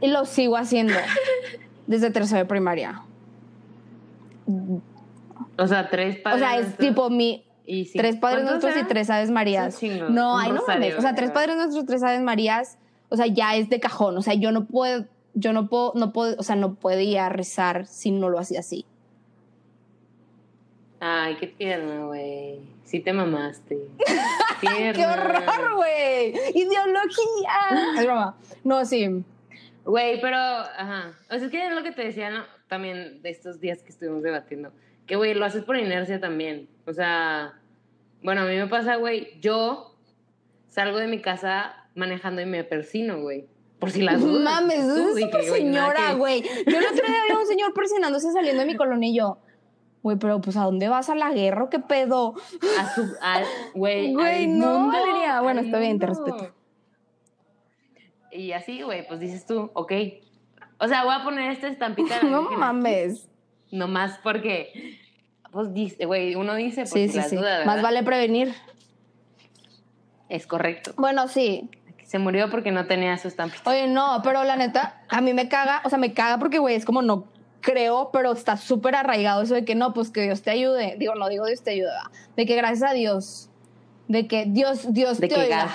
[0.00, 0.94] Y lo sigo haciendo
[1.86, 3.02] desde tercero de primaria.
[5.58, 6.40] O sea, tres O padres.
[6.40, 7.98] sea, es tipo mi y sí.
[7.98, 8.88] tres padres ¿Cuántos nuestros y eran?
[8.88, 9.80] tres aves marías.
[10.10, 10.96] No, ay, no mames.
[10.96, 12.78] O sea, tres padres nuestros, tres aves marías.
[13.10, 14.16] O sea, ya es de cajón.
[14.16, 15.04] O sea, yo no puedo,
[15.34, 18.86] yo no puedo, no puedo, o sea, no podía rezar si no lo hacía así.
[21.00, 22.60] Ay, qué tierno, güey.
[22.84, 23.78] Sí te mamaste.
[24.60, 26.34] ¡Qué horror, güey!
[26.54, 27.96] ¡Ideología!
[27.96, 28.36] Es broma.
[28.64, 29.24] No, sí.
[29.84, 31.12] Güey, pero, ajá.
[31.30, 32.44] O sea, es que es lo que te decía ¿no?
[32.68, 34.72] también de estos días que estuvimos debatiendo.
[35.06, 36.68] Que, güey, lo haces por inercia también.
[36.86, 37.54] O sea,
[38.22, 39.96] bueno, a mí me pasa, güey, yo
[40.68, 43.46] salgo de mi casa manejando y me persino, güey.
[43.78, 44.42] Por si las dudas.
[44.44, 46.42] Mames, Tú, es súper güey, señora, que- güey.
[46.42, 49.38] Yo el otro día vi a un señor presionándose saliendo de mi colonia y yo,
[50.02, 52.34] güey, pero pues ¿a dónde vas a la guerra o qué pedo?
[52.78, 53.02] A su,
[53.74, 55.40] güey, Güey, no, Valeria.
[55.40, 56.54] Bueno, está bien, te respeto.
[58.32, 59.92] Y así, güey, pues dices tú, ok.
[60.78, 62.20] O sea, voy a poner esta estampita.
[62.22, 63.28] No mames.
[63.70, 64.98] Nomás porque,
[65.52, 67.36] pues dice, güey, uno dice, pues Sí, sí, las sí.
[67.36, 68.52] dudas, Más vale prevenir.
[70.28, 70.92] Es correcto.
[70.96, 71.68] Bueno, sí.
[72.04, 73.70] Se murió porque no tenía su estampita.
[73.70, 76.74] Oye, no, pero la neta, a mí me caga, o sea, me caga porque, güey,
[76.74, 77.28] es como no
[77.60, 80.96] creo, pero está súper arraigado eso de que no, pues que Dios te ayude.
[80.98, 82.10] Digo, no digo Dios te ayude, ¿verdad?
[82.36, 83.48] de que gracias a Dios,
[84.08, 85.68] de que Dios, Dios De te que oiga.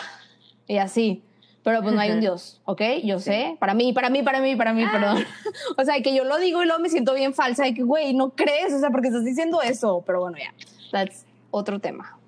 [0.68, 1.22] Y así.
[1.64, 2.82] Pero pues no hay un Dios, ¿ok?
[3.04, 5.26] Yo sé, para mí, para mí, para mí, para mí, perdón.
[5.78, 8.14] O sea, que yo lo digo y luego me siento bien falsa de que, güey,
[8.14, 10.04] no crees, o sea, porque estás diciendo eso.
[10.06, 10.54] Pero bueno, ya,
[10.92, 12.20] that's otro tema.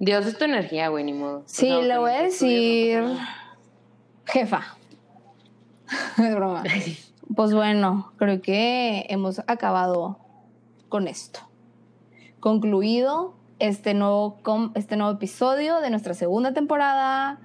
[0.00, 1.44] Dios es tu energía, güey, ni modo.
[1.46, 3.20] Sí, O sea, le voy a decir, no
[4.26, 4.76] jefa.
[6.18, 6.64] es broma.
[7.34, 10.18] Pues bueno, creo que hemos acabado
[10.88, 11.40] con esto.
[12.40, 17.38] Concluido este nuevo, com- este nuevo episodio de nuestra segunda temporada.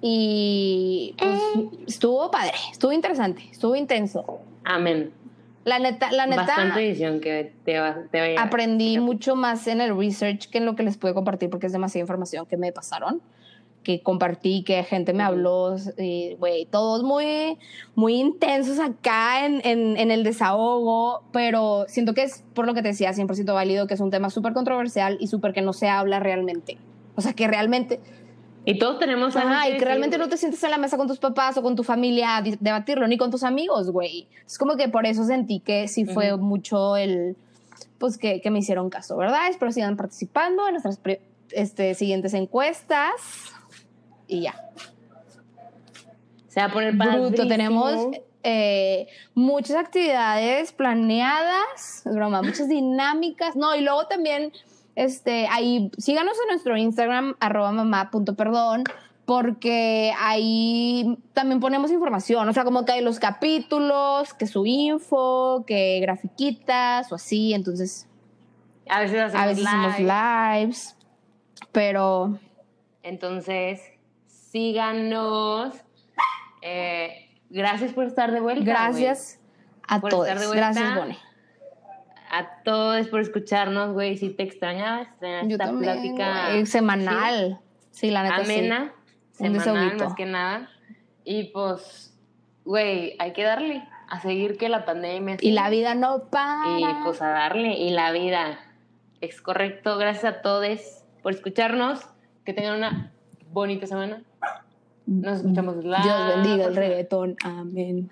[0.00, 1.40] Y pues,
[1.86, 4.40] estuvo padre, estuvo interesante, estuvo intenso.
[4.64, 5.12] Amén.
[5.64, 8.46] La neta, la neta, Bastante edición que te va, te va a llegar.
[8.46, 11.72] aprendí mucho más en el research que en lo que les pude compartir porque es
[11.72, 13.22] demasiada información que me pasaron
[13.84, 15.76] que compartí que gente me habló
[16.38, 17.58] güey todos muy
[17.94, 22.82] muy intensos acá en, en, en el desahogo pero siento que es por lo que
[22.82, 25.88] te decía 100% válido que es un tema súper controversial y súper que no se
[25.88, 26.78] habla realmente
[27.14, 28.00] o sea que realmente
[28.64, 31.18] Y todos tenemos Ajá, y que realmente no te sientes en la mesa con tus
[31.18, 34.26] papás o con tu familia a debatirlo, ni con tus amigos, güey.
[34.46, 36.42] Es como que por eso sentí que sí fue Ujú.
[36.42, 37.36] mucho el,
[37.98, 39.48] pues que, que me hicieron caso, ¿verdad?
[39.50, 40.98] Espero sigan participando en nuestras
[41.50, 43.12] este, siguientes encuestas.
[44.34, 44.70] Y ya.
[46.48, 46.94] Se va a poner.
[46.94, 48.08] Bruto, tenemos
[48.44, 53.56] eh, muchas actividades planeadas, broma, muchas dinámicas.
[53.56, 54.52] No, y luego también,
[54.96, 58.84] este, ahí, síganos en nuestro Instagram, arroba mamá.perdón,
[59.24, 65.64] porque ahí también ponemos información, o sea, como que hay los capítulos, que su info,
[65.66, 68.06] que grafiquitas o así, entonces
[68.90, 70.60] A veces hacemos, a veces hacemos live.
[70.60, 70.96] lives,
[71.72, 72.38] pero
[73.02, 73.80] Entonces,
[74.54, 75.74] síganos.
[76.62, 78.64] Eh, gracias por estar de vuelta.
[78.64, 79.40] gracias
[79.88, 80.28] a Por todos.
[80.28, 81.16] Gracias, Bonnie.
[81.16, 81.18] güey.
[82.30, 84.16] A todos por escucharnos, güey.
[84.16, 86.50] Si te extrañaba, extrañaba esta también, plática.
[86.50, 87.58] güey, semanal.
[87.90, 88.52] Sí, la neta sí.
[88.58, 88.92] Amena.
[89.32, 90.70] Semanal, más que nada.
[91.24, 92.14] Y pues,
[92.64, 93.86] güey, hay que darle.
[94.08, 95.38] A seguir que la pandemia.
[95.40, 96.78] Y la vida no para.
[96.78, 97.72] Y pues a darle.
[97.72, 98.60] Y la vida.
[99.20, 99.98] Es correcto.
[99.98, 102.06] Gracias a todos por escucharnos.
[102.44, 103.12] Que tengan una
[103.50, 104.22] bonita semana.
[105.06, 106.02] Nos escuchamos live.
[106.02, 107.36] Dios bendiga el reggaetón.
[107.44, 108.10] Amén.